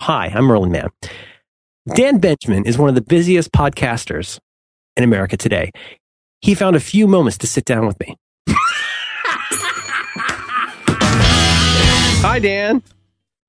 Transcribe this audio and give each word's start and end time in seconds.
Hi, 0.00 0.26
I'm 0.34 0.44
Merlin 0.44 0.70
Mann. 0.70 0.88
Dan 1.94 2.18
Benjamin 2.18 2.64
is 2.66 2.78
one 2.78 2.88
of 2.88 2.94
the 2.94 3.00
busiest 3.00 3.50
podcasters 3.52 4.38
in 4.96 5.04
America 5.04 5.36
today. 5.36 5.70
He 6.40 6.54
found 6.54 6.76
a 6.76 6.80
few 6.80 7.06
moments 7.08 7.38
to 7.38 7.46
sit 7.46 7.64
down 7.64 7.86
with 7.86 7.98
me. 8.00 8.16
Hi, 12.20 12.38
Dan. 12.40 12.82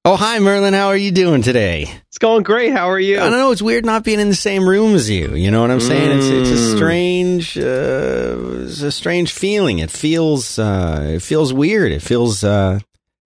Oh, 0.05 0.15
hi, 0.15 0.39
Merlin. 0.39 0.73
How 0.73 0.87
are 0.87 0.95
you 0.97 1.11
doing 1.11 1.41
today? 1.41 1.85
It's 2.07 2.17
going 2.17 2.43
great. 2.43 2.71
How 2.71 2.89
are 2.89 2.99
you? 2.99 3.17
I 3.17 3.23
don't 3.29 3.31
know. 3.33 3.51
It's 3.51 3.61
weird 3.61 3.85
not 3.85 4.03
being 4.05 4.19
in 4.21 4.29
the 4.29 4.35
same 4.35 4.67
room 4.67 4.95
as 4.95 5.09
you. 5.09 5.35
You 5.35 5.51
know 5.51 5.61
what 5.61 5.69
I'm 5.71 5.81
saying? 5.81 6.17
It's 6.17 6.27
it's 6.27 6.49
a 6.49 6.53
Mm. 6.53 6.75
strange, 6.77 7.57
uh, 7.57 8.63
it's 8.65 8.81
a 8.81 8.91
strange 8.91 9.33
feeling. 9.33 9.79
It 9.79 9.91
feels, 9.91 10.57
uh, 10.57 11.11
it 11.15 11.21
feels 11.21 11.51
weird. 11.53 11.91
It 11.91 12.01
feels, 12.01 12.43
uh, 12.43 12.79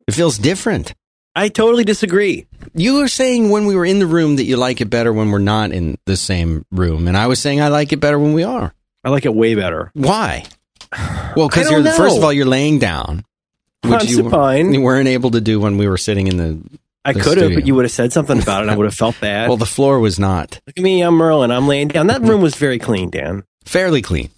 it 0.08 0.14
feels 0.14 0.38
different. 0.40 0.94
I 1.36 1.50
totally 1.50 1.84
disagree. 1.84 2.46
You 2.76 2.96
were 2.96 3.08
saying 3.08 3.50
when 3.50 3.66
we 3.66 3.76
were 3.76 3.86
in 3.86 4.00
the 4.00 4.06
room 4.06 4.36
that 4.36 4.44
you 4.44 4.58
like 4.58 4.82
it 4.82 4.90
better 4.90 5.12
when 5.12 5.32
we're 5.32 5.40
not 5.40 5.72
in 5.72 5.98
the 6.06 6.16
same 6.16 6.66
room, 6.72 7.08
and 7.08 7.18
I 7.18 7.28
was 7.28 7.40
saying 7.40 7.62
I 7.62 7.70
like 7.70 7.92
it 7.92 8.00
better 8.00 8.20
when 8.20 8.34
we 8.34 8.44
are. 8.44 8.74
I 9.04 9.10
like 9.10 9.26
it 9.26 9.34
way 9.34 9.56
better. 9.56 9.92
Why? 9.94 10.46
Well, 11.36 11.50
because 11.50 11.70
you're 11.72 11.84
first 11.84 12.18
of 12.18 12.24
all 12.24 12.32
you're 12.32 12.46
laying 12.46 12.80
down, 12.80 13.26
which 13.84 14.06
you, 14.06 14.30
you 14.30 14.82
weren't 14.82 15.08
able 15.08 15.32
to 15.32 15.42
do 15.42 15.60
when 15.60 15.78
we 15.78 15.88
were 15.88 15.98
sitting 15.98 16.28
in 16.28 16.38
the. 16.38 16.60
I 17.06 17.14
could 17.14 17.38
have, 17.38 17.54
but 17.54 17.68
you 17.68 17.76
would 17.76 17.84
have 17.84 17.92
said 17.92 18.14
something 18.14 18.42
about 18.42 18.60
it. 18.60 18.62
and 18.64 18.72
I 18.72 18.78
would 18.78 18.86
have 18.86 18.94
felt 18.96 19.20
bad. 19.22 19.50
Well, 19.50 19.58
the 19.58 19.66
floor 19.66 20.00
was 20.00 20.20
not 20.20 20.62
Look 20.68 20.78
at 20.78 20.84
me. 20.84 21.02
I'm 21.02 21.16
Merlin. 21.16 21.52
I'm 21.52 21.68
laying 21.68 21.90
down. 21.90 22.08
That 22.08 22.22
room 22.22 22.42
was 22.42 22.56
very 22.56 22.80
clean, 22.80 23.10
Dan. 23.10 23.44
fairly 23.66 24.02
clean. 24.02 24.30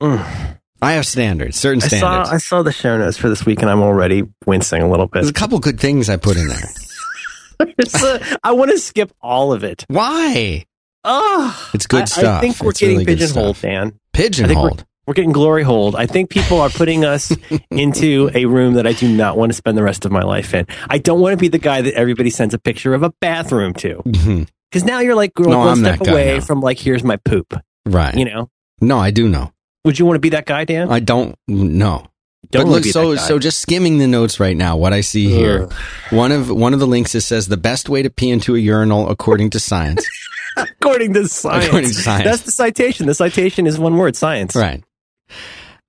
Mm. 0.00 0.58
I 0.80 0.92
have 0.92 1.06
standards, 1.06 1.56
certain 1.56 1.82
I 1.82 1.88
saw, 1.88 1.96
standards. 1.98 2.30
I 2.30 2.38
saw 2.38 2.62
the 2.62 2.72
show 2.72 2.96
notes 2.98 3.16
for 3.16 3.28
this 3.28 3.44
week, 3.44 3.62
and 3.62 3.70
I'm 3.70 3.80
already 3.82 4.22
wincing 4.46 4.82
a 4.82 4.88
little 4.88 5.06
bit. 5.06 5.14
There's 5.20 5.30
a 5.30 5.32
couple 5.34 5.58
good 5.58 5.80
things 5.80 6.08
I 6.08 6.16
put 6.16 6.36
in 6.36 6.48
there. 6.48 6.58
A- 7.60 7.74
uh, 7.94 8.36
I 8.44 8.52
want 8.52 8.70
to 8.70 8.78
skip 8.78 9.10
all 9.20 9.52
of 9.52 9.64
it. 9.64 9.84
Why? 9.88 10.64
Oh, 11.04 11.70
It's 11.74 11.86
good 11.86 12.02
I, 12.02 12.04
stuff. 12.06 12.38
I 12.38 12.40
think 12.40 12.60
we're 12.60 12.70
It's 12.70 12.80
getting 12.80 12.98
really 12.98 13.06
pigeonholed. 13.06 13.60
Dan. 13.60 13.98
Pigeonholed. 14.12 14.84
We're 15.06 15.14
getting 15.14 15.32
glory 15.32 15.62
hold. 15.62 15.96
I 15.96 16.06
think 16.06 16.28
people 16.30 16.60
are 16.60 16.68
putting 16.68 17.04
us 17.04 17.34
into 17.70 18.30
a 18.34 18.44
room 18.44 18.74
that 18.74 18.86
I 18.86 18.92
do 18.92 19.08
not 19.08 19.36
want 19.38 19.50
to 19.50 19.54
spend 19.56 19.76
the 19.78 19.82
rest 19.82 20.04
of 20.04 20.12
my 20.12 20.22
life 20.22 20.52
in. 20.54 20.66
I 20.88 20.98
don't 20.98 21.20
want 21.20 21.32
to 21.32 21.36
be 21.38 21.48
the 21.48 21.58
guy 21.58 21.80
that 21.82 21.94
everybody 21.94 22.30
sends 22.30 22.52
a 22.54 22.58
picture 22.58 22.94
of 22.94 23.02
a 23.02 23.10
bathroom 23.20 23.72
to. 23.74 24.02
Mm-hmm. 24.04 24.42
Because 24.70 24.84
now 24.84 24.98
you're 25.00 25.14
like 25.14 25.32
No, 25.38 25.58
one 25.58 25.68
I'm 25.68 25.76
step 25.78 25.98
that 26.00 26.04
guy 26.04 26.12
away 26.12 26.34
now. 26.34 26.40
from 26.44 26.60
like, 26.60 26.78
here's 26.78 27.02
my 27.02 27.16
poop. 27.16 27.54
Right. 27.86 28.14
You 28.14 28.26
know? 28.26 28.50
no, 28.82 28.98
I 28.98 29.10
do 29.10 29.28
know. 29.28 29.50
Would 29.84 29.98
you 29.98 30.04
want 30.06 30.16
to 30.16 30.20
be 30.20 30.30
that 30.30 30.46
guy, 30.46 30.64
Dan? 30.64 30.90
I 30.90 31.00
don't 31.00 31.36
know. 31.46 32.06
don't 32.50 32.64
but 32.64 32.70
look, 32.70 32.84
so 32.84 33.16
so 33.16 33.38
just 33.38 33.60
skimming 33.60 33.98
the 33.98 34.06
notes 34.06 34.38
right 34.40 34.56
now, 34.56 34.76
what 34.76 34.92
I 34.92 35.00
see 35.00 35.28
here, 35.28 35.68
one 36.10 36.32
of 36.32 36.50
one 36.50 36.74
of 36.74 36.80
the 36.80 36.86
links 36.86 37.14
it 37.14 37.22
says 37.22 37.46
the 37.48 37.56
best 37.56 37.88
way 37.88 38.02
to 38.02 38.10
pee 38.10 38.30
into 38.30 38.54
a 38.54 38.58
urinal 38.58 39.08
according 39.08 39.50
to 39.50 39.60
science. 39.60 40.06
according 40.56 41.14
to 41.14 41.26
science. 41.28 41.66
According 41.66 41.90
to 41.90 41.94
science. 41.94 42.24
That's 42.24 42.42
the 42.42 42.50
citation. 42.52 43.06
The 43.06 43.14
citation 43.14 43.66
is 43.66 43.78
one 43.78 43.96
word, 43.96 44.16
science. 44.16 44.54
right. 44.56 44.82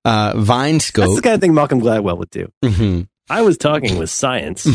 Uh, 0.04 0.32
Vine 0.36 0.80
scope. 0.80 1.04
That's 1.06 1.16
the 1.16 1.22
kind 1.22 1.34
of 1.34 1.40
thing 1.40 1.52
Malcolm 1.54 1.80
Gladwell 1.80 2.16
would 2.18 2.30
do. 2.30 2.50
Mhm. 2.64 3.06
I 3.28 3.42
was 3.42 3.58
talking 3.58 3.98
with 3.98 4.08
science. 4.10 4.66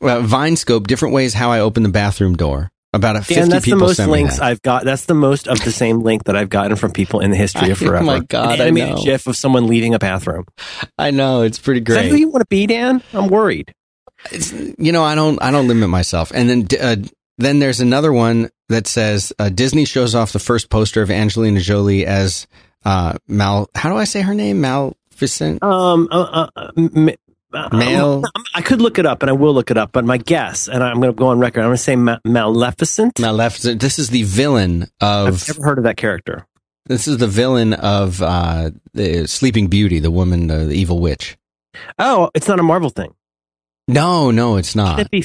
Uh, 0.00 0.20
Vine 0.20 0.56
Scope. 0.56 0.86
Different 0.86 1.12
ways 1.14 1.34
how 1.34 1.50
I 1.50 1.60
open 1.60 1.82
the 1.82 1.88
bathroom 1.90 2.36
door. 2.36 2.70
About 2.92 3.14
a 3.16 3.20
fifty 3.20 3.34
Dan, 3.36 3.48
that's 3.50 3.64
the 3.64 3.70
people 3.72 3.86
most 3.86 3.96
sent 3.98 4.08
me 4.10 4.18
links 4.18 4.38
that. 4.38 4.44
I've 4.44 4.62
got. 4.62 4.84
That's 4.84 5.04
the 5.04 5.14
most 5.14 5.46
of 5.46 5.62
the 5.62 5.70
same 5.70 6.00
link 6.00 6.24
that 6.24 6.34
I've 6.34 6.48
gotten 6.48 6.76
from 6.76 6.90
people 6.90 7.20
in 7.20 7.30
the 7.30 7.36
history 7.36 7.70
of 7.70 7.78
forever. 7.78 7.98
Oh 7.98 8.00
forever. 8.00 8.18
my 8.20 8.24
God, 8.26 8.54
An 8.56 8.60
I 8.60 8.64
animated 8.64 8.96
know. 8.96 9.02
GIF 9.04 9.26
of 9.28 9.36
someone 9.36 9.68
leaving 9.68 9.94
a 9.94 9.98
bathroom. 10.00 10.44
I 10.98 11.12
know 11.12 11.42
it's 11.42 11.58
pretty 11.60 11.80
Is 11.80 11.94
that 11.94 12.02
who 12.04 12.10
great. 12.10 12.18
you 12.20 12.28
want 12.30 12.40
to 12.42 12.46
be, 12.48 12.66
Dan? 12.66 13.00
I'm 13.12 13.28
worried. 13.28 13.72
It's, 14.32 14.52
you 14.52 14.90
know, 14.92 15.04
I 15.04 15.14
don't, 15.14 15.40
I 15.42 15.50
don't 15.52 15.68
limit 15.68 15.88
myself. 15.88 16.30
And 16.34 16.50
then, 16.50 16.66
uh, 16.80 16.96
then 17.38 17.58
there's 17.60 17.80
another 17.80 18.12
one 18.12 18.50
that 18.68 18.86
says 18.86 19.32
uh, 19.38 19.48
Disney 19.50 19.84
shows 19.84 20.14
off 20.16 20.32
the 20.32 20.38
first 20.40 20.68
poster 20.68 21.00
of 21.00 21.10
Angelina 21.10 21.60
Jolie 21.60 22.04
as 22.04 22.46
uh, 22.84 23.14
Mal. 23.28 23.70
How 23.74 23.88
do 23.88 23.96
I 23.96 24.04
say 24.04 24.20
her 24.20 24.34
name? 24.34 24.60
Maleficent. 24.60 25.62
Um, 25.62 26.08
uh, 26.10 26.48
uh, 26.56 26.70
m- 26.76 26.90
m- 26.94 27.08
uh, 27.08 27.12
Male- 27.72 28.22
um, 28.24 28.32
I 28.54 28.62
could 28.62 28.80
look 28.80 28.98
it 28.98 29.06
up, 29.06 29.22
and 29.22 29.30
I 29.30 29.32
will 29.32 29.52
look 29.54 29.70
it 29.70 29.76
up. 29.76 29.92
But 29.92 30.04
my 30.04 30.16
guess, 30.18 30.68
and 30.68 30.82
I'm 30.82 31.00
going 31.00 31.12
to 31.12 31.16
go 31.16 31.28
on 31.28 31.38
record, 31.40 31.60
I'm 31.60 31.66
going 31.68 31.76
to 31.76 31.82
say 31.82 31.96
Ma- 31.96 32.18
Maleficent. 32.24 33.18
Maleficent. 33.18 33.80
This 33.80 33.98
is 33.98 34.10
the 34.10 34.22
villain 34.22 34.88
of. 35.00 35.28
I've 35.28 35.48
never 35.48 35.62
heard 35.62 35.78
of 35.78 35.84
that 35.84 35.96
character. 35.96 36.46
This 36.86 37.06
is 37.06 37.18
the 37.18 37.26
villain 37.28 37.74
of 37.74 38.20
uh, 38.22 38.70
the 38.94 39.26
Sleeping 39.26 39.68
Beauty, 39.68 39.98
the 40.00 40.10
woman, 40.10 40.50
uh, 40.50 40.64
the 40.64 40.72
evil 40.72 41.00
witch. 41.00 41.36
Oh, 41.98 42.30
it's 42.34 42.48
not 42.48 42.58
a 42.58 42.62
Marvel 42.62 42.90
thing. 42.90 43.14
No, 43.86 44.30
no, 44.30 44.56
it's 44.56 44.72
Can 44.72 44.84
not. 44.84 44.98
it 45.00 45.10
be? 45.10 45.22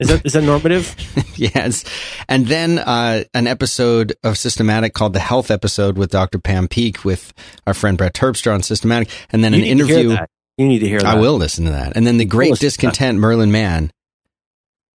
Is 0.00 0.08
that 0.08 0.24
is 0.24 0.32
that 0.32 0.42
normative? 0.42 0.96
yes. 1.36 1.84
And 2.26 2.46
then 2.46 2.78
uh, 2.78 3.24
an 3.34 3.46
episode 3.46 4.14
of 4.24 4.38
Systematic 4.38 4.94
called 4.94 5.12
the 5.12 5.20
Health 5.20 5.50
episode 5.50 5.98
with 5.98 6.10
Dr. 6.10 6.38
Pam 6.38 6.68
Peeke 6.68 7.04
with 7.04 7.34
our 7.66 7.74
friend 7.74 7.98
Brett 7.98 8.14
Terpstra 8.14 8.54
on 8.54 8.62
Systematic. 8.62 9.10
And 9.30 9.44
then 9.44 9.52
You 9.52 9.58
an 9.58 9.64
need 9.64 9.78
to 9.78 9.86
hear 9.86 9.98
interview. 9.98 10.26
You 10.60 10.68
need 10.68 10.80
to 10.80 10.88
hear 10.88 11.00
that. 11.00 11.06
I 11.16 11.18
will 11.18 11.36
listen 11.36 11.64
to 11.64 11.70
that. 11.70 11.96
And 11.96 12.06
then 12.06 12.18
the 12.18 12.24
Great 12.26 12.54
Discontent 12.58 13.18
Merlin 13.18 13.50
Mann, 13.50 13.90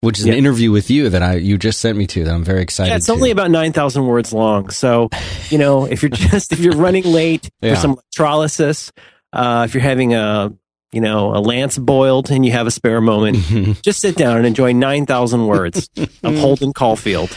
which 0.02 0.18
is 0.18 0.26
Yeah. 0.26 0.34
an 0.34 0.40
interview 0.40 0.72
with 0.72 0.90
you 0.90 1.10
that 1.10 1.22
I 1.22 1.36
you 1.36 1.58
just 1.60 1.80
sent 1.80 1.98
me 1.98 2.08
to 2.08 2.24
that 2.24 2.34
I'm 2.34 2.44
very 2.44 2.62
excited. 2.64 2.90
Yeah, 2.90 2.96
it's 2.98 3.06
to. 3.06 3.12
only 3.14 3.30
about 3.32 3.52
nine 3.52 3.72
thousand 3.72 4.08
words 4.08 4.34
long. 4.34 4.70
So, 4.72 5.10
you 5.50 5.58
know, 5.60 5.86
if 5.86 6.02
you're 6.02 6.10
just 6.32 6.52
if 6.52 6.60
you're 6.60 6.76
running 6.76 7.04
late 7.04 7.50
Yeah. 7.62 7.76
for 7.76 7.80
some 7.82 7.92
electrolysis, 7.92 8.92
uh, 9.34 9.64
if 9.68 9.74
you're 9.76 9.84
having 9.84 10.14
a 10.16 10.52
you 10.92 11.00
know 11.02 11.36
a 11.36 11.40
lance 11.40 11.78
boiled 11.78 12.32
and 12.32 12.44
you 12.46 12.52
have 12.54 12.66
a 12.68 12.72
spare 12.72 13.00
moment, 13.00 13.38
just 13.84 14.02
sit 14.02 14.16
down 14.18 14.38
and 14.38 14.46
enjoy 14.48 14.74
nine 14.74 15.06
thousand 15.06 15.46
words 15.46 15.90
of 16.24 16.36
Holden 16.40 16.74
Caulfield. 16.74 17.30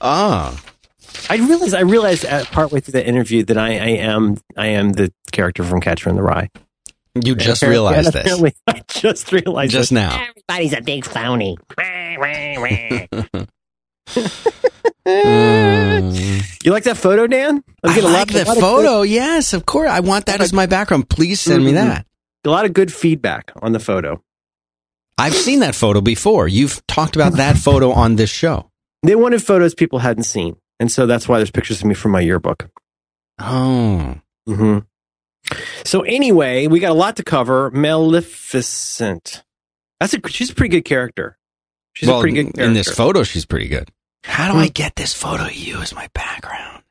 ah. 0.00 0.60
I 1.30 1.36
realized 1.36 1.74
I 1.74 1.80
realized 1.80 2.24
at 2.24 2.46
partway 2.46 2.80
through 2.80 2.92
the 2.92 3.06
interview 3.06 3.44
that 3.44 3.56
I, 3.58 3.68
I 3.74 3.88
am 4.00 4.38
I 4.56 4.68
am 4.68 4.92
the 4.92 5.12
character 5.30 5.62
from 5.64 5.80
Catcher 5.80 6.08
in 6.10 6.16
the 6.16 6.22
Rye. 6.22 6.48
You 7.14 7.34
just 7.34 7.62
apparently- 7.62 7.92
realized 7.92 8.12
this 8.12 8.52
I 8.66 8.82
just 8.88 9.32
realized 9.32 9.72
just 9.72 9.92
it. 9.92 9.96
now. 9.96 10.26
Everybody's 10.28 10.72
a 10.72 10.80
big 10.80 11.04
phony. 11.04 11.56
You 16.64 16.70
like 16.70 16.84
that 16.84 16.96
photo, 16.96 17.26
Dan? 17.26 17.62
I'm 17.82 17.90
I 17.90 17.94
getting 17.94 18.10
a 18.10 18.12
like 18.12 18.30
lot- 18.30 18.30
a 18.30 18.32
the 18.32 18.44
lot 18.44 18.56
of 18.56 18.60
photo. 18.62 19.02
Yes, 19.02 19.52
of 19.52 19.66
course. 19.66 19.90
I 19.90 20.00
want 20.00 20.26
that 20.26 20.40
as 20.40 20.52
my 20.52 20.66
background. 20.66 21.08
Please 21.08 21.40
send 21.40 21.64
me 21.64 21.72
Mhm. 21.72 21.74
that. 21.74 22.06
a 22.44 22.50
lot 22.50 22.64
of 22.64 22.72
good 22.72 22.92
feedback 22.92 23.52
on 23.62 23.70
the 23.72 23.78
photo. 23.78 24.20
I've 25.16 25.34
seen 25.34 25.60
that 25.60 25.76
photo 25.76 26.00
before. 26.00 26.48
You've 26.48 26.84
talked 26.88 27.14
about 27.14 27.34
that 27.34 27.56
photo 27.58 27.92
on 27.92 28.16
this 28.16 28.30
show. 28.30 28.70
They 29.04 29.14
wanted 29.14 29.42
photos 29.44 29.74
people 29.74 30.00
hadn't 30.00 30.24
seen, 30.24 30.56
and 30.80 30.90
so 30.90 31.06
that's 31.06 31.28
why 31.28 31.38
there's 31.38 31.52
pictures 31.52 31.80
of 31.80 31.86
me 31.86 31.94
from 31.94 32.10
my 32.12 32.20
yearbook. 32.20 32.68
Oh. 33.38 34.16
hmm 34.46 34.78
So 35.84 36.02
anyway, 36.02 36.66
we 36.66 36.80
got 36.80 36.90
a 36.92 36.94
lot 36.94 37.16
to 37.16 37.22
cover. 37.24 37.70
Maleficent. 37.70 39.42
That's 40.00 40.14
a 40.14 40.20
she's 40.28 40.50
a 40.50 40.54
pretty 40.54 40.70
good 40.76 40.84
character. 40.84 41.38
She's 41.94 42.08
well, 42.08 42.18
a 42.18 42.22
pretty 42.22 42.36
good 42.36 42.42
character. 42.54 42.62
in 42.64 42.74
this 42.74 42.88
photo, 42.88 43.22
she's 43.22 43.44
pretty 43.44 43.68
good. 43.68 43.90
How 44.24 44.46
do 44.48 44.54
Hmm. 44.54 44.60
I 44.60 44.68
get 44.68 44.96
this 44.96 45.12
photo 45.14 45.44
of 45.46 45.54
you 45.54 45.78
as 45.80 45.94
my 45.94 46.08
background? 46.14 46.82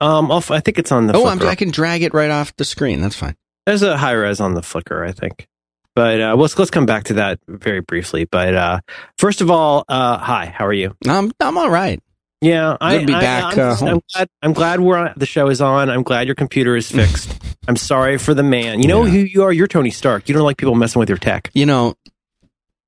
um, 0.00 0.30
I'll, 0.30 0.44
I 0.50 0.60
think 0.60 0.78
it's 0.78 0.92
on 0.92 1.06
the. 1.06 1.14
oh, 1.16 1.26
I'm, 1.26 1.40
I 1.42 1.54
can 1.54 1.70
drag 1.70 2.02
it 2.02 2.12
right 2.14 2.30
off 2.30 2.54
the 2.56 2.64
screen. 2.64 3.00
That's 3.00 3.16
fine. 3.16 3.34
There's 3.64 3.82
a 3.82 3.96
high 3.96 4.12
res 4.12 4.40
on 4.40 4.54
the 4.54 4.60
Flickr, 4.60 5.06
I 5.06 5.12
think. 5.12 5.48
But 5.94 6.20
uh, 6.20 6.36
let's 6.36 6.58
let's 6.58 6.70
come 6.70 6.84
back 6.86 7.04
to 7.04 7.14
that 7.14 7.40
very 7.48 7.80
briefly. 7.80 8.26
But 8.26 8.54
uh, 8.54 8.80
first 9.16 9.40
of 9.40 9.50
all, 9.50 9.84
uh, 9.88 10.18
hi, 10.18 10.46
how 10.54 10.66
are 10.66 10.72
you? 10.72 10.94
I'm 11.08 11.32
I'm 11.40 11.56
all 11.56 11.70
right. 11.70 12.00
Yeah, 12.42 12.76
I, 12.80 12.94
Good 12.98 13.00
to 13.02 13.06
be 13.06 13.14
I- 13.14 13.20
back, 13.20 13.44
I'm, 13.44 13.50
uh, 13.50 13.70
just- 13.70 13.82
I'm 13.82 14.00
glad, 14.14 14.28
I'm 14.42 14.52
glad 14.52 14.80
we're 14.80 14.96
on, 14.96 15.14
the 15.16 15.26
show 15.26 15.48
is 15.48 15.60
on. 15.60 15.88
I'm 15.90 16.02
glad 16.02 16.26
your 16.26 16.34
computer 16.34 16.76
is 16.76 16.90
fixed. 16.90 17.34
I'm 17.68 17.76
sorry 17.76 18.18
for 18.18 18.34
the 18.34 18.42
man. 18.42 18.80
You 18.82 18.88
know 18.88 19.04
Yeah. 19.04 19.10
who 19.12 19.18
you 19.18 19.42
are. 19.42 19.52
You're 19.52 19.66
Tony 19.66 19.90
Stark. 19.90 20.28
You 20.28 20.34
don't 20.34 20.44
like 20.44 20.56
people 20.58 20.74
messing 20.74 21.00
with 21.00 21.08
your 21.08 21.18
tech. 21.18 21.50
You 21.54 21.66
know, 21.66 21.94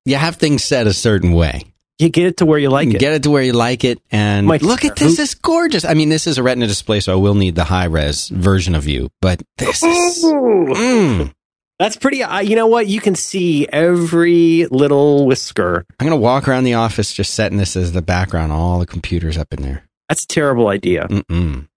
you 0.04 0.16
have 0.16 0.36
things 0.36 0.62
set 0.64 0.86
a 0.86 0.92
certain 0.92 1.32
way. 1.32 1.64
You 1.98 2.10
get 2.10 2.26
it 2.26 2.36
to 2.36 2.47
where 2.47 2.60
you 2.60 2.68
like 2.71 2.89
it. 2.95 3.00
Get 3.00 3.12
it 3.15 3.24
to 3.24 3.30
where 3.30 3.42
you 3.42 3.53
like 3.54 3.83
it, 3.83 4.00
and 4.12 4.47
Mike, 4.47 4.62
look 4.62 4.84
at 4.84 4.95
this. 4.95 5.18
It's 5.18 5.34
gorgeous. 5.34 5.84
I 5.84 5.94
mean, 5.94 6.10
this 6.10 6.28
is 6.28 6.39
a 6.39 6.44
Retina 6.44 6.68
display, 6.68 7.01
so 7.01 7.12
I 7.12 7.16
will 7.16 7.34
need 7.34 7.56
the 7.56 7.65
high 7.65 7.86
res 7.86 8.28
version 8.28 8.77
of 8.77 8.86
you. 8.86 9.09
But 9.21 9.42
this 9.56 9.83
is. 9.83 10.22
Mm. 10.24 11.33
That's 11.78 11.97
pretty. 11.97 12.22
Uh, 12.22 12.41
you 12.41 12.57
know 12.57 12.66
what? 12.66 12.89
You 12.89 13.01
can 13.01 13.15
see 13.15 13.66
every 13.69 14.66
little 14.66 15.27
whisker. 15.27 15.84
I'm 16.01 16.07
gonna 16.07 16.16
walk 16.16 16.48
around 16.48 16.65
the 16.65 16.75
office 16.75 17.13
just 17.13 17.34
setting 17.34 17.59
this 17.59 17.77
as 17.77 17.92
the 17.92 18.03
background. 18.03 18.53
All 18.53 18.78
the 18.78 18.86
computers 18.86 19.39
up 19.39 19.53
in 19.53 19.63
there. 19.63 19.84
That's 20.09 20.25
a 20.25 20.28
terrible 20.28 20.69
idea. 20.69 21.07
Mm-mm. 21.07 21.69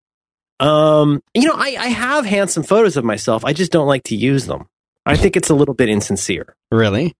Um, 0.60 1.24
you 1.34 1.48
know, 1.48 1.56
I, 1.56 1.76
I 1.80 1.88
have 1.88 2.26
handsome 2.26 2.64
photos 2.64 2.96
of 2.96 3.04
myself. 3.04 3.44
I 3.44 3.54
just 3.54 3.72
don't 3.72 3.88
like 3.88 4.04
to 4.06 4.16
use 4.16 4.46
them. 4.46 4.68
I 5.06 5.18
think 5.18 5.36
it's 5.36 5.50
a 5.50 5.56
little 5.56 5.74
bit 5.74 5.90
insincere. 5.90 6.56
Really? 6.72 7.16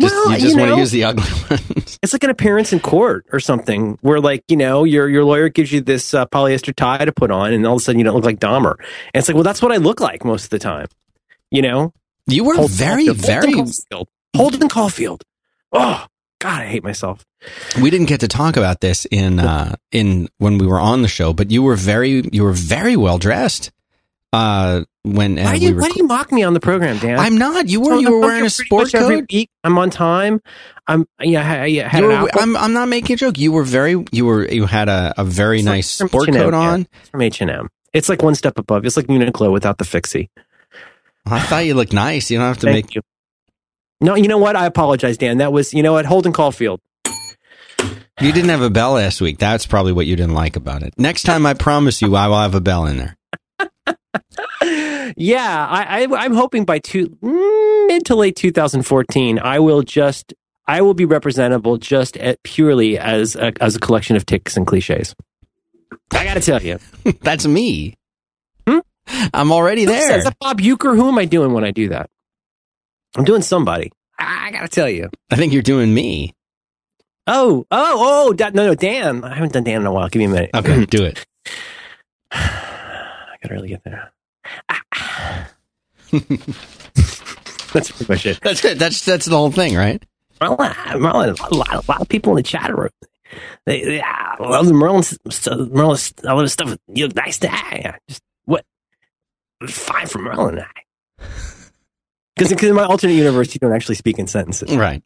Just, 0.00 0.14
Well, 0.14 0.32
you 0.32 0.38
just 0.38 0.54
you 0.54 0.60
want 0.60 0.72
to 0.72 0.78
use 0.78 0.90
the 0.90 1.04
ugly 1.04 1.24
ones. 1.50 1.98
It's 2.02 2.12
like 2.12 2.24
an 2.24 2.30
appearance 2.30 2.72
in 2.72 2.80
court 2.80 3.26
or 3.32 3.40
something, 3.40 3.98
where 4.00 4.20
like 4.20 4.42
you 4.48 4.56
know 4.56 4.84
your 4.84 5.08
your 5.08 5.24
lawyer 5.24 5.48
gives 5.48 5.72
you 5.72 5.80
this 5.80 6.14
uh, 6.14 6.26
polyester 6.26 6.74
tie 6.74 7.04
to 7.04 7.12
put 7.12 7.30
on, 7.30 7.52
and 7.52 7.66
all 7.66 7.74
of 7.74 7.80
a 7.80 7.84
sudden 7.84 7.98
you 7.98 8.04
don't 8.04 8.14
look 8.14 8.24
like 8.24 8.40
Dahmer. 8.40 8.74
And 8.78 9.20
it's 9.20 9.28
like, 9.28 9.34
well, 9.34 9.44
that's 9.44 9.62
what 9.62 9.72
I 9.72 9.76
look 9.76 10.00
like 10.00 10.24
most 10.24 10.44
of 10.44 10.50
the 10.50 10.58
time. 10.58 10.86
You 11.50 11.62
know, 11.62 11.92
You 12.26 12.44
were 12.44 12.54
Holden 12.54 12.74
very, 12.76 13.06
Caulfield. 13.06 13.26
very. 13.26 13.52
Holden 13.52 13.64
Caulfield. 13.90 14.08
Holden 14.36 14.68
Caulfield. 14.68 15.22
Oh 15.72 16.06
God, 16.40 16.62
I 16.62 16.66
hate 16.66 16.84
myself. 16.84 17.24
We 17.80 17.90
didn't 17.90 18.06
get 18.06 18.20
to 18.20 18.28
talk 18.28 18.56
about 18.56 18.80
this 18.80 19.04
in 19.10 19.38
uh, 19.40 19.74
in 19.90 20.28
when 20.38 20.58
we 20.58 20.66
were 20.66 20.78
on 20.80 21.02
the 21.02 21.08
show, 21.08 21.32
but 21.32 21.50
you 21.50 21.62
were 21.62 21.76
very 21.76 22.22
you 22.32 22.44
were 22.44 22.52
very 22.52 22.96
well 22.96 23.18
dressed. 23.18 23.70
Uh, 24.32 24.84
when 25.02 25.38
uh, 25.38 25.42
Why, 25.44 25.58
do 25.58 25.60
we 25.60 25.66
you, 25.68 25.74
were, 25.74 25.80
why 25.82 25.88
do 25.90 25.94
you 25.98 26.06
mock 26.06 26.32
me 26.32 26.42
on 26.42 26.54
the 26.54 26.60
program, 26.60 26.96
Dan? 26.98 27.18
I'm 27.18 27.36
not. 27.36 27.68
You 27.68 27.80
were 27.80 27.86
So 27.96 27.98
you 27.98 28.12
were 28.12 28.20
wearing 28.20 28.46
a 28.46 28.50
sport 28.50 28.90
coat. 28.92 29.26
week. 29.30 29.50
I'm 29.64 29.76
on 29.78 29.90
time. 29.90 30.40
I'm 30.86 31.06
yeah. 31.20 31.42
I, 31.42 31.64
I 31.64 31.88
had 31.88 32.02
You 32.02 32.10
an 32.12 32.22
were, 32.22 32.30
I'm 32.38 32.56
I'm 32.56 32.72
not 32.72 32.88
making 32.88 33.14
a 33.14 33.16
joke. 33.18 33.36
You 33.38 33.52
were 33.52 33.64
very 33.64 34.02
you 34.12 34.24
were 34.24 34.48
you 34.48 34.64
had 34.66 34.88
a, 34.88 35.12
a 35.18 35.24
very 35.24 35.58
It's 35.58 35.66
nice 35.66 35.98
from 35.98 36.08
sport 36.08 36.28
H&M, 36.30 36.40
coat 36.42 36.52
yeah. 36.54 36.58
on. 36.60 36.86
It's 37.00 37.08
from 37.10 37.20
H 37.22 37.40
and 37.42 37.50
M. 37.50 37.68
It's 37.92 38.08
like 38.08 38.22
one 38.22 38.34
step 38.34 38.58
above. 38.58 38.86
It's 38.86 38.96
like 38.96 39.06
Uniqlo 39.06 39.52
without 39.52 39.76
the 39.78 39.84
fixie. 39.84 40.30
I 41.26 41.40
thought 41.40 41.64
you 41.64 41.74
looked 41.74 41.92
nice. 41.92 42.30
You 42.30 42.38
don't 42.38 42.48
have 42.48 42.58
to 42.58 42.66
Thank 42.66 42.86
make. 42.86 42.94
you. 42.94 43.02
No, 44.00 44.16
you 44.16 44.28
know 44.28 44.38
what? 44.38 44.56
I 44.56 44.66
apologize, 44.66 45.16
Dan. 45.16 45.38
That 45.38 45.52
was 45.52 45.72
you 45.72 45.82
know 45.82 45.92
what 45.92 46.06
Holden 46.06 46.32
Caulfield. 46.32 46.80
You 48.20 48.30
didn't 48.32 48.50
have 48.50 48.62
a 48.62 48.70
bell 48.70 48.92
last 48.92 49.20
week. 49.20 49.38
That's 49.38 49.66
probably 49.66 49.92
what 49.92 50.06
you 50.06 50.14
didn't 50.16 50.34
like 50.34 50.54
about 50.56 50.82
it. 50.82 50.94
Next 50.98 51.22
time, 51.22 51.46
I 51.46 51.54
promise 51.54 52.02
you, 52.02 52.14
I 52.14 52.28
will 52.28 52.40
have 52.40 52.54
a 52.54 52.60
bell 52.60 52.86
in 52.86 52.98
there. 52.98 53.16
yeah, 55.16 55.66
I, 55.68 56.04
I 56.04 56.24
I'm 56.24 56.34
hoping 56.34 56.64
by 56.64 56.78
two 56.78 57.08
mm, 57.08 57.86
mid 57.88 58.04
to 58.06 58.14
late 58.14 58.36
2014, 58.36 59.38
I 59.38 59.58
will 59.58 59.82
just 59.82 60.34
I 60.66 60.82
will 60.82 60.94
be 60.94 61.04
representable 61.04 61.78
just 61.78 62.16
at 62.18 62.42
purely 62.42 62.98
as 62.98 63.34
a, 63.34 63.52
as 63.60 63.76
a 63.76 63.80
collection 63.80 64.16
of 64.16 64.24
ticks 64.26 64.56
and 64.56 64.66
cliches. 64.66 65.14
I 66.12 66.24
got 66.24 66.34
to 66.34 66.40
tell 66.40 66.62
you, 66.62 66.78
That's 67.22 67.46
me. 67.46 67.94
I'm 69.34 69.52
already 69.52 69.82
Is 69.82 69.88
there. 69.88 70.22
that 70.22 70.38
Bob 70.38 70.60
Uecker? 70.60 70.96
Who 70.96 71.08
am 71.08 71.18
I 71.18 71.24
doing 71.24 71.52
when 71.52 71.64
I 71.64 71.70
do 71.70 71.88
that? 71.90 72.10
I'm 73.16 73.24
doing 73.24 73.42
somebody. 73.42 73.92
I, 74.18 74.48
I 74.48 74.50
got 74.52 74.62
to 74.62 74.68
tell 74.68 74.88
you. 74.88 75.10
I 75.30 75.36
think 75.36 75.52
you're 75.52 75.62
doing 75.62 75.92
me. 75.92 76.34
Oh, 77.26 77.66
oh, 77.70 78.34
oh! 78.36 78.50
No, 78.52 78.66
no, 78.66 78.74
Dan. 78.74 79.22
I 79.22 79.34
haven't 79.34 79.52
done 79.52 79.62
Dan 79.62 79.82
in 79.82 79.86
a 79.86 79.92
while. 79.92 80.08
Give 80.08 80.18
me 80.18 80.26
a 80.26 80.28
minute. 80.28 80.50
Okay, 80.54 80.86
do 80.90 81.04
it. 81.04 81.24
I 82.32 83.36
gotta 83.42 83.54
really 83.54 83.68
get 83.68 83.84
there. 83.84 84.12
Ah. 84.90 85.48
That's 87.72 87.90
pretty 87.90 88.12
much 88.12 88.26
it. 88.26 88.40
That's 88.42 88.64
it. 88.64 88.78
That's 88.78 89.04
that's 89.04 89.26
the 89.26 89.36
whole 89.36 89.52
thing, 89.52 89.76
right? 89.76 90.04
Merlin, 90.40 90.72
Merlin, 91.00 91.36
a 91.38 91.54
lot, 91.54 91.72
a 91.72 91.82
lot 91.88 92.00
of 92.00 92.08
people 92.08 92.32
in 92.32 92.36
the 92.36 92.42
chat 92.42 92.76
room. 92.76 92.90
They, 93.64 93.84
they 93.84 94.02
ah, 94.04 94.36
love 94.40 94.66
the 94.66 94.74
Merlin, 94.74 95.04
Merlin, 95.70 95.96
st- 95.96 96.26
all 96.26 96.40
this 96.40 96.52
stuff. 96.52 96.76
You 96.88 97.06
look 97.06 97.16
nice 97.16 97.38
to 97.38 97.52
I. 97.52 97.96
Just? 98.08 98.22
Fine 99.68 100.06
from 100.06 100.22
Merlin 100.24 100.58
and 100.58 100.66
I. 100.66 101.24
Because 102.34 102.50
in 102.64 102.74
my 102.74 102.84
alternate 102.84 103.12
universe, 103.12 103.54
you 103.54 103.58
don't 103.60 103.74
actually 103.74 103.94
speak 103.96 104.18
in 104.18 104.26
sentences. 104.26 104.74
Right. 104.74 105.02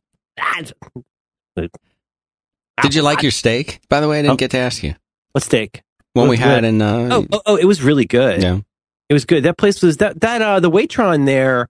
Did 1.57 2.95
you 2.95 3.03
like 3.03 3.23
your 3.23 3.33
steak? 3.33 3.81
By 3.89 4.01
the 4.01 4.09
way, 4.09 4.21
I 4.21 4.23
didn't 4.23 4.35
Oh. 4.35 4.37
get 4.37 4.53
to 4.53 4.59
ask 4.59 4.83
you. 4.83 4.95
what 5.33 5.43
steak? 5.43 5.83
One 6.15 6.29
we 6.29 6.37
Good. 6.37 6.45
had 6.47 6.65
in. 6.65 6.81
Uh, 6.81 7.09
Oh, 7.11 7.27
oh, 7.33 7.43
oh, 7.47 7.57
it 7.57 7.65
was 7.65 7.83
really 7.83 8.05
good. 8.07 8.43
yeah. 8.43 8.61
It 9.09 9.13
was 9.15 9.25
good. 9.25 9.43
That 9.45 9.59
place 9.59 9.83
was 9.83 9.99
that 9.99 10.21
that 10.21 10.41
uh 10.43 10.61
the 10.61 10.71
Waitron 10.71 11.27
there 11.27 11.69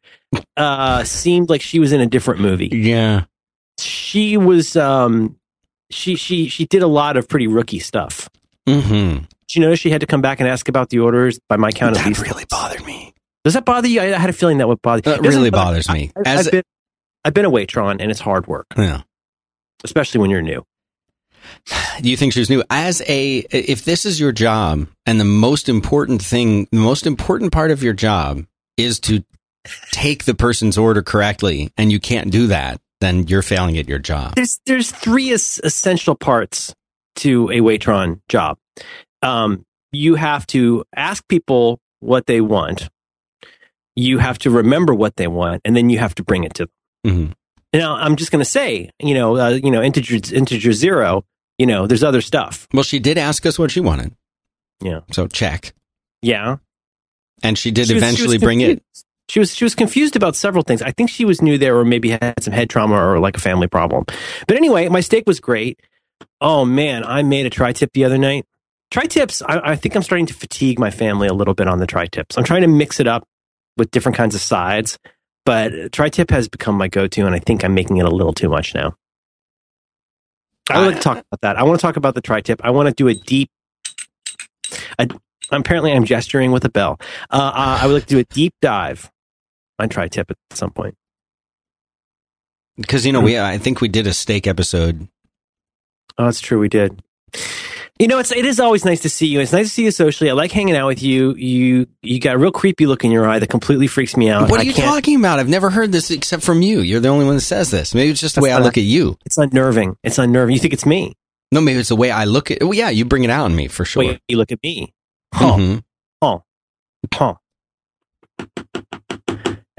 uh 0.56 1.03
seemed 1.05 1.50
like 1.50 1.61
she 1.62 1.79
was 1.81 1.93
in 1.93 2.00
a 2.00 2.06
different 2.06 2.41
movie. 2.41 2.69
Yeah. 2.73 3.25
She 3.79 4.37
was 4.37 4.77
um 4.77 5.37
she 5.91 6.17
she 6.17 6.49
she 6.49 6.67
did 6.67 6.82
a 6.82 6.87
lot 6.87 7.17
of 7.17 7.29
pretty 7.29 7.47
rookie 7.47 7.79
stuff. 7.81 8.29
Mm-hmm. 8.69 9.25
Did 9.48 9.56
you 9.56 9.60
notice 9.62 9.78
she 9.81 9.90
had 9.90 10.00
to 10.00 10.06
come 10.06 10.20
back 10.22 10.40
and 10.40 10.48
ask 10.48 10.69
about 10.69 10.90
the 10.90 10.98
orders? 11.00 11.38
By 11.48 11.56
my 11.56 11.70
count, 11.72 11.96
at 11.96 12.02
That 12.02 12.08
least. 12.08 12.22
really 12.22 12.44
bothered 12.48 12.84
me. 12.84 13.14
Does 13.44 13.54
that 13.54 13.64
bother 13.64 13.87
you? 13.88 14.00
I, 14.00 14.06
I 14.14 14.19
had 14.19 14.31
a 14.31 14.32
feeling 14.32 14.58
that 14.58 14.66
would 14.69 14.82
bother. 14.82 15.02
That 15.02 15.19
It 15.19 15.28
really 15.28 15.50
bother- 15.50 15.70
bothers 15.82 15.88
me. 15.88 16.10
I, 16.16 16.20
As 16.31 16.44
have 16.46 16.52
been, 16.52 16.62
I've 17.25 17.34
been 17.34 17.44
a 17.44 17.50
Waitron, 17.50 17.98
and 18.00 18.10
it's 18.10 18.20
hard 18.20 18.46
work, 18.46 18.66
yeah. 18.76 19.02
especially 19.84 20.20
when 20.20 20.31
you're 20.31 20.43
new. 20.43 20.64
Do 22.00 22.10
you 22.10 22.16
think 22.16 22.32
she 22.32 22.40
was 22.40 22.50
new? 22.50 22.64
As 22.70 23.02
a, 23.06 23.38
if 23.50 23.84
this 23.84 24.04
is 24.04 24.19
your 24.19 24.32
job 24.32 24.88
and 25.06 25.20
the 25.20 25.25
most 25.25 25.69
important 25.69 26.22
thing, 26.22 26.66
the 26.72 26.78
most 26.78 27.06
important 27.06 27.52
part 27.52 27.70
of 27.70 27.82
your 27.84 27.93
job 27.93 28.44
is 28.76 28.98
to 29.00 29.25
take 29.93 30.25
the 30.25 30.34
person's 30.34 30.76
order 30.76 31.02
correctly, 31.02 31.70
and 31.76 31.93
you 31.93 32.00
can't 32.00 32.31
do 32.32 32.48
that, 32.48 32.81
then 33.00 33.28
you're 33.28 33.43
failing 33.43 33.78
at 33.78 33.88
your 33.88 33.98
job. 34.00 34.34
There's 34.34 34.60
there's 34.66 34.90
three 34.90 35.31
es- 35.32 35.60
essential 35.62 36.14
parts 36.16 36.75
to 37.16 37.48
a 37.50 37.60
Waitron 37.60 38.20
job. 38.28 38.58
Um, 39.23 39.65
you 39.93 40.15
have 40.17 40.47
to 40.49 40.85
ask 40.95 41.27
people 41.29 41.81
what 42.01 42.27
they 42.27 42.41
want. 42.41 42.89
You 43.95 44.19
have 44.19 44.39
to 44.41 44.51
remember 44.51 44.95
what 44.95 45.17
they 45.17 45.27
want, 45.27 45.63
and 45.65 45.75
then 45.77 45.89
you 45.91 45.99
have 45.99 46.15
to 46.17 46.23
bring 46.23 46.45
it 46.45 46.55
to 46.55 46.69
them. 47.05 47.33
Mhm. 47.73 47.79
Now, 47.79 47.97
I'm 47.97 48.17
just 48.17 48.31
going 48.31 48.41
to 48.45 48.51
say, 48.51 48.91
you 49.01 49.15
know, 49.15 49.37
uh, 49.37 49.49
you 49.51 49.71
know, 49.71 49.83
integer 49.83 50.17
integer 50.35 50.73
zero. 50.73 51.25
You 51.59 51.67
know, 51.67 51.87
there's 51.87 52.05
other 52.05 52.21
stuff. 52.21 52.67
Well, 52.75 52.83
she 52.83 52.99
did 52.99 53.17
ask 53.17 53.47
us 53.47 53.59
what 53.59 53.71
she 53.71 53.81
wanted, 53.81 54.13
Yeah, 54.83 55.01
so 55.13 55.27
check. 55.27 55.73
yeah. 56.21 56.57
And 57.43 57.57
she 57.59 57.71
did 57.71 57.87
She 57.87 57.95
was- 57.95 58.03
eventually 58.03 58.37
was 58.37 58.43
bring 58.43 58.61
it. 58.61 58.83
She 59.29 59.41
was 59.41 59.55
she 59.55 59.65
was 59.65 59.75
confused 59.75 60.15
about 60.17 60.37
several 60.37 60.63
things. 60.63 60.83
I 60.83 60.93
think 60.93 61.11
she 61.11 61.25
was 61.25 61.43
new 61.43 61.59
there, 61.59 61.77
or 61.77 61.85
maybe 61.85 62.11
had 62.11 62.35
some 62.43 62.53
head 62.53 62.71
trauma 62.71 62.95
or 62.95 63.19
like 63.19 63.37
a 63.37 63.41
family 63.41 63.67
problem. 63.67 64.05
But 64.47 64.57
anyway, 64.57 64.89
my 64.89 65.01
steak 65.01 65.25
was 65.27 65.41
great. 65.41 65.81
Oh 66.41 66.65
man, 66.65 67.03
I 67.05 67.23
made 67.23 67.45
a 67.47 67.51
tri-tip 67.51 67.91
the 67.93 68.05
other 68.05 68.19
night. 68.19 68.47
Tri-tips, 68.91 69.43
I, 69.43 69.73
I 69.73 69.77
think 69.77 69.94
I'm 69.97 70.03
starting 70.03 70.27
to 70.27 70.35
fatigue 70.35 70.79
my 70.79 70.91
family 70.91 71.29
a 71.29 71.35
little 71.35 71.55
bit 71.55 71.69
on 71.69 71.79
the 71.79 71.87
tri-tips. 71.87 72.38
I'm 72.38 72.44
trying 72.44 72.62
to 72.62 72.69
mix 72.69 73.00
it 73.00 73.09
up 73.09 73.27
with 73.77 73.91
different 73.91 74.17
kinds 74.17 74.35
of 74.35 74.41
sides, 74.41 74.99
but 75.44 75.93
tri-tip 75.93 76.31
has 76.31 76.49
become 76.49 76.77
my 76.77 76.88
go-to, 76.88 77.27
and 77.27 77.35
I 77.35 77.38
think 77.41 77.65
I'm 77.65 77.75
making 77.75 77.97
it 77.99 78.06
a 78.06 78.11
little 78.11 78.33
too 78.33 78.49
much 78.49 78.75
now. 78.75 78.94
I 80.71 80.81
would 80.81 80.87
like 80.87 80.97
to 80.97 81.03
talk 81.03 81.19
about 81.19 81.41
that. 81.43 81.56
I 81.56 81.62
want 81.62 81.79
to 81.79 81.83
talk 81.83 81.97
about 81.97 82.15
the 82.15 82.21
tri-tip. 82.21 82.61
I 82.65 82.71
want 82.71 82.88
to 82.88 82.94
do 82.94 83.09
a 83.09 83.15
deep. 83.15 83.50
A, 84.99 85.09
apparently, 85.50 85.93
I'm 85.93 86.05
gesturing 86.05 86.50
with 86.53 86.65
a 86.65 86.69
bell. 86.69 86.99
Uh, 87.31 87.53
uh, 87.55 87.79
I 87.82 87.87
would 87.87 87.94
like 87.94 88.06
to 88.06 88.15
do 88.15 88.19
a 88.19 88.25
deep 88.25 88.55
dive 88.61 89.11
on 89.79 89.89
tri-tip 89.89 90.31
at 90.31 90.37
some 90.50 90.71
point. 90.71 90.97
Because 92.77 93.06
you 93.06 93.12
know, 93.12 93.21
we 93.21 93.39
I 93.39 93.59
think 93.59 93.81
we 93.81 93.89
did 93.89 94.06
a 94.06 94.12
steak 94.12 94.47
episode. 94.47 95.09
Oh, 96.19 96.25
that's 96.25 96.41
true. 96.41 96.59
We 96.59 96.69
did. 96.69 97.03
You 97.98 98.08
know, 98.08 98.19
it's 98.19 98.31
it 98.31 98.44
is 98.44 98.60
always 98.60 98.84
nice 98.84 99.00
to 99.00 99.08
see 99.08 99.26
you. 99.26 99.40
It's 99.40 99.52
nice 99.54 99.69
to 99.69 99.72
see 99.72 99.84
you 99.84 99.90
socially. 99.90 100.28
I 100.28 100.34
like 100.34 100.52
hanging 100.52 100.76
out 100.76 100.87
with 100.87 101.02
you. 101.02 101.34
You 101.34 101.87
you 102.02 102.20
got 102.20 102.34
a 102.34 102.38
real 102.38 102.52
creepy 102.52 102.84
look 102.87 103.04
in 103.04 103.10
your 103.10 103.26
eye 103.26 103.38
that 103.38 103.46
completely 103.48 103.87
freaks 103.87 104.16
me 104.19 104.28
out. 104.28 104.50
What 104.50 104.60
are 104.60 104.64
you 104.64 104.75
talking 104.75 105.16
about? 105.16 105.38
I've 105.38 105.48
never 105.48 105.70
heard 105.70 105.93
this 105.93 106.10
except 106.10 106.43
from 106.43 106.60
you. 106.60 106.81
You're 106.81 107.00
the 107.00 107.08
only 107.08 107.25
one 107.25 107.37
that 107.37 107.40
says 107.40 107.70
this. 107.70 107.94
Maybe 107.94 108.10
it's 108.10 108.20
just 108.20 108.34
the 108.34 108.43
way 108.43 108.52
I 108.52 108.58
look 108.58 108.76
at 108.76 108.84
you. 108.84 109.16
It's 109.25 109.38
unnerving. 109.38 109.96
It's 110.02 110.19
unnerving. 110.19 110.52
You 110.54 110.60
think 110.60 110.75
it's 110.75 110.84
me? 110.84 111.14
No, 111.52 111.62
maybe 111.62 111.78
it's 111.81 111.88
the 111.88 111.96
way 111.96 112.10
I 112.10 112.24
look 112.24 112.50
at. 112.50 112.58
Well, 112.62 112.74
yeah, 112.74 112.91
you 112.91 113.06
bring 113.06 113.24
it 113.24 113.31
out 113.31 113.46
in 113.46 113.56
me 113.56 113.67
for 113.69 113.86
sure. 113.86 114.00
Wait, 114.05 114.20
you 114.29 114.36
look 114.36 114.53
at 114.53 114.58
me. 114.62 114.93
Huh. 115.32 115.56
Mhm. 115.56 115.82
Huh. 116.22 116.38
Huh. 117.15 117.34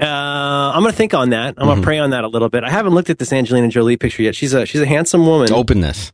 Uh, 0.00 0.04
I'm 0.74 0.82
gonna 0.82 0.92
think 0.92 1.12
on 1.14 1.30
that. 1.30 1.54
I'm 1.58 1.66
gonna 1.68 1.80
Mhm. 1.80 1.84
pray 1.84 1.98
on 1.98 2.10
that 2.10 2.22
a 2.24 2.28
little 2.28 2.48
bit. 2.48 2.62
I 2.62 2.70
haven't 2.70 2.94
looked 2.94 3.10
at 3.10 3.18
this 3.18 3.32
Angelina 3.32 3.68
Jolie 3.68 3.96
picture 3.96 4.22
yet. 4.22 4.34
She's 4.36 4.54
a 4.54 4.64
she's 4.64 4.80
a 4.80 4.86
handsome 4.86 5.26
woman. 5.26 5.52
Openness. 5.52 6.12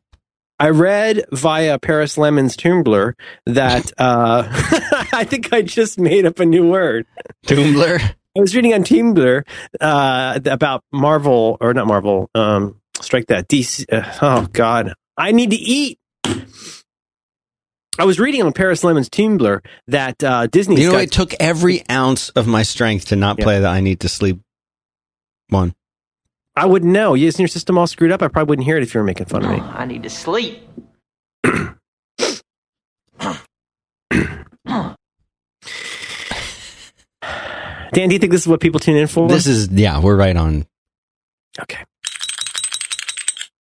I 0.59 0.71
read 0.71 1.25
via 1.33 1.79
Paris 1.79 2.17
Lemon's 2.17 2.57
Tumblr 2.57 3.13
that 3.47 3.93
uh, 3.99 4.47
I 5.13 5.25
think 5.25 5.53
I 5.53 5.63
just 5.63 5.99
made 5.99 6.27
up 6.27 6.39
a 6.41 6.47
new 6.47 6.69
word. 6.71 7.07
Tumblr. 7.47 8.01
I 8.37 8.41
was 8.41 8.55
reading 8.57 8.75
on 8.75 8.83
Tumblr 8.85 9.43
uh, 9.81 10.41
about 10.47 10.83
Marvel 10.93 11.57
or 11.61 11.73
not 11.75 11.87
Marvel. 11.87 12.29
Um, 12.35 12.81
strike 13.01 13.27
that. 13.27 13.49
DC. 13.49 13.85
Uh, 13.93 14.13
oh 14.23 14.49
God, 14.53 14.95
I 15.17 15.33
need 15.33 15.51
to 15.51 15.57
eat. 15.57 15.99
I 17.97 18.05
was 18.05 18.19
reading 18.19 18.43
on 18.43 18.53
Paris 18.53 18.83
Lemon's 18.83 19.09
Tumblr 19.09 19.65
that 19.87 20.25
uh, 20.25 20.49
Disney's 20.49 20.81
You 20.81 20.87
know, 20.87 20.93
got 20.95 21.03
it 21.05 21.13
took 21.13 21.33
every 21.39 21.89
ounce 21.89 22.31
of 22.31 22.49
my 22.49 22.65
strength 22.65 23.07
to 23.07 23.17
not 23.17 23.39
Yeah. 23.39 23.45
play 23.45 23.61
the 23.61 23.69
I 23.69 23.81
need 23.81 24.01
to 24.01 24.09
sleep 24.09 24.41
one. 25.49 25.75
I 26.57 26.67
wouldn't 26.67 26.93
know. 26.93 27.17
Isn't 27.17 27.41
your 27.41 27.49
system 27.49 27.77
all 27.79 27.87
screwed 27.87 28.13
up? 28.13 28.23
I 28.23 28.29
probably 28.29 28.51
wouldn't 28.51 28.67
hear 28.67 28.77
it 28.77 28.83
if 28.83 28.95
you 28.95 29.01
were 29.01 29.05
making 29.05 29.27
fun 29.27 29.45
of 29.45 29.51
me. 29.51 29.61
I 29.61 29.85
need 29.87 30.05
to 30.05 30.11
sleep. 30.11 30.63
Dan, 37.95 38.09
do 38.09 38.15
you 38.15 38.19
think 38.19 38.33
this 38.33 38.43
is 38.43 38.49
what 38.49 38.61
people 38.61 38.81
tune 38.81 38.97
in 38.97 39.07
for? 39.07 39.29
This 39.29 39.47
is 39.47 39.69
yeah, 39.71 40.01
we're 40.01 40.17
right 40.17 40.37
on. 40.37 40.67
Okay. 41.61 41.85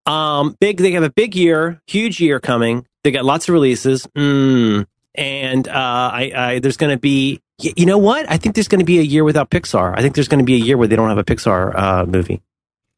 Um, 0.06 0.58
big. 0.60 0.78
They 0.78 0.92
have 0.94 1.04
a 1.04 1.12
big 1.12 1.36
year, 1.36 1.82
huge 1.88 2.20
year 2.20 2.40
coming. 2.40 2.88
They 3.04 3.12
got 3.12 3.26
lots 3.26 3.48
of 3.48 3.54
releases. 3.54 4.08
Mm. 4.18 4.88
And 5.16 5.68
uh, 5.68 5.72
I, 5.72 6.32
I 6.36 6.60
there's 6.60 6.78
going 6.78 6.96
to 6.96 7.00
be. 7.00 7.42
You 7.60 7.86
know 7.86 8.00
what? 8.00 8.30
I 8.30 8.38
think 8.38 8.56
there's 8.56 8.68
going 8.68 8.80
to 8.80 8.86
be 8.86 8.98
a 9.00 9.04
year 9.04 9.24
without 9.24 9.52
Pixar. 9.52 9.94
I 9.96 10.02
think 10.02 10.16
there's 10.16 10.28
going 10.28 10.40
to 10.40 10.46
be 10.46 10.56
a 10.56 10.58
year 10.58 10.76
where 10.76 10.88
they 10.88 10.96
don't 10.96 11.10
have 11.10 11.20
a 11.20 11.24
Pixar 11.24 11.74
uh, 11.76 12.06
movie. 12.06 12.42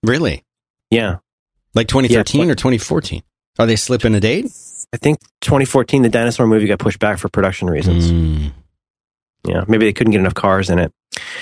Really? 0.05 0.43
Yeah, 0.91 1.17
Like 1.73 1.87
2013 1.87 2.45
Yeah, 2.45 2.51
or 2.51 2.55
2014? 2.55 3.23
Are 3.57 3.65
they 3.65 3.75
slipping 3.75 4.13
a 4.15 4.19
date? 4.19 4.45
I 4.93 4.97
think 4.97 5.19
2014 5.41 6.03
the 6.03 6.09
dinosaur 6.09 6.45
movie 6.47 6.67
got 6.67 6.79
pushed 6.79 6.99
back 6.99 7.17
for 7.17 7.27
production 7.29 7.69
reasons. 7.69 8.11
Mm. 8.11 8.51
Yeah, 9.47 9.63
maybe 9.67 9.85
they 9.85 9.93
couldn't 9.93 10.11
get 10.11 10.19
enough 10.19 10.33
cars 10.35 10.69
in 10.69 10.79
it. 10.79 10.93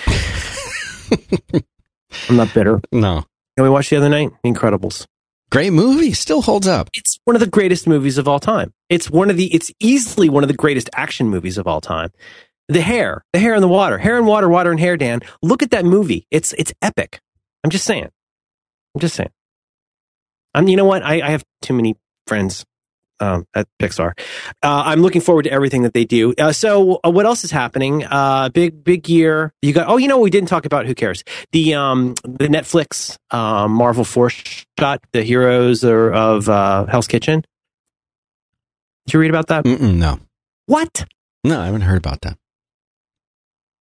I'm 2.30 2.38
not 2.38 2.54
bitter. 2.54 2.82
No. 2.92 3.26
Know, 3.58 3.64
we 3.64 3.70
watched 3.70 3.90
the 3.90 3.98
other 3.98 4.10
night, 4.10 4.32
Incredibles. 4.46 5.06
Great 5.52 5.72
movie, 5.72 6.14
still 6.14 6.42
holds 6.42 6.68
up. 6.68 6.90
It's 6.94 7.20
one 7.26 7.36
of 7.36 7.40
the 7.40 7.48
greatest 7.48 7.88
movies 7.88 8.18
of 8.18 8.28
all 8.28 8.40
time. 8.40 8.74
It's 8.90 9.10
one 9.10 9.30
of 9.30 9.38
the. 9.38 9.54
It's 9.54 9.72
easily 9.80 10.28
one 10.28 10.44
of 10.44 10.48
the 10.48 10.56
greatest 10.56 10.90
action 10.96 11.30
movies 11.30 11.60
of 11.60 11.68
all 11.68 11.80
time. 11.80 12.10
The 12.70 12.82
hair, 12.82 13.24
the 13.34 13.40
hair 13.40 13.54
in 13.54 13.62
the 13.62 13.68
water, 13.68 14.00
hair 14.00 14.18
and 14.18 14.26
water, 14.26 14.50
water 14.50 14.72
and 14.72 14.80
hair. 14.80 14.98
Dan, 14.98 15.20
look 15.44 15.62
at 15.62 15.70
that 15.72 15.86
movie. 15.86 16.26
It's 16.32 16.54
it's 16.54 16.74
epic. 16.82 17.20
I'm 17.64 17.70
just 17.70 17.86
saying. 17.86 18.10
I'm 18.96 19.02
just 19.02 19.16
saying. 19.16 19.32
I'm. 20.54 20.68
You 20.68 20.78
know 20.78 20.86
what? 20.86 21.04
I, 21.04 21.22
I 21.26 21.30
have 21.32 21.44
too 21.62 21.74
many 21.74 21.96
friends 22.28 22.64
um, 23.20 23.46
at 23.56 23.68
Pixar. 23.82 24.12
Uh, 24.62 24.84
I'm 24.86 25.02
looking 25.02 25.22
forward 25.22 25.44
to 25.44 25.52
everything 25.52 25.82
that 25.84 25.94
they 25.94 26.06
do. 26.06 26.34
Uh, 26.38 26.52
so, 26.52 27.00
uh, 27.04 27.10
what 27.10 27.26
else 27.26 27.44
is 27.44 27.50
happening? 27.52 28.04
Uh, 28.06 28.50
big, 28.50 28.84
big 28.84 29.10
year. 29.10 29.52
You 29.64 29.74
got. 29.74 29.88
Oh, 29.90 29.98
you 29.98 30.08
know, 30.08 30.20
we 30.20 30.30
didn't 30.30 30.50
talk 30.50 30.66
about. 30.66 30.86
Who 30.86 30.94
cares? 30.94 31.24
The 31.54 31.74
um, 31.74 32.14
the 32.24 32.48
Netflix 32.48 33.18
uh, 33.32 33.68
Marvel 33.68 34.04
Force 34.04 34.66
shot, 34.80 35.00
the 35.12 35.24
heroes 35.24 35.84
or, 35.84 36.12
of 36.12 36.48
uh, 36.50 36.86
Hell's 36.86 37.08
Kitchen. 37.08 37.44
Did 39.08 39.14
you 39.16 39.20
read 39.20 39.32
about 39.32 39.48
that? 39.48 39.66
Mm-mm, 39.66 39.96
no, 39.96 40.20
What? 40.68 41.06
no, 41.44 41.60
I 41.60 41.66
haven't 41.66 41.82
heard 41.82 41.98
about 41.98 42.22
that. 42.22 42.38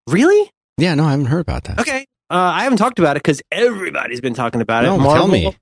Really? 0.08 0.50
Yeah, 0.78 0.94
no, 0.96 1.04
I 1.04 1.12
haven't 1.12 1.26
heard 1.26 1.40
about 1.40 1.64
that. 1.64 1.78
Okay. 1.80 2.06
Uh, 2.32 2.36
I 2.54 2.62
haven't 2.64 2.78
talked 2.78 2.98
about 2.98 3.16
it 3.16 3.22
because 3.22 3.42
everybody's 3.52 4.22
been 4.22 4.32
talking 4.34 4.62
about 4.62 4.84
No, 4.84 4.94
it. 4.94 5.14
tell 5.14 5.28
me. 5.28 5.54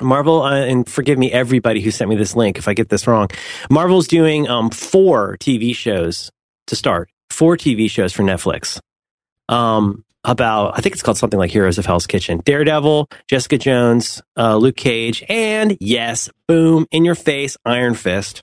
Marvel, 0.00 0.42
uh, 0.42 0.52
and 0.66 0.88
forgive 0.88 1.18
me, 1.18 1.30
everybody 1.30 1.80
who 1.80 1.92
sent 1.92 2.10
me 2.10 2.16
this 2.16 2.34
link 2.34 2.58
if 2.58 2.66
I 2.66 2.74
get 2.74 2.88
this 2.88 3.06
wrong. 3.06 3.28
Marvel's 3.70 4.08
doing 4.08 4.48
um, 4.48 4.70
four 4.70 5.36
TV 5.38 5.74
shows 5.74 6.32
to 6.66 6.74
start. 6.74 7.08
Four 7.30 7.56
TV 7.56 7.88
shows 7.88 8.12
for 8.12 8.24
Netflix. 8.24 8.80
Um, 9.48 10.04
about 10.24 10.76
I 10.76 10.80
think 10.80 10.94
it's 10.94 11.02
called 11.02 11.16
something 11.18 11.38
like 11.38 11.52
Heroes 11.52 11.78
of 11.78 11.86
Hell's 11.86 12.06
Kitchen. 12.08 12.40
Daredevil, 12.44 13.08
Jessica 13.28 13.56
Jones, 13.58 14.20
uh, 14.36 14.56
Luke 14.56 14.76
Cage, 14.76 15.22
and 15.28 15.76
yes, 15.80 16.28
boom, 16.48 16.86
in 16.90 17.04
your 17.04 17.14
face, 17.14 17.56
Iron 17.64 17.94
Fist. 17.94 18.42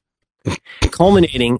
Culminating. 0.91 1.59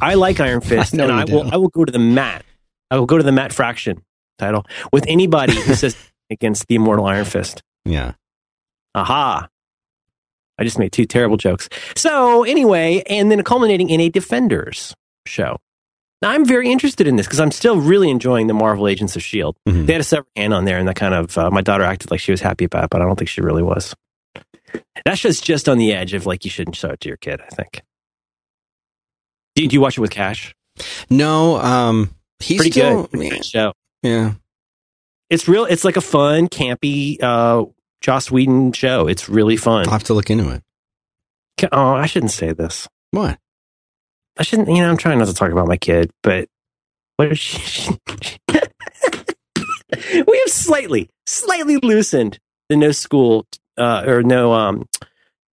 I 0.00 0.14
like 0.14 0.40
Iron 0.40 0.60
Fist, 0.62 0.98
I 0.98 1.02
and 1.04 1.12
I 1.12 1.24
do. 1.24 1.34
will. 1.34 1.50
I 1.52 1.56
will 1.56 1.68
go 1.68 1.84
to 1.84 1.92
the 1.92 1.98
mat. 2.00 2.44
I 2.90 2.98
will 2.98 3.06
go 3.06 3.16
to 3.16 3.22
the 3.24 3.32
mat 3.32 3.52
Fraction 3.52 4.02
title 4.38 4.64
with 4.92 5.04
anybody 5.08 5.54
who 5.54 5.74
says 5.74 5.96
against 6.30 6.66
the 6.68 6.76
immortal 6.76 7.06
Iron 7.06 7.24
Fist. 7.24 7.62
Yeah. 7.84 8.12
Aha. 8.94 9.48
I 10.58 10.64
just 10.64 10.78
made 10.78 10.92
two 10.92 11.04
terrible 11.04 11.36
jokes. 11.36 11.68
So, 11.96 12.44
anyway, 12.44 13.02
and 13.08 13.30
then 13.30 13.42
culminating 13.42 13.90
in 13.90 14.00
a 14.00 14.08
Defenders 14.08 14.94
show. 15.26 15.58
Now, 16.22 16.30
I'm 16.30 16.44
very 16.44 16.70
interested 16.70 17.06
in 17.06 17.16
this 17.16 17.26
because 17.26 17.40
I'm 17.40 17.50
still 17.50 17.78
really 17.80 18.08
enjoying 18.08 18.46
the 18.46 18.54
Marvel 18.54 18.86
Agents 18.88 19.16
of 19.16 19.20
S.H.I.E.L.D. 19.20 19.58
Mhm. 19.68 19.86
They 19.86 19.92
had 19.94 20.00
a 20.00 20.04
severed 20.04 20.26
hand 20.36 20.54
on 20.54 20.64
there, 20.64 20.78
and 20.78 20.86
that 20.88 20.96
kind 20.96 21.12
of, 21.12 21.36
uh, 21.36 21.50
my 21.50 21.60
daughter 21.60 21.82
acted 21.84 22.10
like 22.10 22.20
she 22.20 22.30
was 22.30 22.40
happy 22.40 22.64
about 22.64 22.84
it, 22.84 22.90
but 22.90 23.02
I 23.02 23.04
don't 23.04 23.16
think 23.16 23.28
she 23.28 23.40
really 23.42 23.62
was. 23.62 23.94
That 25.04 25.18
show's 25.18 25.40
just 25.40 25.68
on 25.68 25.76
the 25.76 25.92
edge 25.92 26.14
of 26.14 26.24
like, 26.24 26.44
you 26.44 26.50
shouldn't 26.50 26.76
show 26.76 26.90
it 26.90 27.00
to 27.00 27.08
your 27.08 27.16
kid, 27.18 27.40
I 27.42 27.54
think. 27.54 27.82
Did 29.56 29.72
you 29.72 29.80
watch 29.80 29.98
it 29.98 30.00
with 30.00 30.10
Cash? 30.10 30.54
No, 31.10 31.56
um, 31.56 32.14
he's 32.38 32.58
Pretty 32.58 32.70
still, 32.72 33.02
good. 33.02 33.10
Pretty 33.10 33.28
good 33.30 33.44
show. 33.44 33.72
Yeah. 34.04 34.34
It's 35.30 35.48
real, 35.48 35.64
it's 35.64 35.84
like 35.84 35.96
a 35.96 36.02
fun, 36.02 36.48
campy, 36.48 37.20
uh, 37.22 37.64
Joss 38.02 38.30
Whedon 38.30 38.72
show. 38.72 39.08
It's 39.08 39.28
really 39.28 39.56
fun. 39.56 39.86
I'll 39.86 39.92
have 39.92 40.04
to 40.04 40.14
look 40.14 40.30
into 40.30 40.50
it. 40.50 40.62
Oh, 41.72 41.94
I 41.94 42.04
shouldn't 42.06 42.32
say 42.32 42.52
this. 42.52 42.86
What? 43.10 43.38
I 44.36 44.42
shouldn't, 44.42 44.68
you 44.68 44.82
know, 44.82 44.90
I'm 44.90 44.98
trying 44.98 45.18
not 45.18 45.28
to 45.28 45.34
talk 45.34 45.50
about 45.50 45.66
my 45.66 45.78
kid, 45.78 46.10
but 46.22 46.48
what 47.16 47.32
is 47.32 47.38
she? 47.38 47.96
we 48.48 50.38
have 50.38 50.48
slightly, 50.48 51.08
slightly 51.26 51.78
loosened 51.78 52.38
the 52.68 52.76
no 52.76 52.92
school 52.92 53.46
uh, 53.78 54.04
or 54.06 54.22
no 54.22 54.52
um, 54.52 54.86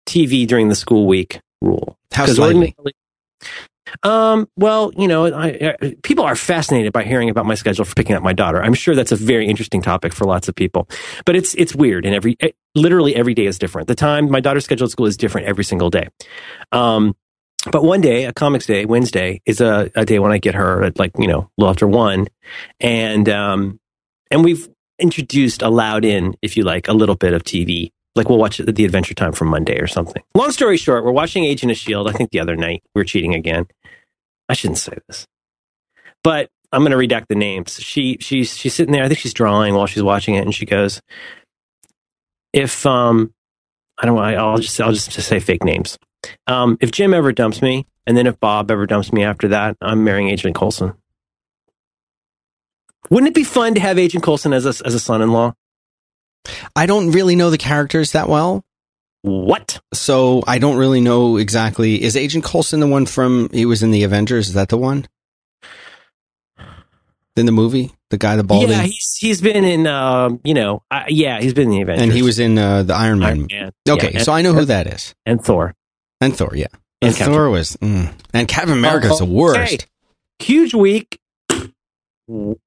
TV 0.05 0.45
during 0.45 0.67
the 0.67 0.75
school 0.75 1.07
week 1.07 1.39
rule. 1.61 1.97
How 2.11 2.25
slightly? 2.25 2.75
Um, 4.03 4.47
well, 4.55 4.91
you 4.97 5.07
know, 5.07 5.25
I, 5.33 5.75
I, 5.81 5.95
people 6.03 6.25
are 6.25 6.35
fascinated 6.35 6.93
by 6.93 7.03
hearing 7.03 7.29
about 7.29 7.45
my 7.45 7.55
schedule 7.55 7.85
for 7.85 7.95
picking 7.95 8.15
up 8.15 8.23
my 8.23 8.33
daughter. 8.33 8.61
I'm 8.61 8.73
sure 8.73 8.95
that's 8.95 9.11
a 9.11 9.15
very 9.15 9.47
interesting 9.47 9.81
topic 9.81 10.13
for 10.13 10.25
lots 10.25 10.47
of 10.47 10.55
people, 10.55 10.87
but 11.25 11.35
it's, 11.35 11.53
it's 11.55 11.75
weird 11.75 12.05
and 12.05 12.15
every, 12.15 12.35
it, 12.39 12.55
literally 12.75 13.15
every 13.15 13.33
day 13.33 13.45
is 13.45 13.59
different. 13.59 13.87
The 13.87 13.95
time 13.95 14.29
my 14.29 14.39
daughter's 14.39 14.65
scheduled 14.65 14.91
school 14.91 15.05
is 15.05 15.17
different 15.17 15.47
every 15.47 15.63
single 15.63 15.89
day. 15.89 16.07
Um, 16.71 17.15
but 17.71 17.83
one 17.83 18.01
day, 18.01 18.25
a 18.25 18.33
comics 18.33 18.65
day, 18.65 18.85
Wednesday, 18.85 19.41
is 19.45 19.61
a, 19.61 19.91
a 19.95 20.03
day 20.03 20.17
when 20.17 20.31
I 20.31 20.39
get 20.39 20.55
her 20.55 20.83
at 20.83 20.97
like, 20.97 21.11
you 21.19 21.27
know, 21.27 21.41
a 21.41 21.49
little 21.57 21.69
after 21.69 21.87
one. 21.87 22.27
And, 22.79 23.29
um, 23.29 23.79
and 24.31 24.43
we've 24.43 24.67
introduced, 24.97 25.61
allowed 25.61 26.05
in, 26.05 26.35
if 26.41 26.57
you 26.57 26.63
like, 26.63 26.87
a 26.87 26.93
little 26.93 27.15
bit 27.15 27.33
of 27.33 27.43
TV. 27.43 27.91
Like 28.15 28.29
we'll 28.29 28.37
watch 28.37 28.57
the 28.57 28.85
Adventure 28.85 29.13
Time 29.13 29.31
from 29.31 29.47
Monday 29.47 29.79
or 29.79 29.87
something. 29.87 30.21
Long 30.35 30.51
story 30.51 30.77
short, 30.77 31.05
we're 31.05 31.11
watching 31.11 31.45
Agent 31.45 31.71
of 31.71 31.77
S.H.I.E.L.D. 31.77 32.09
I 32.09 32.13
think 32.13 32.31
the 32.31 32.39
other 32.39 32.55
night 32.55 32.83
we 32.93 32.99
were 32.99 33.05
cheating 33.05 33.33
again. 33.33 33.67
I 34.49 34.53
shouldn't 34.53 34.79
say 34.79 34.97
this, 35.07 35.27
but 36.23 36.49
I'm 36.71 36.83
going 36.85 36.91
to 36.91 36.97
redact 37.15 37.27
the 37.27 37.35
names. 37.35 37.79
She, 37.79 38.17
she's, 38.19 38.55
she's 38.55 38.73
sitting 38.73 38.93
there. 38.93 39.03
I 39.03 39.07
think 39.07 39.19
she's 39.19 39.33
drawing 39.33 39.73
while 39.73 39.87
she's 39.87 40.03
watching 40.03 40.35
it. 40.35 40.43
And 40.43 40.55
she 40.55 40.65
goes, 40.65 41.01
if, 42.53 42.85
um, 42.85 43.33
I 43.97 44.05
don't 44.05 44.15
know, 44.15 44.21
I'll 44.21 44.57
just, 44.57 44.79
I'll 44.79 44.93
just, 44.93 45.11
just 45.11 45.27
say 45.27 45.39
fake 45.39 45.63
names. 45.63 45.97
Um, 46.47 46.77
if 46.79 46.91
Jim 46.91 47.13
ever 47.13 47.31
dumps 47.31 47.61
me, 47.61 47.85
and 48.07 48.15
then 48.15 48.25
if 48.25 48.39
Bob 48.39 48.71
ever 48.71 48.85
dumps 48.85 49.11
me 49.11 49.23
after 49.23 49.49
that, 49.49 49.75
I'm 49.81 50.03
marrying 50.03 50.29
Agent 50.29 50.55
Coulson. 50.55 50.93
Wouldn't 53.09 53.29
it 53.29 53.35
be 53.35 53.43
fun 53.43 53.73
to 53.73 53.81
have 53.81 53.99
Agent 53.99 54.23
Coulson 54.23 54.53
as 54.53 54.65
a, 54.65 54.85
as 54.85 54.93
a 54.93 54.99
son-in-law? 54.99 55.53
I 56.75 56.85
don't 56.85 57.11
really 57.11 57.35
know 57.35 57.49
the 57.49 57.57
characters 57.57 58.11
that 58.13 58.27
well, 58.29 58.63
What? 59.21 59.79
so 59.93 60.43
I 60.47 60.57
don't 60.59 60.77
really 60.77 61.01
know 61.01 61.37
exactly. 61.37 62.01
Is 62.01 62.15
Agent 62.17 62.43
Coulson 62.43 62.79
the 62.79 62.87
one 62.87 63.05
from? 63.05 63.49
He 63.51 63.65
was 63.65 63.83
in 63.83 63.91
the 63.91 64.03
Avengers. 64.03 64.47
Is 64.49 64.53
that 64.55 64.69
the 64.69 64.77
one? 64.77 65.07
In 67.37 67.45
the 67.45 67.51
movie, 67.53 67.91
the 68.09 68.17
guy, 68.17 68.35
the 68.35 68.43
balding, 68.43 68.71
Yeah, 68.71 68.81
he's 68.81 69.15
he's 69.19 69.41
been 69.41 69.63
in, 69.63 69.87
um, 69.87 70.41
you 70.43 70.53
know, 70.53 70.83
uh, 70.91 71.03
yeah, 71.07 71.39
he's 71.39 71.53
been 71.53 71.65
in 71.65 71.69
the 71.71 71.81
Avengers. 71.81 72.03
and 72.03 72.11
he 72.11 72.21
was 72.23 72.39
in 72.39 72.57
uh, 72.57 72.83
the 72.83 72.93
Iron 72.93 73.19
Man. 73.19 73.27
Iron 73.29 73.47
Man. 73.49 73.71
Okay, 73.89 74.11
Yeah, 74.15 74.19
so 74.23 74.33
I 74.33 74.41
know 74.41 74.53
who 74.53 74.65
that 74.65 74.85
is. 74.87 75.15
and 75.25 75.41
Thor. 75.41 75.73
And 76.19 76.35
Thor, 76.35 76.51
yeah. 76.53 76.67
And 77.01 77.15
And 77.15 77.15
Thor 77.15 77.49
was, 77.49 77.77
mm. 77.77 78.13
and 78.33 78.47
Captain 78.49 78.73
America's 78.73 79.19
the 79.19 79.23
Okay. 79.23 79.31
worst. 79.33 79.87
Huge 80.39 80.73
week. 80.73 81.19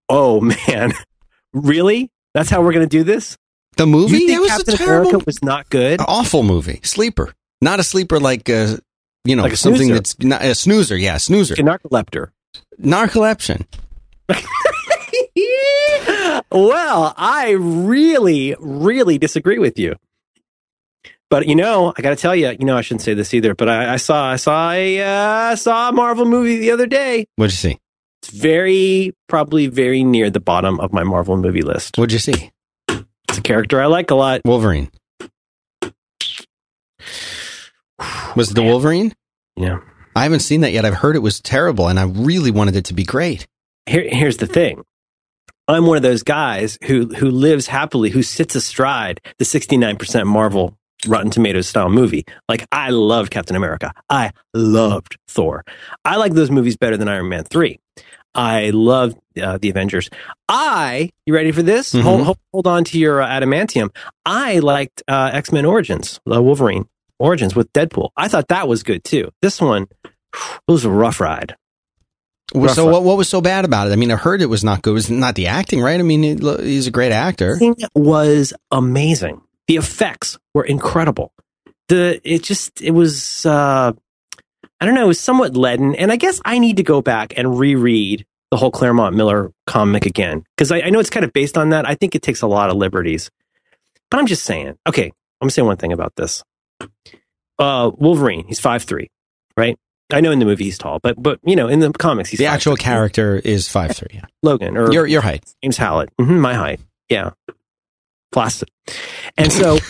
Oh 0.08 0.40
man, 0.40 0.92
really? 1.54 2.10
That's 2.34 2.50
how 2.50 2.60
we're 2.62 2.72
going 2.72 2.86
to 2.88 2.98
do 2.98 3.02
this? 3.04 3.36
The 3.76 3.86
movie 3.86 4.18
You 4.18 4.26
think 4.26 4.30
that 4.30 4.40
was 4.40 4.50
Captain 4.50 4.74
a 4.74 4.76
terrible, 4.76 5.08
America 5.10 5.24
was 5.26 5.42
not 5.42 5.68
good? 5.70 6.00
awful 6.06 6.42
movie. 6.42 6.80
Sleeper, 6.84 7.34
not 7.60 7.80
a 7.80 7.82
sleeper 7.82 8.20
like 8.20 8.48
uh, 8.48 8.76
you 9.24 9.34
know 9.36 9.42
Like 9.42 9.56
something 9.56 9.82
snoozer. 9.86 9.94
that's 9.94 10.18
not 10.20 10.42
a 10.42 10.54
snoozer. 10.54 10.96
Yeah, 10.96 11.16
snoozer. 11.16 11.54
A 11.54 11.56
narcoleptor. 11.58 12.28
Narcoleption. 12.80 13.66
well, 16.52 17.14
I 17.16 17.50
really, 17.58 18.54
really 18.58 19.18
disagree 19.18 19.58
with 19.58 19.78
you. 19.78 19.96
But 21.30 21.46
you 21.48 21.54
know, 21.56 21.92
I 21.96 22.02
got 22.02 22.10
to 22.10 22.16
tell 22.16 22.36
you, 22.36 22.50
you 22.50 22.64
know, 22.64 22.76
I 22.76 22.80
shouldn't 22.82 23.02
say 23.02 23.14
this 23.14 23.34
either. 23.34 23.54
But 23.54 23.68
I, 23.68 23.94
I 23.94 23.96
saw, 23.96 24.30
I 24.30 24.36
saw 24.36 24.70
a, 24.70 25.00
uh, 25.00 25.56
saw 25.56 25.88
a 25.88 25.92
Marvel 25.92 26.26
movie 26.26 26.58
the 26.58 26.70
other 26.70 26.86
day. 26.86 27.26
What'd 27.36 27.52
you 27.52 27.56
see? 27.56 27.78
It's 28.22 28.30
very, 28.30 29.12
probably 29.28 29.66
very 29.66 30.04
near 30.04 30.30
the 30.30 30.40
bottom 30.40 30.78
of 30.80 30.92
my 30.92 31.02
Marvel 31.02 31.36
movie 31.36 31.62
list. 31.62 31.98
What'd 31.98 32.12
you 32.12 32.18
see? 32.18 32.50
It's 33.34 33.40
a 33.40 33.42
character 33.42 33.80
I 33.80 33.86
like 33.86 34.12
a 34.12 34.14
lot. 34.14 34.42
Wolverine. 34.44 34.92
Was 38.36 38.52
it 38.52 38.54
the 38.54 38.62
Wolverine? 38.62 39.12
Yeah. 39.56 39.80
I 40.14 40.22
haven't 40.22 40.38
seen 40.38 40.60
that 40.60 40.70
yet. 40.70 40.84
I've 40.84 40.94
heard 40.94 41.16
it 41.16 41.18
was 41.18 41.40
terrible, 41.40 41.88
and 41.88 41.98
I 41.98 42.04
really 42.04 42.52
wanted 42.52 42.76
it 42.76 42.84
to 42.84 42.94
be 42.94 43.02
great. 43.02 43.48
Here, 43.86 44.08
here's 44.08 44.36
the 44.36 44.46
thing. 44.46 44.84
I'm 45.66 45.84
one 45.86 45.96
of 45.96 46.04
those 46.04 46.22
guys 46.22 46.78
who 46.84 47.06
who 47.08 47.28
lives 47.28 47.66
happily, 47.66 48.10
who 48.10 48.22
sits 48.22 48.54
astride 48.54 49.20
the 49.40 49.44
69% 49.44 50.26
Marvel 50.26 50.78
Rotten 51.04 51.30
Tomatoes 51.30 51.66
style 51.66 51.88
movie. 51.88 52.24
Like 52.48 52.64
I 52.70 52.90
loved 52.90 53.32
Captain 53.32 53.56
America. 53.56 53.92
I 54.08 54.30
loved 54.54 55.18
Thor. 55.26 55.64
I 56.04 56.18
like 56.18 56.34
those 56.34 56.52
movies 56.52 56.76
better 56.76 56.96
than 56.96 57.08
Iron 57.08 57.28
Man 57.28 57.42
3. 57.42 57.80
I 58.34 58.70
loved 58.70 59.18
uh, 59.40 59.58
the 59.58 59.70
Avengers. 59.70 60.10
I, 60.48 61.10
you 61.26 61.34
ready 61.34 61.52
for 61.52 61.62
this? 61.62 61.92
Mhm. 61.92 62.02
Hold, 62.02 62.38
hold, 62.52 62.66
on 62.66 62.84
to 62.84 62.98
your 62.98 63.22
uh, 63.22 63.28
adamantium. 63.28 63.94
I 64.26 64.58
liked 64.58 65.02
uh, 65.08 65.30
X 65.32 65.52
Men 65.52 65.64
Origins, 65.64 66.20
the 66.24 66.42
Wolverine 66.42 66.88
Origins 67.18 67.54
with 67.54 67.72
Deadpool. 67.72 68.10
I 68.16 68.28
thought 68.28 68.48
that 68.48 68.68
was 68.68 68.82
good 68.82 69.04
too. 69.04 69.30
This 69.40 69.60
one, 69.60 69.86
it 70.02 70.12
was 70.66 70.84
a 70.84 70.90
rough 70.90 71.20
ride. 71.20 71.56
Rough 72.54 72.72
so 72.72 72.86
ride. 72.86 72.92
what, 72.92 73.02
what 73.04 73.16
was 73.16 73.28
so 73.28 73.40
bad 73.40 73.64
about 73.64 73.88
it? 73.88 73.92
I 73.92 73.96
mean, 73.96 74.10
I 74.10 74.16
heard 74.16 74.42
it 74.42 74.46
was 74.46 74.64
not 74.64 74.82
good. 74.82 74.90
It 74.90 74.94
was 74.94 75.10
not 75.10 75.34
the 75.34 75.46
acting, 75.46 75.80
right? 75.80 75.98
I 75.98 76.02
mean, 76.02 76.22
he, 76.22 76.56
he's 76.62 76.86
a 76.86 76.92
great 76.92 77.12
actor. 77.12 77.56
thing 77.56 77.76
was 77.94 78.52
amazing. 78.70 79.40
The 79.66 79.76
effects 79.76 80.38
were 80.52 80.64
incredible. 80.64 81.32
The 81.88 82.20
it 82.24 82.42
just 82.42 82.80
it 82.80 82.92
was 82.92 83.46
uh 83.46 83.92
I 84.80 84.86
don't 84.86 84.94
know, 84.94 85.04
it 85.04 85.08
was 85.08 85.20
somewhat 85.20 85.56
leaden. 85.56 85.94
And 85.94 86.12
I 86.12 86.16
guess 86.16 86.40
I 86.44 86.58
need 86.58 86.76
to 86.76 86.82
go 86.82 87.00
back 87.00 87.34
and 87.36 87.58
reread 87.58 88.26
the 88.50 88.56
whole 88.56 88.70
Claremont 88.70 89.16
Miller 89.16 89.52
comic 89.66 90.06
again. 90.06 90.44
Because 90.56 90.70
I, 90.70 90.82
I 90.82 90.90
know 90.90 91.00
it's 91.00 91.10
kind 91.10 91.24
of 91.24 91.32
based 91.32 91.56
on 91.56 91.70
that. 91.70 91.88
I 91.88 91.94
think 91.94 92.14
it 92.14 92.22
takes 92.22 92.42
a 92.42 92.46
lot 92.46 92.70
of 92.70 92.76
liberties. 92.76 93.30
But 94.10 94.20
I'm 94.20 94.26
just 94.26 94.44
saying, 94.44 94.76
okay, 94.86 95.06
I'm 95.06 95.46
gonna 95.46 95.50
say 95.50 95.62
one 95.62 95.76
thing 95.76 95.92
about 95.92 96.14
this. 96.16 96.42
Uh, 97.58 97.90
Wolverine, 97.96 98.46
he's 98.46 98.60
five 98.60 98.82
three, 98.82 99.10
right? 99.56 99.78
I 100.12 100.20
know 100.20 100.30
in 100.30 100.38
the 100.38 100.44
movie 100.44 100.64
he's 100.64 100.78
tall, 100.78 100.98
but 101.02 101.20
but 101.20 101.40
you 101.44 101.56
know 101.56 101.68
in 101.68 101.80
the 101.80 101.90
comics 101.92 102.28
he's 102.28 102.38
the 102.38 102.44
5'3". 102.44 102.48
actual 102.48 102.76
character 102.76 103.36
is 103.36 103.68
five 103.68 103.96
three. 103.96 104.10
Yeah, 104.12 104.26
Logan 104.42 104.76
or 104.76 104.92
your 104.92 105.06
your 105.06 105.22
height. 105.22 105.44
James 105.62 105.76
Howlett, 105.76 106.10
hmm 106.18 106.38
my 106.38 106.54
height, 106.54 106.80
yeah, 107.08 107.30
plastic, 108.32 108.68
and 109.36 109.52
so. 109.52 109.78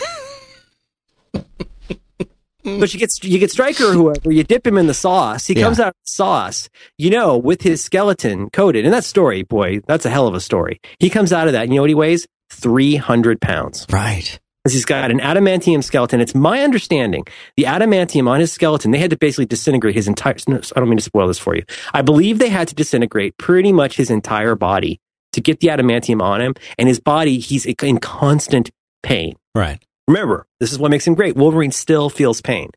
Mm. 2.64 2.80
But 2.80 2.92
you 2.94 3.00
get 3.00 3.10
you 3.22 3.38
get 3.38 3.50
Stryker 3.50 3.84
or 3.90 3.92
whoever, 3.92 4.32
you 4.32 4.42
dip 4.44 4.66
him 4.66 4.78
in 4.78 4.86
the 4.86 4.94
sauce. 4.94 5.46
He 5.46 5.54
Yeah. 5.54 5.62
comes 5.64 5.78
out 5.80 5.88
of 5.88 5.94
the 5.94 6.10
sauce, 6.10 6.68
you 6.98 7.10
know, 7.10 7.36
with 7.36 7.62
his 7.62 7.84
skeleton 7.84 8.48
coated. 8.50 8.84
And 8.84 8.94
that 8.94 9.04
story, 9.04 9.42
boy, 9.42 9.80
that's 9.86 10.06
a 10.06 10.10
hell 10.10 10.26
of 10.26 10.34
a 10.34 10.40
story. 10.40 10.80
He 10.98 11.10
comes 11.10 11.32
out 11.32 11.46
of 11.46 11.52
that, 11.52 11.64
and 11.64 11.72
you 11.72 11.76
know 11.76 11.82
what 11.82 11.90
he 11.90 11.94
weighs? 11.94 12.26
Three 12.50 12.96
hundred 12.96 13.40
pounds. 13.40 13.86
Right. 13.92 14.38
Because 14.62 14.72
he's 14.74 14.86
got 14.86 15.10
an 15.10 15.20
adamantium 15.20 15.84
skeleton. 15.84 16.22
It's 16.22 16.34
my 16.34 16.62
understanding 16.62 17.24
the 17.58 17.64
adamantium 17.64 18.26
on 18.28 18.40
his 18.40 18.50
skeleton, 18.50 18.92
they 18.92 18.98
had 18.98 19.10
to 19.10 19.16
basically 19.18 19.44
disintegrate 19.44 19.94
his 19.94 20.08
entire. 20.08 20.36
no, 20.48 20.60
I 20.74 20.80
don't 20.80 20.88
mean 20.88 20.96
to 20.96 21.04
spoil 21.04 21.28
this 21.28 21.38
for 21.38 21.54
you. 21.54 21.64
I 21.92 22.00
believe 22.00 22.38
they 22.38 22.48
had 22.48 22.68
to 22.68 22.74
disintegrate 22.74 23.36
pretty 23.36 23.72
much 23.72 23.96
his 23.98 24.08
entire 24.10 24.54
body 24.54 25.00
to 25.32 25.42
get 25.42 25.60
the 25.60 25.68
adamantium 25.68 26.22
on 26.22 26.40
him. 26.40 26.54
And 26.78 26.88
his 26.88 26.98
body, 26.98 27.40
he's 27.40 27.66
in 27.66 27.98
constant 27.98 28.70
pain. 29.02 29.34
Right. 29.54 29.82
Remember, 30.06 30.46
this 30.60 30.70
is 30.72 30.78
what 30.78 30.90
makes 30.90 31.06
him 31.06 31.14
great. 31.14 31.34
Wolverine 31.36 31.72
still 31.72 32.10
feels 32.10 32.40
pain 32.42 32.70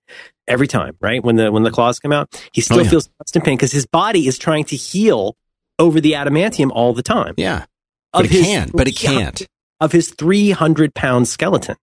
every 0.47 0.67
time, 0.67 0.95
right? 1.01 1.23
When 1.23 1.35
the 1.35 1.51
when 1.51 1.63
the 1.63 1.71
claws 1.71 1.99
come 1.99 2.11
out, 2.13 2.41
he 2.53 2.61
still 2.61 2.79
Oh, 2.79 2.83
yeah. 2.83 2.89
feels 2.89 3.09
constant 3.19 3.43
pain 3.45 3.57
because 3.57 3.71
his 3.71 3.85
body 3.85 4.27
is 4.27 4.37
trying 4.37 4.63
to 4.65 4.75
heal 4.75 5.35
over 5.79 5.99
the 5.99 6.13
adamantium 6.13 6.71
all 6.71 6.93
the 6.93 7.03
time. 7.03 7.33
Yeah. 7.37 7.65
Of 8.13 8.23
But 8.23 8.25
it 8.25 8.43
can't. 8.45 8.71
But 8.71 8.87
it 8.87 8.95
can't. 8.95 9.45
of 9.81 9.91
his 9.91 10.09
300 10.11 10.93
pound 10.93 11.27
skeleton. 11.27 11.75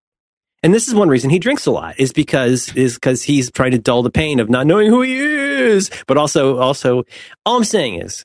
And 0.62 0.72
this 0.72 0.88
is 0.88 0.94
one 0.94 1.10
reason 1.10 1.28
he 1.28 1.38
drinks 1.38 1.66
a 1.66 1.70
lot 1.70 2.00
is 2.00 2.12
because 2.14 2.74
is 2.74 2.94
because 2.94 3.22
he's 3.22 3.50
trying 3.50 3.72
to 3.72 3.78
dull 3.78 4.02
the 4.02 4.10
pain 4.10 4.40
of 4.40 4.48
not 4.48 4.66
knowing 4.66 4.88
who 4.88 5.02
he 5.02 5.14
is. 5.18 5.90
But 6.06 6.16
also, 6.16 6.56
also, 6.56 7.04
all 7.44 7.58
I'm 7.58 7.64
saying 7.64 8.00
is, 8.00 8.24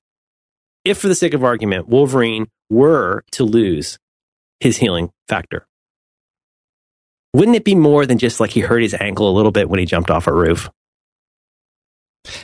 if 0.85 0.97
for 0.99 1.09
the 1.09 1.15
sake 1.15 1.33
of 1.33 1.43
argument, 1.43 1.89
Wolverine 1.89 2.47
were 2.69 3.23
to 3.33 3.43
lose 3.43 3.99
his 4.61 4.77
healing 4.77 5.11
factor, 5.27 5.67
wouldn't 7.39 7.55
it 7.55 7.63
be 7.63 7.73
more 7.73 8.05
than 8.05 8.17
just 8.17 8.39
like 8.41 8.51
he 8.51 8.59
hurt 8.59 8.81
his 8.81 8.93
ankle 8.93 9.29
a 9.29 9.33
little 9.33 9.51
bit 9.51 9.69
when 9.69 9.79
he 9.79 9.85
jumped 9.85 10.11
off 10.11 10.27
a 10.27 10.33
roof? 10.33 10.69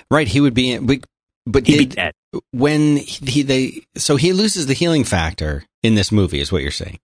Right. 0.09 0.27
He 0.27 0.39
would 0.39 0.53
be. 0.53 0.77
But, 0.77 0.99
but 1.45 1.67
He'd 1.67 1.77
be 1.77 1.85
did, 1.85 1.95
dead. 1.95 2.13
when 2.51 2.97
he, 2.97 3.25
he 3.25 3.41
they 3.43 3.81
so 3.97 4.15
he 4.15 4.33
loses 4.33 4.65
the 4.65 4.73
healing 4.73 5.03
factor 5.03 5.65
in 5.83 5.95
this 5.95 6.11
movie 6.11 6.39
is 6.39 6.51
what 6.51 6.61
you're 6.61 6.71
saying. 6.71 6.97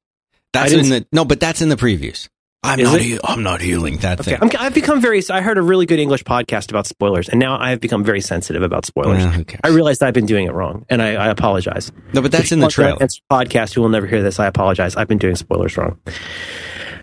That's 0.53 0.71
in 0.71 0.89
the 0.89 1.05
no, 1.11 1.25
but 1.25 1.39
that's 1.39 1.61
in 1.61 1.69
the 1.69 1.75
previews. 1.75 2.27
I'm 2.63 2.79
Is 2.79 2.91
not. 2.91 3.01
He, 3.01 3.19
I'm 3.23 3.41
not 3.43 3.59
healing 3.59 3.97
that 3.97 4.19
Okay, 4.19 4.37
thing. 4.37 4.39
I'm, 4.41 4.49
I've 4.59 4.73
become 4.73 5.01
very. 5.01 5.21
I 5.29 5.41
heard 5.41 5.57
a 5.57 5.61
really 5.61 5.85
good 5.87 5.99
English 5.99 6.23
podcast 6.23 6.69
about 6.69 6.85
spoilers, 6.85 7.27
and 7.27 7.39
now 7.39 7.57
I 7.59 7.71
have 7.71 7.81
become 7.81 8.03
very 8.03 8.21
sensitive 8.21 8.61
about 8.61 8.85
spoilers. 8.85 9.23
Well. 9.25 9.43
I 9.63 9.69
realized 9.69 10.03
I've 10.03 10.13
been 10.13 10.27
doing 10.27 10.45
it 10.47 10.53
wrong, 10.53 10.85
and 10.89 11.01
I, 11.01 11.15
I 11.15 11.27
apologize. 11.29 11.91
no, 12.13 12.21
but 12.21 12.31
that's 12.31 12.51
in 12.51 12.59
the 12.59 12.67
trailer. 12.67 12.97
Podcast 13.31 13.73
who 13.73 13.81
will 13.81 13.89
never 13.89 14.05
hear 14.05 14.21
this. 14.21 14.39
I 14.39 14.45
apologize. 14.45 14.95
I've 14.95 15.07
been 15.07 15.17
doing 15.17 15.35
spoilers 15.35 15.75
wrong. 15.75 15.99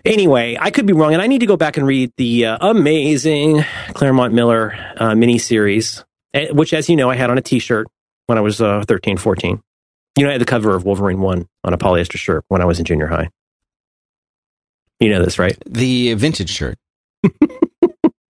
Anyway, 0.04 0.56
I 0.60 0.70
could 0.70 0.86
be 0.86 0.92
wrong, 0.92 1.12
and 1.12 1.22
I 1.22 1.26
need 1.26 1.40
to 1.40 1.46
go 1.46 1.56
back 1.56 1.76
and 1.76 1.86
read 1.86 2.12
the 2.16 2.46
uh, 2.46 2.58
amazing 2.60 3.64
Claremont 3.94 4.32
Miller 4.34 4.72
uh, 4.96 5.10
miniseries, 5.12 6.04
eh, 6.34 6.48
which, 6.50 6.72
as 6.72 6.88
you 6.88 6.96
know, 6.96 7.10
I 7.10 7.16
had 7.16 7.30
on 7.30 7.38
a 7.38 7.42
T-shirt 7.42 7.86
when 8.26 8.38
I 8.38 8.40
was 8.40 8.60
uh, 8.60 8.84
13, 8.86 9.16
14. 9.16 9.60
You 10.16 10.24
know, 10.24 10.30
I 10.30 10.32
had 10.32 10.40
the 10.40 10.44
cover 10.46 10.74
of 10.74 10.84
Wolverine 10.84 11.20
One 11.20 11.46
on 11.64 11.72
a 11.72 11.78
polyester 11.78 12.16
shirt 12.16 12.44
when 12.48 12.60
I 12.60 12.64
was 12.64 12.78
in 12.78 12.84
junior 12.84 13.06
high. 13.06 13.30
You 15.00 15.10
know 15.10 15.24
this, 15.24 15.38
right? 15.38 15.56
The 15.66 16.14
vintage 16.14 16.50
shirt. 16.50 16.76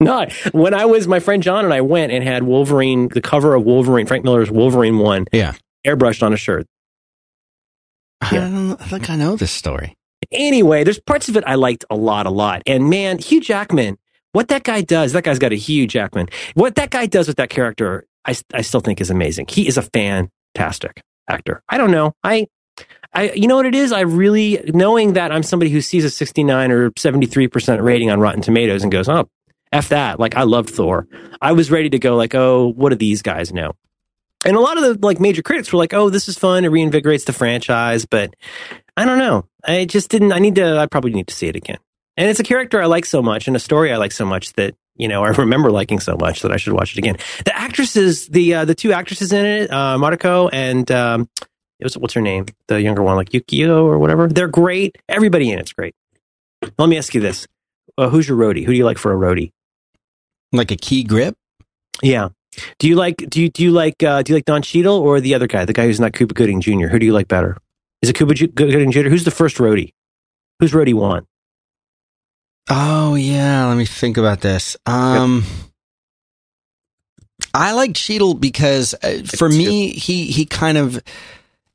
No, 0.01 0.27
when 0.53 0.75
I 0.75 0.85
was, 0.85 1.09
my 1.09 1.19
friend 1.19 1.43
John 1.43 1.65
and 1.65 1.75
I 1.75 1.81
went 1.81 2.13
and 2.13 2.23
had 2.23 2.45
Wolverine, 2.45 3.09
the 3.09 3.21
cover 3.21 3.57
of 3.57 3.65
Wolverine, 3.65 4.07
Frank 4.07 4.23
Miller's 4.25 4.49
Wolverine 4.49 4.99
One, 4.99 5.27
Yeah. 5.33 5.55
airbrushed 5.85 6.23
on 6.23 6.33
a 6.33 6.37
shirt. 6.37 6.67
I, 8.21 8.29
Yeah. 8.33 8.41
don't, 8.49 8.81
I 8.81 8.85
think 8.87 9.11
I 9.11 9.17
know 9.17 9.35
this 9.35 9.51
story. 9.51 9.97
Anyway, 10.31 10.85
there's 10.85 11.01
parts 11.01 11.29
of 11.29 11.37
it 11.37 11.45
I 11.47 11.55
liked 11.55 11.85
a 11.91 11.97
lot, 11.97 12.27
a 12.27 12.31
lot. 12.31 12.63
And 12.67 12.91
man, 12.91 13.19
Hugh 13.19 13.41
Jackman, 13.41 13.99
what 14.33 14.49
that 14.49 14.63
guy 14.63 14.83
does, 14.83 15.13
that 15.13 15.25
guy's 15.25 15.39
got 15.39 15.53
a 15.53 15.57
Hugh 15.57 15.87
Jackman. 15.87 16.29
What 16.55 16.75
that 16.75 16.91
guy 16.91 17.07
does 17.07 17.29
with 17.29 17.39
that 17.39 17.49
character, 17.49 18.07
I, 18.25 18.37
I 18.53 18.61
still 18.61 18.81
think 18.81 19.01
is 19.01 19.11
amazing. 19.11 19.47
He 19.49 19.67
is 19.67 19.79
a 19.79 19.83
fantastic 19.83 21.03
actor. 21.29 21.63
I 21.69 21.79
don't 21.79 21.91
know. 21.91 22.15
I, 22.23 22.47
I, 23.15 23.31
you 23.33 23.49
know 23.49 23.57
what 23.57 23.67
it 23.67 23.75
is? 23.75 23.91
I 23.91 24.01
really, 24.01 24.61
knowing 24.75 25.15
that 25.15 25.33
I'm 25.33 25.43
somebody 25.43 25.71
who 25.71 25.81
sees 25.81 26.05
a 26.05 26.11
69 26.11 26.71
or 26.71 26.91
73% 26.91 27.83
rating 27.83 28.11
on 28.11 28.21
Rotten 28.21 28.43
Tomatoes 28.43 28.83
and 28.83 28.93
goes, 28.93 29.09
oh, 29.09 29.29
F 29.73 29.89
that. 29.89 30.21
Like, 30.21 30.37
I 30.37 30.43
loved 30.43 30.71
Thor. 30.71 31.07
I 31.41 31.53
was 31.53 31.71
ready 31.71 31.91
to 31.91 31.99
go, 31.99 32.17
like, 32.17 32.35
oh, 32.35 32.69
what 32.69 32.91
do 32.91 32.97
these 32.97 33.23
guys 33.23 33.53
know? 33.53 33.73
And 34.45 34.57
a 34.57 34.61
lot 34.61 34.77
of 34.79 34.83
the 34.85 35.07
like 35.07 35.19
major 35.19 35.43
critics 35.43 35.73
were 35.73 35.79
like, 35.79 35.93
"Oh, 35.93 36.11
this 36.11 36.29
is 36.29 36.39
fun. 36.39 36.65
It 36.65 36.71
reinvigorates 36.71 37.25
the 37.25 37.33
franchise." 37.33 38.07
But 38.07 38.35
I 38.99 39.05
don't 39.05 39.19
know. 39.19 39.47
I 39.65 39.85
just 39.85 40.11
didn't. 40.11 40.33
I 40.33 40.41
need 40.41 40.57
to. 40.57 40.77
I 40.77 40.87
probably 40.87 41.13
need 41.13 41.29
to 41.29 41.35
see 41.35 41.47
it 41.47 41.55
again. 41.55 41.79
And 42.17 42.29
it's 42.29 42.41
a 42.41 42.43
character 42.43 42.83
I 42.83 42.87
like 42.87 43.07
so 43.07 43.23
much, 43.23 43.47
and 43.47 43.55
a 43.55 43.61
story 43.61 43.93
I 43.93 43.97
like 43.97 44.11
so 44.11 44.27
much 44.27 44.53
that 44.55 44.75
you 44.97 45.07
know 45.07 45.23
I 45.25 45.29
remember 45.29 45.71
liking 45.71 46.01
so 46.01 46.17
much 46.17 46.43
that 46.43 46.51
I 46.51 46.57
should 46.57 46.73
watch 46.73 46.95
it 46.95 46.99
again. 46.99 47.17
The 47.45 47.57
actresses, 47.57 48.27
the 48.27 48.55
uh, 48.55 48.65
the 48.65 48.75
two 48.75 48.93
actresses 48.93 49.33
in 49.33 49.47
it, 49.47 49.71
uh, 49.71 49.99
Mariko 49.99 50.51
and 50.53 50.91
um, 50.91 51.29
it 51.79 51.85
was 51.85 51.97
what's 51.97 52.15
her 52.15 52.21
name, 52.21 52.47
the 52.67 52.83
younger 52.83 53.05
one, 53.05 53.15
like 53.15 53.31
Yukio 53.31 53.85
or 53.85 53.99
whatever. 54.01 54.27
They're 54.27 54.49
great. 54.49 54.99
Everybody 55.09 55.53
in 55.53 55.61
it's 55.61 55.73
great. 55.73 55.95
Let 56.77 56.89
me 56.89 56.99
ask 56.99 57.15
you 57.15 57.21
this: 57.21 57.47
uh, 57.99 58.09
Who's 58.09 58.29
your 58.29 58.37
roadie? 58.37 58.65
Who 58.65 58.73
do 58.73 58.79
you 58.79 58.85
like 58.85 58.99
for 58.99 59.13
a 59.13 59.17
roadie? 59.17 59.53
Like 60.53 60.73
a 60.73 60.77
key 60.77 61.05
grip. 61.05 61.37
Yeah. 62.03 62.31
Do 62.81 62.89
you 62.89 62.97
like 62.97 63.19
do 63.19 63.41
you 63.41 63.49
do 63.49 63.63
you 63.63 63.71
like 63.71 64.03
uh, 64.03 64.23
do 64.23 64.33
you 64.33 64.37
like 64.37 64.45
Don 64.45 64.63
Cheadle 64.63 64.99
or 64.99 65.21
the 65.21 65.37
other 65.37 65.47
guy, 65.47 65.65
the 65.67 65.73
guy 65.73 65.85
who's 65.87 66.01
not 66.01 66.15
Cuba 66.15 66.35
Gooding 66.35 66.61
Jr.? 66.61 66.89
Who 66.89 66.99
do 66.99 67.07
you 67.07 67.13
like 67.13 67.29
better? 67.29 67.59
Is 68.03 68.11
it 68.11 68.15
Cuba 68.15 68.35
Gooding 68.35 68.93
Jr.? 68.93 69.09
Who's 69.09 69.25
the 69.25 69.31
first 69.31 69.57
roadie? 69.57 69.93
Who's 70.61 70.73
roadie 70.73 70.95
one? 70.95 71.27
Oh 72.71 73.15
yeah, 73.15 73.67
let 73.67 73.77
me 73.77 73.87
think 73.87 74.19
about 74.19 74.41
this. 74.41 74.77
Um, 74.85 75.45
I 77.55 77.73
like 77.73 77.95
Cheadle 77.95 78.35
because 78.35 78.95
uh, 79.03 79.23
for 79.25 79.49
me, 79.49 79.91
he 79.91 80.27
he 80.27 80.45
kind 80.45 80.77
of 80.77 81.03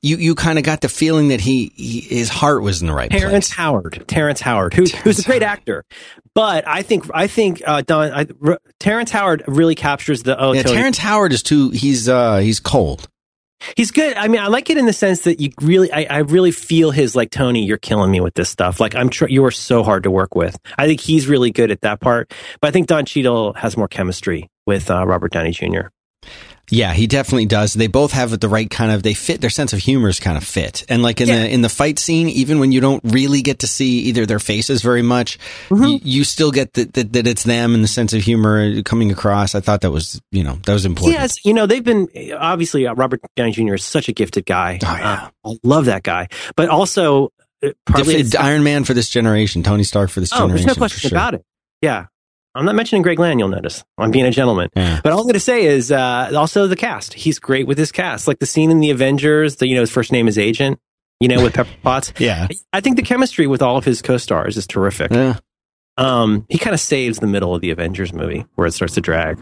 you 0.03 0.17
you 0.17 0.35
kind 0.35 0.59
of 0.59 0.63
got 0.65 0.81
the 0.81 0.89
feeling 0.89 1.29
that 1.29 1.41
he, 1.41 1.71
he 1.75 2.01
his 2.01 2.29
heart 2.29 2.61
was 2.61 2.81
in 2.81 2.87
the 2.87 2.93
right 2.93 3.09
place. 3.09 3.21
Terrence 3.21 3.47
place. 3.47 3.57
Howard. 3.57 4.03
Terrence 4.07 4.41
Howard, 4.41 4.73
who, 4.73 4.83
who's 4.83 5.19
a 5.19 5.23
great 5.23 5.41
actor, 5.43 5.83
but 6.35 6.67
I 6.67 6.83
think 6.83 7.05
I 7.13 7.27
think 7.27 7.63
uh, 7.65 7.81
Don 7.81 8.11
I, 8.11 8.27
R- 8.45 8.59
Terrence 8.79 9.09
Howard 9.11 9.43
really 9.47 9.75
captures 9.75 10.21
the 10.23 10.39
oh 10.39 10.51
Yeah, 10.51 10.63
Terrence 10.63 10.99
Howard 10.99 11.33
is 11.33 11.41
too. 11.41 11.71
He's 11.71 12.07
uh 12.07 12.37
he's 12.37 12.59
cold. 12.59 13.07
He's 13.75 13.91
good. 13.91 14.15
I 14.17 14.27
mean, 14.27 14.41
I 14.41 14.47
like 14.47 14.69
it 14.69 14.77
in 14.77 14.85
the 14.85 14.93
sense 14.93 15.21
that 15.21 15.39
you 15.39 15.51
really, 15.61 15.91
I, 15.91 16.07
I 16.09 16.17
really 16.19 16.51
feel 16.51 16.91
his 16.91 17.15
like 17.15 17.31
Tony. 17.31 17.65
You're 17.65 17.77
killing 17.77 18.11
me 18.11 18.19
with 18.19 18.33
this 18.33 18.49
stuff. 18.49 18.79
Like 18.79 18.95
I'm, 18.95 19.09
tr- 19.09 19.27
you 19.27 19.43
are 19.45 19.51
so 19.51 19.83
hard 19.83 20.03
to 20.03 20.11
work 20.11 20.35
with. 20.35 20.57
I 20.77 20.87
think 20.87 20.99
he's 20.99 21.27
really 21.27 21.51
good 21.51 21.71
at 21.71 21.81
that 21.81 21.99
part. 21.99 22.33
But 22.61 22.67
I 22.67 22.71
think 22.71 22.87
Don 22.87 23.05
Cheadle 23.05 23.53
has 23.53 23.77
more 23.77 23.87
chemistry 23.87 24.49
with 24.65 24.89
uh, 24.89 25.05
Robert 25.05 25.31
Downey 25.31 25.51
Jr. 25.51 25.87
Yeah, 26.69 26.93
he 26.93 27.07
definitely 27.07 27.45
does. 27.45 27.73
They 27.73 27.87
both 27.87 28.13
have 28.13 28.39
the 28.39 28.47
right 28.47 28.69
kind 28.69 28.91
of 28.91 29.03
they 29.03 29.13
fit 29.13 29.41
their 29.41 29.49
sense 29.49 29.73
of 29.73 29.79
humor 29.79 30.07
is 30.07 30.19
kind 30.19 30.37
of 30.37 30.43
fit. 30.45 30.85
And 30.87 31.03
like 31.03 31.19
in 31.19 31.27
Yeah. 31.27 31.39
the 31.39 31.49
in 31.53 31.61
the 31.61 31.69
fight 31.69 31.99
scene, 31.99 32.29
even 32.29 32.59
when 32.59 32.71
you 32.71 32.79
don't 32.79 33.01
really 33.03 33.41
get 33.41 33.59
to 33.59 33.67
see 33.67 33.99
either 34.03 34.25
their 34.25 34.39
faces 34.39 34.81
very 34.81 35.01
much, 35.01 35.37
Mm-hmm. 35.69 35.83
you, 35.83 35.99
you 36.03 36.23
still 36.23 36.51
get 36.51 36.73
that, 36.73 36.93
that 36.93 37.13
that 37.13 37.27
it's 37.27 37.43
them 37.43 37.75
and 37.75 37.83
the 37.83 37.87
sense 37.87 38.13
of 38.13 38.21
humor 38.23 38.81
coming 38.83 39.11
across. 39.11 39.55
I 39.55 39.59
thought 39.59 39.81
that 39.81 39.91
was 39.91 40.21
you 40.31 40.43
know 40.43 40.57
that 40.65 40.73
was 40.73 40.85
important. 40.85 41.19
Yes, 41.19 41.45
you 41.45 41.53
know 41.53 41.65
they've 41.65 41.83
been 41.83 42.07
obviously 42.39 42.87
uh, 42.87 42.93
Robert 42.95 43.19
Downey 43.35 43.51
Jr. 43.51 43.73
is 43.75 43.83
such 43.83 44.07
a 44.07 44.13
gifted 44.13 44.45
guy. 44.45 44.79
Oh, 44.83 44.95
yeah. 44.95 45.29
Uh, 45.43 45.51
I 45.51 45.57
love 45.63 45.85
that 45.85 46.03
guy, 46.03 46.29
but 46.55 46.69
also 46.69 47.33
uh, 47.61 47.71
Def- 47.93 48.35
Iron 48.39 48.63
Man 48.63 48.85
for 48.85 48.93
this 48.93 49.09
generation, 49.09 49.63
Tony 49.63 49.83
Stark 49.83 50.09
for 50.09 50.21
this 50.21 50.31
oh, 50.33 50.47
there's 50.47 50.65
no 50.65 50.75
question 50.75 51.09
sure. 51.09 51.17
about 51.17 51.33
it. 51.33 51.43
Yeah, 51.81 52.05
I'm 52.55 52.65
not 52.65 52.75
mentioning 52.75 53.01
Greg 53.01 53.19
Land. 53.19 53.39
You'll 53.39 53.49
notice 53.49 53.83
I'm 53.97 54.11
being 54.11 54.25
a 54.25 54.31
gentleman. 54.31 54.69
Yeah. 54.75 55.01
But 55.03 55.11
all 55.11 55.19
I'm 55.19 55.25
going 55.25 55.33
to 55.33 55.39
say 55.39 55.65
is 55.65 55.91
uh, 55.91 56.31
also 56.35 56.67
the 56.67 56.75
cast. 56.75 57.13
He's 57.13 57.39
great 57.39 57.65
with 57.67 57.77
his 57.77 57.91
cast, 57.91 58.27
like 58.27 58.39
the 58.39 58.45
scene 58.45 58.69
in 58.69 58.79
the 58.79 58.91
Avengers. 58.91 59.57
The 59.57 59.67
you 59.67 59.75
know 59.75 59.81
his 59.81 59.91
first 59.91 60.11
name 60.11 60.27
is 60.27 60.37
Agent. 60.37 60.79
You 61.19 61.29
know 61.29 61.41
with 61.43 61.53
Pepper 61.53 61.69
Potts. 61.81 62.13
Yeah. 62.19 62.47
I 62.71 62.81
think 62.81 62.97
the 62.97 63.01
chemistry 63.01 63.47
with 63.47 63.61
all 63.61 63.77
of 63.77 63.85
his 63.85 64.01
co-stars 64.01 64.57
is 64.57 64.67
terrific. 64.67 65.11
Yeah. 65.11 65.37
Um, 65.97 66.45
he 66.49 66.57
kind 66.57 66.73
of 66.73 66.79
saves 66.79 67.19
the 67.19 67.27
middle 67.27 67.53
of 67.55 67.61
the 67.61 67.69
Avengers 67.71 68.13
movie 68.13 68.45
where 68.55 68.67
it 68.67 68.73
starts 68.73 68.95
to 68.95 69.01
drag. 69.01 69.37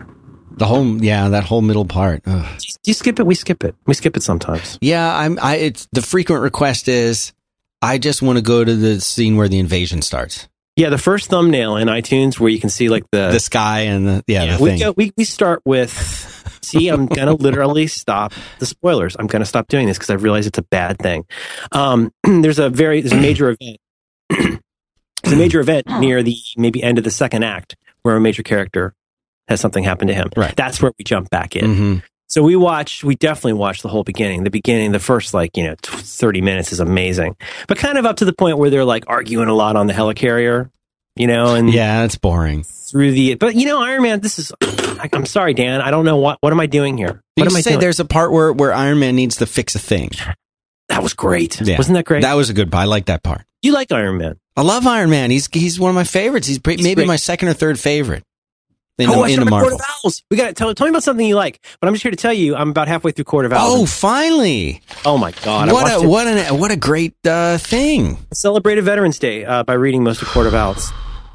The 0.52 0.66
whole 0.66 1.02
yeah, 1.02 1.30
that 1.30 1.44
whole 1.44 1.62
middle 1.62 1.86
part. 1.86 2.24
Do 2.24 2.44
you 2.86 2.94
skip 2.94 3.20
it? 3.20 3.26
We 3.26 3.36
skip 3.36 3.64
it. 3.64 3.76
We 3.88 3.94
skip 3.94 4.18
it 4.18 4.24
sometimes. 4.24 4.78
Yeah, 4.82 5.16
I'm 5.16 5.40
I 5.42 5.56
it's 5.56 5.88
the 5.92 6.02
frequent 6.02 6.42
request 6.42 6.88
is 6.88 7.34
I 7.82 7.98
just 7.98 8.22
want 8.22 8.38
to 8.38 8.44
go 8.44 8.64
to 8.64 8.76
the 8.76 9.02
scene 9.02 9.38
where 9.38 9.48
the 9.48 9.60
invasion 9.60 10.02
starts. 10.02 10.48
Yeah, 10.78 10.90
the 10.90 10.98
first 10.98 11.30
thumbnail 11.30 11.76
in 11.78 11.88
iTunes 11.90 12.40
where 12.40 12.50
you 12.50 12.60
can 12.60 12.70
see 12.70 12.88
like 12.90 13.04
the 13.12 13.30
The 13.32 13.40
sky 13.40 13.82
and 13.82 14.08
the 14.08 14.24
yeah, 14.28 14.44
Yeah, 14.44 14.58
the 14.58 14.64
we, 14.64 14.70
thing. 14.70 14.80
go, 14.80 14.94
we 14.96 15.12
we 15.18 15.24
start 15.26 15.62
with. 15.66 15.92
See, 16.64 16.88
I'm 16.90 17.08
gonna 17.08 17.34
literally 17.34 17.88
stop 17.88 18.34
the 18.60 18.66
spoilers. 18.66 19.16
I'm 19.20 19.28
gonna 19.28 19.46
stop 19.46 19.68
doing 19.68 19.88
this 19.88 19.98
because 19.98 20.10
I 20.10 20.14
realize 20.14 20.48
it's 20.48 20.60
a 20.60 20.64
bad 20.64 20.98
thing. 21.00 21.26
Um, 21.72 22.12
there's 22.24 22.60
a 22.60 22.70
very 22.70 23.02
there's 23.02 23.12
a 23.14 23.18
major 23.22 23.50
event. 23.60 23.78
It's 25.24 25.34
a 25.34 25.36
major 25.36 25.60
event 25.60 25.86
near 26.00 26.24
the 26.24 26.36
maybe 26.58 26.82
end 26.82 26.98
of 26.98 27.04
the 27.04 27.12
second 27.12 27.44
act 27.44 27.76
where 28.02 28.16
a 28.16 28.20
major 28.20 28.42
character 28.42 28.96
has 29.48 29.62
something 29.62 29.84
happen 29.84 30.08
to 30.08 30.16
him. 30.16 30.30
Right. 30.36 30.56
That's 30.56 30.82
where 30.82 30.92
we 30.98 31.04
jump 31.04 31.30
back 31.30 31.56
in. 31.56 31.76
hmm 31.76 31.98
So 32.32 32.42
we 32.44 32.56
watched, 32.56 33.04
we 33.04 33.16
definitely 33.16 33.54
watched 33.54 33.84
the 33.84 33.90
whole 33.90 34.06
beginning. 34.06 34.46
The 34.46 34.50
beginning, 34.50 34.94
the 34.94 35.00
first 35.00 35.34
like, 35.34 35.58
you 35.58 35.66
know, 35.66 35.76
30 35.84 36.40
minutes 36.42 36.72
is 36.72 36.80
amazing. 36.80 37.36
But 37.68 37.78
kind 37.78 37.98
of 37.98 38.06
up 38.06 38.16
to 38.18 38.26
the 38.26 38.32
point 38.32 38.58
where 38.58 38.70
they're 38.70 38.86
like 38.86 39.04
arguing 39.08 39.50
a 39.50 39.54
lot 39.54 39.76
on 39.76 39.88
the 39.88 39.94
helicarrier, 39.94 40.70
you 41.18 41.28
know, 41.28 41.56
and 41.56 41.70
Yeah, 41.74 42.06
it's 42.06 42.16
boring. 42.18 42.64
through 42.64 43.12
the, 43.12 43.36
but 43.36 43.56
you 43.56 43.66
know, 43.66 43.82
Iron 43.84 44.02
Man, 44.04 44.22
this 44.22 44.40
is, 44.40 44.54
I'm 45.12 45.26
sorry, 45.26 45.54
Dan. 45.54 45.82
I 45.82 45.92
don't 45.92 46.06
know 46.06 46.16
what, 46.18 46.38
what 46.40 46.54
am 46.54 46.60
I 46.62 46.68
doing 46.68 46.98
here? 46.98 47.22
You 47.36 47.42
What 47.44 47.52
am 47.52 47.58
I 47.58 47.62
say 47.62 47.72
doing? 47.72 47.82
there's 47.82 48.00
a 48.00 48.06
part 48.06 48.32
where, 48.32 48.54
where 48.54 48.72
Iron 48.74 49.00
Man 49.00 49.16
needs 49.18 49.36
to 49.38 49.46
fix 49.46 49.76
a 49.76 49.80
thing. 49.80 50.12
That 50.88 51.04
was 51.04 51.14
great. 51.14 51.60
Yeah. 51.60 51.78
Wasn't 51.78 51.96
that 51.96 52.06
great? 52.06 52.22
That 52.22 52.36
was 52.36 52.50
a 52.50 52.54
good 52.54 52.72
part. 52.72 52.84
I 52.84 52.86
like 52.86 53.08
that 53.08 53.24
part. 53.24 53.42
you 53.62 53.74
like 53.74 53.92
Iron 53.92 54.18
Man. 54.18 54.38
I 54.56 54.62
love 54.62 54.88
Iron 54.88 55.10
Man. 55.10 55.32
He's 55.32 55.48
he's 55.52 55.80
one 55.80 55.90
of 55.90 55.96
my 55.96 56.04
favorites. 56.06 56.48
He's, 56.48 56.60
He's 56.66 56.82
maybe 56.84 56.96
great. 56.96 57.08
my 57.08 57.16
second 57.16 57.48
or 57.50 57.54
third 57.54 57.80
favorite 57.80 58.24
in, 59.02 59.10
oh, 59.10 59.24
I 59.24 59.28
in 59.30 59.34
started 59.36 59.46
the 59.48 59.60
Court 59.60 59.74
of 59.74 59.82
Owls. 60.06 60.24
We 60.30 60.38
got 60.38 60.48
to 60.48 60.54
tell, 60.54 60.74
tell 60.74 60.86
me 60.88 60.90
about 60.92 61.04
something 61.04 61.26
you 61.26 61.36
like. 61.36 61.60
But 61.80 61.88
I'm 61.88 61.94
just 61.94 62.04
here 62.04 62.12
to 62.12 62.18
tell 62.18 62.34
you, 62.34 62.56
I'm 62.56 62.70
about 62.70 62.88
halfway 62.88 63.12
through 63.12 63.26
Court 63.26 63.46
of 63.46 63.54
Owls. 63.54 63.82
Oh, 63.82 63.86
finally! 63.86 64.82
Oh 65.06 65.18
my 65.18 65.32
God. 65.44 65.72
What 65.72 65.92
a 65.92 66.04
it. 66.04 66.08
what 66.08 66.28
an 66.28 66.58
what 66.60 66.72
a 66.72 66.76
great 66.78 67.16
uh, 67.26 67.58
thing. 67.58 68.18
celebrated 68.34 68.84
Veterans 68.84 69.20
Day 69.20 69.46
uh, 69.46 69.64
by 69.64 69.74
reading 69.74 70.04
most 70.04 70.22
of 70.22 70.28
Court 70.30 70.48
of 70.48 70.54
Owls. 70.54 70.92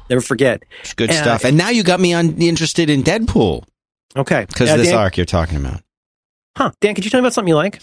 Never 0.09 0.21
forget. 0.21 0.63
It's 0.81 0.93
good 0.93 1.09
Uh, 1.09 1.13
stuff. 1.13 1.43
And 1.45 1.57
now 1.57 1.69
you 1.69 1.83
got 1.83 1.99
me 1.99 2.13
on 2.13 2.41
interested 2.41 2.89
in 2.89 3.03
Deadpool 3.03 3.63
Okay. 4.15 4.45
because 4.47 4.69
Uh, 4.69 4.77
this 4.77 4.87
Dan, 4.89 4.97
arc 4.99 5.17
you're 5.17 5.25
talking 5.25 5.57
about. 5.57 5.81
Huh. 6.57 6.71
Dan, 6.81 6.95
could 6.95 7.03
you 7.03 7.11
tell 7.11 7.19
me 7.19 7.25
about 7.25 7.33
something 7.33 7.49
you 7.49 7.55
like? 7.55 7.81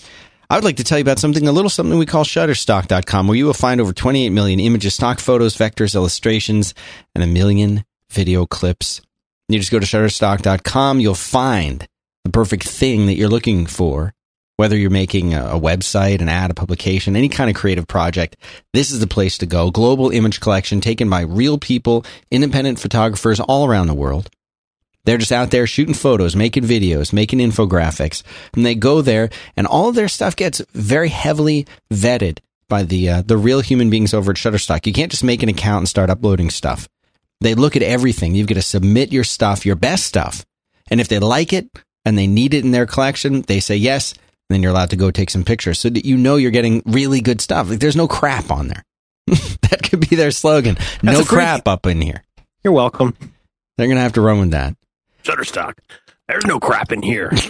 I 0.50 0.56
would 0.56 0.64
like 0.64 0.76
to 0.76 0.84
tell 0.84 0.98
you 0.98 1.02
about 1.02 1.18
something, 1.18 1.46
a 1.48 1.52
little 1.52 1.70
something 1.70 1.98
we 1.98 2.06
call 2.06 2.24
Shutterstock.com, 2.24 3.26
where 3.28 3.36
you 3.36 3.46
will 3.46 3.54
find 3.54 3.80
over 3.80 3.92
28 3.92 4.28
million 4.30 4.60
images, 4.60 4.94
stock 4.94 5.18
photos, 5.18 5.56
vectors, 5.56 5.94
illustrations, 5.94 6.74
and 7.14 7.24
a 7.24 7.26
million 7.26 7.84
video 8.10 8.46
clips. 8.46 9.00
You 9.54 9.60
just 9.60 9.70
go 9.70 9.78
to 9.78 9.86
Shutterstock.com, 9.86 10.98
you'll 10.98 11.14
find 11.14 11.86
the 12.24 12.30
perfect 12.32 12.64
thing 12.64 13.06
that 13.06 13.14
you're 13.14 13.28
looking 13.28 13.66
for. 13.66 14.12
Whether 14.56 14.76
you're 14.76 14.90
making 14.90 15.32
a, 15.32 15.58
website, 15.60 16.20
an 16.20 16.28
ad, 16.28 16.50
a 16.50 16.54
publication, 16.54 17.14
any 17.14 17.28
kind 17.28 17.48
of 17.48 17.54
creative 17.54 17.86
project, 17.86 18.36
this 18.72 18.90
is 18.90 18.98
the 18.98 19.06
place 19.06 19.38
to 19.38 19.46
go. 19.46 19.70
Global 19.70 20.10
image 20.10 20.40
collection 20.40 20.80
taken 20.80 21.08
by 21.08 21.20
real 21.20 21.56
people, 21.56 22.04
independent 22.32 22.80
photographers 22.80 23.38
all 23.38 23.64
around 23.64 23.86
the 23.86 23.94
world. 23.94 24.28
They're 25.04 25.18
just 25.18 25.30
out 25.30 25.52
there 25.52 25.68
shooting 25.68 25.94
photos, 25.94 26.34
making 26.34 26.64
videos, 26.64 27.12
making 27.12 27.38
infographics, 27.38 28.24
and 28.54 28.66
they 28.66 28.74
go 28.74 29.02
there, 29.02 29.30
and 29.56 29.68
all 29.68 29.88
of 29.88 29.94
their 29.94 30.08
stuff 30.08 30.34
gets 30.34 30.62
very 30.72 31.10
heavily 31.10 31.66
vetted 31.92 32.38
by 32.68 32.82
the 32.82 33.08
uh, 33.08 33.22
the 33.22 33.36
real 33.36 33.60
human 33.60 33.88
beings 33.88 34.14
over 34.14 34.32
at 34.32 34.36
Shutterstock. 34.36 34.84
You 34.84 34.92
can't 34.92 35.12
just 35.12 35.22
make 35.22 35.44
an 35.44 35.48
account 35.48 35.82
and 35.82 35.88
start 35.88 36.10
uploading 36.10 36.50
stuff. 36.50 36.88
They 37.44 37.54
look 37.54 37.76
at 37.76 37.82
everything. 37.82 38.34
You've 38.34 38.46
got 38.46 38.54
to 38.54 38.62
submit 38.62 39.12
your 39.12 39.22
stuff, 39.22 39.66
your 39.66 39.76
best 39.76 40.06
stuff, 40.06 40.46
and 40.90 40.98
if 40.98 41.08
they 41.08 41.18
like 41.18 41.52
it 41.52 41.68
and 42.06 42.16
they 42.16 42.26
need 42.26 42.54
it 42.54 42.64
in 42.64 42.70
their 42.70 42.86
collection, 42.86 43.42
they 43.42 43.60
say 43.60 43.76
yes. 43.76 44.12
And 44.14 44.56
then 44.56 44.62
you're 44.62 44.72
allowed 44.72 44.90
to 44.90 44.96
go 44.96 45.10
take 45.10 45.28
some 45.28 45.44
pictures 45.44 45.78
so 45.78 45.90
that 45.90 46.06
you 46.06 46.16
know 46.16 46.36
you're 46.36 46.50
getting 46.50 46.82
really 46.86 47.20
good 47.20 47.42
stuff. 47.42 47.68
Like 47.68 47.80
there's 47.80 47.96
no 47.96 48.08
crap 48.08 48.50
on 48.50 48.68
there. 48.68 48.82
that 49.26 49.82
could 49.82 50.08
be 50.08 50.16
their 50.16 50.30
slogan. 50.30 50.78
no 51.02 51.12
a 51.12 51.16
free- 51.16 51.36
crap 51.36 51.68
up 51.68 51.84
in 51.84 52.00
here. 52.00 52.24
You're 52.62 52.72
welcome. 52.72 53.14
They're 53.76 53.88
gonna 53.88 54.00
have 54.00 54.14
to 54.14 54.22
run 54.22 54.40
with 54.40 54.50
that. 54.52 54.74
Shutterstock. 55.22 55.74
There's 56.28 56.46
no 56.46 56.58
crap 56.58 56.92
in 56.92 57.02
here. 57.02 57.30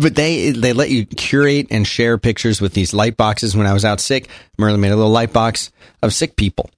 But 0.00 0.14
they 0.14 0.52
they 0.52 0.72
let 0.72 0.88
you 0.88 1.04
curate 1.04 1.66
and 1.70 1.86
share 1.86 2.16
pictures 2.16 2.62
with 2.62 2.72
these 2.72 2.94
light 2.94 3.18
boxes. 3.18 3.54
When 3.54 3.66
I 3.66 3.74
was 3.74 3.84
out 3.84 4.00
sick, 4.00 4.26
Merlin 4.56 4.80
made 4.80 4.90
a 4.92 4.96
little 4.96 5.10
light 5.10 5.34
box 5.34 5.70
of 6.02 6.14
sick 6.14 6.34
people, 6.34 6.70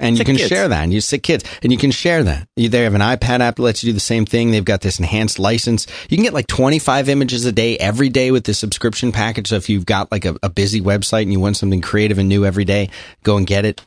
and 0.00 0.16
Sick 0.16 0.26
you 0.26 0.32
can 0.34 0.36
kids. 0.38 0.48
share 0.48 0.68
that. 0.68 0.82
And 0.82 0.92
you 0.92 1.00
sick 1.00 1.22
kids, 1.22 1.44
and 1.62 1.72
you 1.72 1.78
can 1.78 1.90
share 1.90 2.22
that. 2.22 2.48
You, 2.56 2.68
they 2.68 2.84
have 2.84 2.94
an 2.94 3.00
iPad 3.00 3.40
app 3.40 3.56
that 3.56 3.62
lets 3.62 3.82
you 3.82 3.90
do 3.90 3.94
the 3.94 4.00
same 4.00 4.26
thing. 4.26 4.50
They've 4.50 4.64
got 4.64 4.80
this 4.80 4.98
enhanced 4.98 5.38
license. 5.38 5.86
You 6.08 6.16
can 6.16 6.24
get 6.24 6.34
like 6.34 6.46
twenty 6.46 6.78
five 6.78 7.08
images 7.08 7.44
a 7.44 7.52
day 7.52 7.76
every 7.78 8.08
day 8.08 8.30
with 8.30 8.44
the 8.44 8.54
subscription 8.54 9.12
package. 9.12 9.48
So 9.48 9.56
if 9.56 9.68
you've 9.68 9.86
got 9.86 10.12
like 10.12 10.24
a, 10.24 10.36
a 10.42 10.48
busy 10.48 10.80
website 10.80 11.22
and 11.22 11.32
you 11.32 11.40
want 11.40 11.56
something 11.56 11.80
creative 11.80 12.18
and 12.18 12.28
new 12.28 12.44
every 12.44 12.64
day, 12.64 12.90
go 13.22 13.36
and 13.36 13.46
get 13.46 13.64
it. 13.64 13.84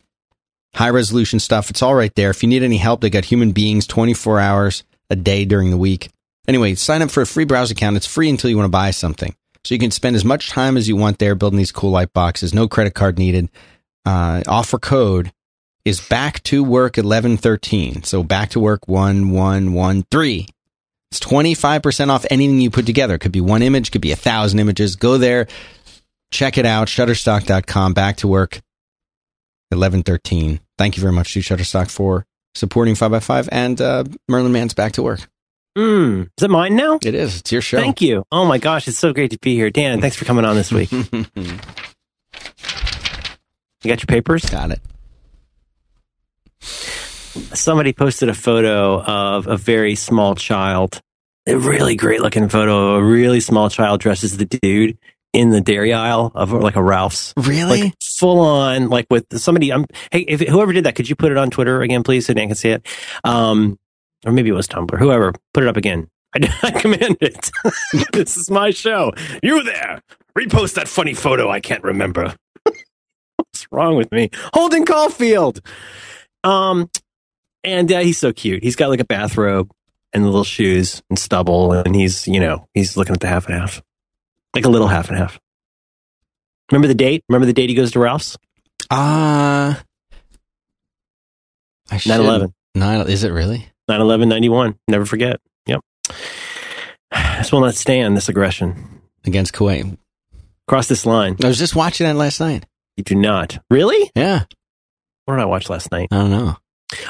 High 0.74 0.89
resolution 0.89 1.39
stuff. 1.39 1.69
It's 1.69 1.82
all 1.82 1.95
right 1.95 2.13
there. 2.15 2.30
If 2.30 2.43
you 2.43 2.50
need 2.50 2.63
any 2.63 2.78
help, 2.78 3.02
they 3.02 3.10
got 3.10 3.26
human 3.26 3.52
beings 3.52 3.88
twenty 3.88 4.13
four 4.13 4.39
hours 4.39 4.84
a 5.10 5.15
day 5.15 5.45
during 5.45 5.69
the 5.69 5.78
week. 5.78 6.10
Anyway, 6.47 6.76
sign 6.76 7.02
up 7.02 7.12
for 7.12 7.21
a 7.21 7.28
free 7.28 7.45
browser 7.45 7.74
account. 7.74 7.97
It's 7.97 8.08
free 8.08 8.30
until 8.30 8.50
you 8.50 8.58
want 8.58 8.65
to 8.65 8.71
buy 8.71 8.91
something. 8.91 9.36
So 9.63 9.76
you 9.76 9.80
can 9.80 9.91
spend 9.91 10.15
as 10.15 10.26
much 10.26 10.50
time 10.50 10.76
as 10.76 10.88
you 10.88 10.95
want 10.95 11.19
there 11.19 11.36
building 11.36 11.58
these 11.58 11.71
cool 11.71 11.91
light 11.91 12.13
boxes. 12.13 12.54
No 12.54 12.67
credit 12.67 12.95
card 12.95 13.19
needed. 13.19 13.50
Uh, 14.06 14.41
offer 14.47 14.80
code 14.80 15.32
is 15.85 16.01
back 16.01 16.41
to 16.43 16.63
work 16.63 16.97
1113. 16.97 18.03
So 18.03 18.23
back 18.23 18.51
to 18.51 18.59
work 18.59 18.87
1113. 18.87 20.45
It's 21.11 21.19
25% 21.19 22.09
off 22.09 22.25
anything 22.29 22.59
you 22.61 22.69
put 22.69 22.85
together. 22.85 23.15
It 23.15 23.19
could 23.19 23.31
be 23.31 23.41
one 23.41 23.61
image, 23.61 23.91
could 23.91 24.01
be 24.01 24.11
a 24.11 24.15
thousand 24.15 24.59
images. 24.59 24.95
Go 24.95 25.17
there, 25.17 25.47
check 26.31 26.57
it 26.57 26.65
out. 26.65 26.87
Shutterstock.com. 26.87 27.93
Back 27.93 28.17
to 28.17 28.27
work 28.27 28.61
1113. 29.69 30.59
Thank 30.77 30.97
you 30.97 31.01
very 31.01 31.13
much 31.13 31.33
to 31.33 31.39
Shutterstock 31.39 31.91
for 31.91 32.25
supporting 32.55 32.95
5x5 32.95 33.49
and 33.51 33.81
uh, 33.81 34.03
Merlin 34.27 34.51
Mann's 34.51 34.73
back 34.73 34.93
to 34.93 35.03
work. 35.03 35.27
Mm. 35.77 36.29
Is 36.37 36.43
it 36.43 36.49
mine 36.49 36.75
now? 36.75 36.99
It 37.03 37.15
is. 37.15 37.39
It's 37.39 37.51
your 37.51 37.61
show. 37.61 37.77
Thank 37.77 38.01
you. 38.01 38.25
Oh 38.31 38.45
my 38.45 38.57
gosh, 38.57 38.87
it's 38.87 38.97
so 38.97 39.13
great 39.13 39.31
to 39.31 39.39
be 39.39 39.55
here. 39.55 39.69
Dan, 39.69 40.01
thanks 40.01 40.17
for 40.17 40.25
coming 40.25 40.45
on 40.45 40.55
this 40.55 40.71
week. 40.71 40.91
You 43.83 43.89
got 43.89 43.99
your 43.99 44.07
papers? 44.07 44.45
Got 44.45 44.71
it. 44.71 44.79
Somebody 47.53 47.93
posted 47.93 48.29
a 48.29 48.33
photo 48.33 49.01
of 49.01 49.47
a 49.47 49.57
very 49.57 49.95
small 49.95 50.35
child. 50.35 51.01
A 51.47 51.57
really 51.57 51.95
great 51.95 52.21
looking 52.21 52.49
photo. 52.49 52.95
of 52.95 53.03
A 53.03 53.05
really 53.05 53.39
small 53.39 53.69
child 53.69 54.01
dressed 54.01 54.23
as 54.23 54.37
the 54.37 54.45
dude 54.45 54.97
in 55.33 55.49
the 55.49 55.61
dairy 55.61 55.93
aisle 55.93 56.31
of 56.35 56.51
like 56.51 56.75
a 56.75 56.83
Ralph's. 56.83 57.33
Really? 57.37 57.83
Like 57.83 57.93
full 58.01 58.39
on, 58.39 58.89
like 58.89 59.07
with 59.09 59.25
somebody. 59.39 59.71
Um, 59.71 59.85
hey, 60.11 60.19
if 60.21 60.41
whoever 60.41 60.73
did 60.73 60.83
that, 60.85 60.95
could 60.95 61.09
you 61.09 61.15
put 61.15 61.31
it 61.31 61.37
on 61.37 61.49
Twitter 61.49 61.81
again, 61.81 62.03
please, 62.03 62.25
so 62.25 62.33
Dan 62.33 62.47
can 62.47 62.55
see 62.55 62.69
it? 62.69 62.85
Um, 63.23 63.79
or 64.25 64.31
maybe 64.31 64.49
it 64.49 64.53
was 64.53 64.67
Tumblr. 64.67 64.97
Whoever, 64.97 65.33
put 65.53 65.63
it 65.63 65.69
up 65.69 65.77
again. 65.77 66.07
I, 66.35 66.53
I 66.63 66.71
command 66.71 67.17
it. 67.21 67.49
this 68.13 68.37
is 68.37 68.51
my 68.51 68.71
show. 68.71 69.13
You 69.41 69.63
there? 69.63 70.01
Repost 70.37 70.75
that 70.75 70.87
funny 70.87 71.13
photo. 71.13 71.49
I 71.49 71.59
can't 71.59 71.83
remember. 71.83 72.35
What's 73.37 73.67
wrong 73.71 73.95
with 73.95 74.11
me? 74.11 74.29
Holden 74.53 74.85
Caulfield. 74.85 75.61
Um, 76.43 76.89
and 77.63 77.91
uh, 77.91 78.00
he's 78.00 78.17
so 78.17 78.32
cute. 78.34 78.63
He's 78.63 78.76
got 78.76 78.89
like 78.89 79.00
a 79.00 79.06
bathrobe 79.06 79.71
and 80.13 80.26
little 80.26 80.43
shoes 80.43 81.02
and 81.10 81.17
stubble, 81.17 81.74
and 81.74 81.95
he's 81.95 82.28
you 82.28 82.39
know 82.39 82.67
he's 82.74 82.97
looking 82.97 83.13
at 83.13 83.21
the 83.21 83.28
half 83.28 83.45
and 83.47 83.56
half, 83.56 83.82
like 84.56 84.65
a 84.65 84.69
little 84.69 84.88
half 84.88 85.10
and 85.10 85.17
half. 85.17 85.39
Remember 86.71 86.88
the 86.88 86.95
date? 86.95 87.24
Remember 87.30 87.45
the 87.45 87.54
date 87.54 87.69
he 87.69 87.76
goes 87.76 87.91
to 87.91 88.00
Ralph's? 88.00 88.38
Ah. 88.89 89.84
I 91.89 91.97
should- 91.97 92.12
9-11. 92.13 92.54
Nine. 92.76 93.10
Is 93.10 93.26
it 93.26 93.32
really? 93.32 93.67
9-11, 93.89 94.28
91. 94.30 94.76
Never 94.88 95.06
forget. 95.06 95.41
Yep. 95.65 95.82
This 97.38 97.52
will 97.52 97.60
not 97.60 97.76
stand 97.76 98.15
this 98.15 98.30
aggression. 98.30 99.02
Against 99.26 99.54
Kuwait. 99.54 99.97
Cross 100.67 100.88
this 100.88 101.06
line. 101.06 101.36
I 101.43 101.47
was 101.47 101.58
just 101.60 101.76
watching 101.76 102.08
that 102.08 102.15
last 102.15 102.39
night. 102.39 102.65
You 102.95 103.04
do 103.04 103.15
not. 103.15 103.60
Really? 103.69 104.10
Yeah. 104.15 104.45
What 105.26 105.36
did 105.36 105.41
I 105.41 105.45
watch 105.45 105.69
last 105.69 105.91
night? 105.91 106.08
I 106.12 106.17
don't 106.19 106.32
know. 106.32 106.56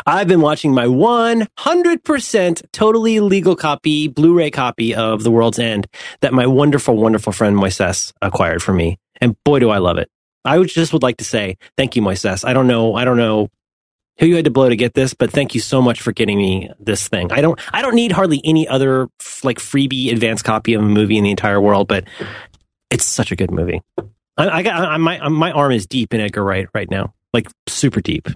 I've 0.06 0.28
been 0.28 0.42
watching 0.42 0.74
my 0.74 0.86
100% 0.86 2.62
totally 2.72 3.20
legal 3.20 3.56
copy, 3.56 4.08
Blu-ray 4.08 4.52
copy 4.52 4.96
of 4.96 5.24
The 5.24 5.32
World's 5.32 5.60
End 5.60 5.88
that 6.22 6.34
my 6.34 6.48
wonderful, 6.48 6.96
wonderful 6.98 7.34
friend 7.34 7.56
Moises 7.56 8.14
acquired 8.22 8.62
for 8.62 8.74
me. 8.74 8.98
And 9.20 9.36
boy, 9.44 9.60
do 9.60 9.70
I 9.70 9.78
love 9.78 9.98
it. 9.98 10.10
I 10.44 10.58
would 10.58 10.70
just 10.70 10.94
would 10.94 11.04
like 11.04 11.18
to 11.18 11.24
say 11.24 11.58
thank 11.78 11.96
you, 11.96 12.02
Moises. 12.02 12.44
I 12.46 12.54
don't 12.54 12.68
know. 12.68 12.96
I 12.96 13.06
don't 13.06 13.18
know 13.18 13.50
who 14.20 14.26
you 14.26 14.36
had 14.36 14.46
to 14.46 14.52
blow 14.52 14.70
to 14.70 14.76
get 14.76 14.94
this, 14.94 15.14
but 15.14 15.32
thank 15.32 15.56
you 15.56 15.62
so 15.62 15.82
much 15.82 16.02
for 16.02 16.12
getting 16.12 16.38
me 16.38 16.70
this 16.80 17.08
thing. 17.08 17.32
I 17.32 17.42
don't, 17.42 17.60
I 17.74 17.82
don't 17.82 17.96
need 17.96 18.12
hardly 18.12 18.42
any 18.44 18.68
other 18.68 19.08
like 19.44 19.58
freebie 19.58 20.12
advanced 20.12 20.44
copy 20.44 20.74
of 20.74 20.82
a 20.82 20.86
movie 20.86 21.18
in 21.18 21.24
the 21.24 21.32
entire 21.32 21.62
world, 21.62 21.88
but 21.88 22.06
it's 22.90 23.06
such 23.06 23.32
a 23.32 23.36
good 23.36 23.52
movie. 23.52 23.82
I, 24.38 24.50
I 24.50 24.64
got, 24.64 24.82
I, 24.82 24.98
my, 24.98 25.28
my 25.30 25.52
arm 25.52 25.72
is 25.72 25.88
deep 25.88 26.14
in 26.14 26.20
Edgar 26.20 26.44
Wright 26.44 26.68
right 26.74 26.90
now, 26.90 27.14
like 27.34 27.48
super 27.68 28.02
deep. 28.02 28.28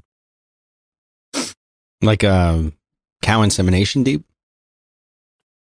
Like 2.01 2.23
um, 2.23 2.73
cow 3.21 3.41
insemination 3.41 4.03
deep? 4.03 4.23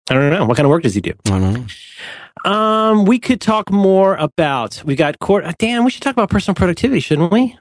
I 0.09 0.13
don't 0.13 0.31
know. 0.31 0.45
What 0.45 0.55
kind 0.57 0.65
of 0.65 0.69
work 0.69 0.83
does 0.83 0.95
he 0.95 1.01
do? 1.01 1.13
I 1.25 1.29
don't 1.39 1.53
know. 1.53 2.49
Um, 2.49 3.05
we 3.05 3.19
could 3.19 3.41
talk 3.41 3.71
more 3.71 4.15
about. 4.15 4.81
We 4.85 4.95
got 4.95 5.19
court. 5.19 5.43
uh, 5.45 5.53
Dan, 5.59 5.83
we 5.83 5.91
should 5.91 6.01
talk 6.03 6.13
about 6.13 6.29
personal 6.29 6.55
productivity, 6.55 6.99
shouldn't 7.01 7.31
we? 7.31 7.57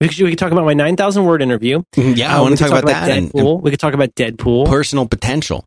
We 0.00 0.08
could, 0.08 0.18
we 0.20 0.30
could 0.30 0.38
talk 0.38 0.52
about 0.52 0.64
my 0.64 0.74
nine 0.74 0.96
thousand 0.96 1.24
word 1.24 1.42
interview. 1.42 1.82
Yeah, 1.96 2.34
I 2.34 2.38
Uh, 2.38 2.42
want 2.42 2.56
to 2.58 2.64
could 2.64 2.70
talk 2.70 2.82
about 2.82 2.90
that 2.90 3.10
and, 3.10 3.30
Deadpool. 3.30 3.54
and 3.56 3.62
we 3.62 3.70
could 3.70 3.80
talk 3.80 3.94
about 3.94 4.14
Deadpool. 4.14 4.66
personal 4.66 5.06
potential. 5.06 5.66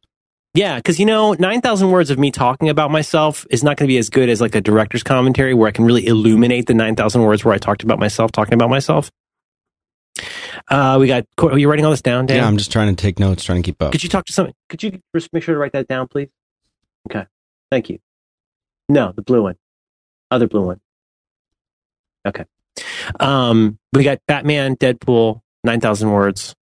yeah, 0.54 0.78
because 0.78 1.00
you 1.00 1.06
know, 1.06 1.34
nine 1.34 1.62
thousand 1.62 1.92
words 1.92 2.10
of 2.10 2.18
me 2.18 2.32
talking 2.32 2.70
about 2.70 2.90
myself 2.92 3.46
is 3.52 3.64
not 3.64 3.78
going 3.78 3.88
to 3.88 3.92
be 3.92 3.98
as 3.98 4.10
good 4.10 4.28
as 4.30 4.42
like 4.42 4.56
a 4.56 4.62
director's 4.62 5.04
commentary 5.04 5.54
where 5.54 5.68
I 5.68 5.72
can 5.72 5.86
really 5.86 6.06
illuminate 6.08 6.66
the 6.68 6.74
nine 6.74 6.96
thousand 6.96 7.22
words 7.22 7.46
where 7.46 7.54
I 7.54 7.58
talked 7.58 7.84
about 7.84 8.00
myself, 8.00 8.32
talking 8.32 8.54
about 8.56 8.70
myself. 8.70 9.12
Uh, 10.70 10.98
we 11.00 11.08
got. 11.08 11.26
Are 11.38 11.58
you 11.58 11.70
writing 11.70 11.86
all 11.86 11.92
this 11.92 12.02
down, 12.02 12.26
Dan? 12.26 12.38
Yeah, 12.38 12.48
I'm 12.48 12.58
just 12.58 12.72
trying 12.72 12.94
to 12.94 13.02
take 13.02 13.20
notes, 13.20 13.44
trying 13.44 13.62
to 13.62 13.66
keep 13.66 13.82
up. 13.82 13.92
Could 13.92 14.04
you 14.04 14.10
talk 14.10 14.26
to 14.26 14.34
someone? 14.34 14.54
Could 14.70 14.84
you 14.84 15.00
just 15.16 15.32
make 15.32 15.44
sure 15.44 15.56
to 15.56 15.60
write 15.60 15.72
that 15.74 15.88
down, 15.88 16.08
please? 16.08 16.30
Okay. 17.10 17.26
Thank 17.72 17.90
you. 17.90 18.00
No, 18.90 19.12
the 19.16 19.22
blue 19.22 19.44
one. 19.44 19.56
Other 20.30 20.48
blue 20.48 20.66
one. 20.66 20.82
Okay. 22.28 22.44
Um, 23.20 23.80
we 23.94 24.04
got 24.04 24.20
Batman, 24.28 24.76
Deadpool, 24.76 25.42
9,000 25.64 26.12
words. 26.12 26.54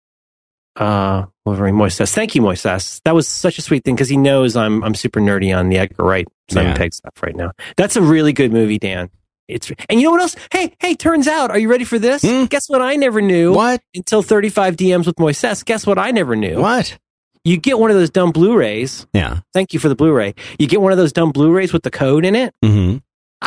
Uh, 0.76 1.26
Wolverine, 1.46 1.76
Moises. 1.76 2.14
Thank 2.14 2.36
you, 2.36 2.42
Moises. 2.42 3.02
That 3.06 3.16
was 3.16 3.28
such 3.28 3.58
a 3.58 3.62
sweet 3.62 3.84
thing 3.84 3.96
because 3.96 4.10
he 4.10 4.18
knows 4.18 4.56
I'm, 4.56 4.84
I'm 4.84 4.94
super 4.94 5.20
nerdy 5.20 5.56
on 5.58 5.70
the 5.70 5.78
Edgar 5.78 6.04
Wright 6.04 6.28
Simon 6.50 6.72
Yeah. 6.72 6.78
Pegg 6.78 6.94
stuff 6.94 7.14
right 7.24 7.36
now. 7.36 7.52
That's 7.78 7.96
a 7.96 8.02
really 8.02 8.34
good 8.34 8.52
movie, 8.52 8.78
Dan. 8.78 9.10
It's, 9.48 9.72
and 9.90 10.00
you 10.00 10.06
know 10.08 10.12
what 10.12 10.22
else? 10.22 10.36
Hey, 10.52 10.74
hey, 10.80 10.96
turns 10.96 11.28
out, 11.28 11.52
are 11.52 11.58
you 11.60 11.70
ready 11.70 11.84
for 11.84 12.00
this? 12.00 12.24
Hmm? 12.24 12.46
Guess 12.46 12.68
what 12.70 12.82
I 12.82 12.96
never 12.96 13.22
knew 13.22 13.54
What? 13.54 13.82
until 13.94 14.24
35 14.24 14.76
DMs 14.76 15.06
with 15.06 15.16
Moises. 15.18 15.64
Guess 15.64 15.86
what 15.86 16.00
I 16.00 16.12
never 16.12 16.36
knew? 16.36 16.60
What? 16.60 16.98
You 17.44 17.58
get 17.58 17.78
one 17.78 17.92
of 17.92 17.96
those 17.98 18.10
dumb 18.10 18.32
Blu-rays. 18.32 19.06
Yeah. 19.14 19.42
Thank 19.54 19.72
you 19.74 19.80
for 19.80 19.88
the 19.88 19.96
Blu-ray. 19.96 20.34
You 20.58 20.68
get 20.68 20.82
one 20.82 20.92
of 20.92 20.98
those 20.98 21.14
dumb 21.14 21.32
Blu-rays 21.32 21.74
with 21.74 21.84
the 21.84 21.92
code 21.92 22.26
in 22.26 22.34
it. 22.36 22.56
Mm-hmm. 22.64 22.98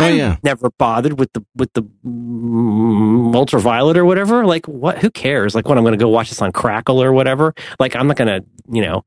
Oh, 0.01 0.05
I'm 0.05 0.17
yeah. 0.17 0.37
never 0.45 0.71
bothered 0.79 1.19
with 1.19 1.33
the 1.33 1.45
with 1.57 1.73
the 1.73 1.83
mm, 1.83 3.35
ultraviolet 3.35 3.97
or 3.97 4.05
whatever. 4.05 4.47
Like, 4.47 4.67
what? 4.69 4.99
Who 4.99 5.11
cares? 5.11 5.57
Like, 5.57 5.67
what? 5.69 5.77
I'm 5.79 5.83
going 5.83 5.99
to 5.99 6.03
go 6.05 6.09
watch 6.09 6.29
this 6.29 6.41
on 6.41 6.53
Crackle 6.53 7.03
or 7.03 7.13
whatever. 7.13 7.55
Like, 7.81 7.97
I'm 7.97 8.07
not 8.07 8.17
going 8.17 8.29
to, 8.29 8.47
you 8.71 8.83
know. 8.83 9.05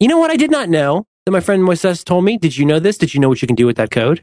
You 0.00 0.08
know 0.08 0.18
what? 0.18 0.30
I 0.30 0.36
did 0.36 0.50
not 0.50 0.68
know 0.68 1.06
that 1.24 1.32
my 1.32 1.40
friend 1.40 1.62
Moises 1.62 2.04
told 2.04 2.24
me. 2.24 2.36
Did 2.36 2.58
you 2.58 2.66
know 2.66 2.78
this? 2.78 2.98
Did 2.98 3.14
you 3.14 3.20
know 3.20 3.28
what 3.30 3.40
you 3.40 3.46
can 3.46 3.54
do 3.54 3.64
with 3.64 3.76
that 3.76 3.90
code? 3.90 4.22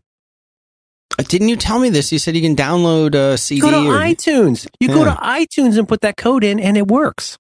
Didn't 1.18 1.50
you 1.50 1.56
tell 1.56 1.80
me 1.80 1.90
this? 1.90 2.12
You 2.12 2.20
said 2.20 2.36
you 2.36 2.42
can 2.42 2.56
download 2.56 3.16
a 3.16 3.38
CD. 3.38 3.58
You 3.58 3.72
go 3.72 3.72
to 3.72 3.90
or, 3.90 4.00
iTunes. 4.00 4.68
You 4.80 4.88
go 4.88 5.04
to 5.06 5.12
iTunes 5.12 5.78
and 5.78 5.88
put 5.88 6.02
that 6.02 6.18
code 6.18 6.44
in, 6.44 6.60
and 6.60 6.78
it 6.78 6.88
works. 6.88 7.38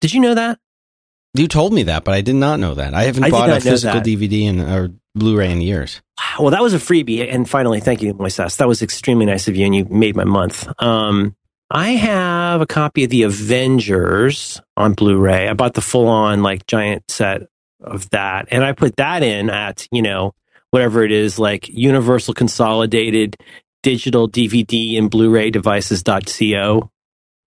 Did 0.00 0.12
you 0.12 0.20
know 0.20 0.34
that? 0.34 0.58
you 1.34 1.46
told 1.46 1.72
me 1.72 1.84
that, 1.84 2.04
but 2.04 2.14
I 2.14 2.22
did 2.22 2.34
not 2.34 2.58
know 2.58 2.74
that. 2.74 2.94
I 2.94 3.04
haven't 3.04 3.24
I 3.24 3.30
bought 3.30 3.50
a 3.50 3.60
physical. 3.60 4.00
DVD 4.00 4.48
and 4.48 4.60
or 4.60 4.90
Blu-ray 5.14 5.50
in 5.50 5.60
years. 5.60 6.00
Wow. 6.18 6.44
Well, 6.44 6.50
that 6.50 6.62
was 6.62 6.74
a 6.74 6.78
freebie. 6.78 7.32
And 7.32 7.48
finally, 7.48 7.80
thank 7.80 8.00
you, 8.02 8.14
Moises. 8.14 8.56
That 8.58 8.68
was 8.68 8.80
extremely 8.82 9.26
nice 9.26 9.48
of 9.48 9.56
you, 9.56 9.66
and 9.66 9.74
you 9.74 9.84
made 9.86 10.16
my 10.16 10.24
month. 10.24 10.68
Um, 10.80 11.34
I 11.70 11.90
have 11.90 12.60
a 12.60 12.66
copy 12.66 13.04
of 13.04 13.10
the 13.10 13.22
Avengers 13.22 14.60
on 14.76 14.94
Blu-ray. 14.94 15.48
I 15.48 15.54
bought 15.54 15.74
the 15.74 15.80
full-on 15.80 16.42
like 16.42 16.66
giant 16.66 17.04
set 17.08 17.42
of 17.80 18.08
that, 18.10 18.48
and 18.50 18.64
I 18.64 18.72
put 18.72 18.96
that 18.96 19.22
in 19.22 19.50
at 19.50 19.86
you 19.90 20.02
know 20.02 20.32
whatever 20.70 21.04
it 21.04 21.12
is, 21.12 21.38
like 21.38 21.68
Universal 21.68 22.34
Consolidated 22.34 23.36
Digital 23.82 24.28
DVD 24.28 24.98
and 24.98 25.10
Blu-ray 25.10 25.50
Devices.co 25.50 26.90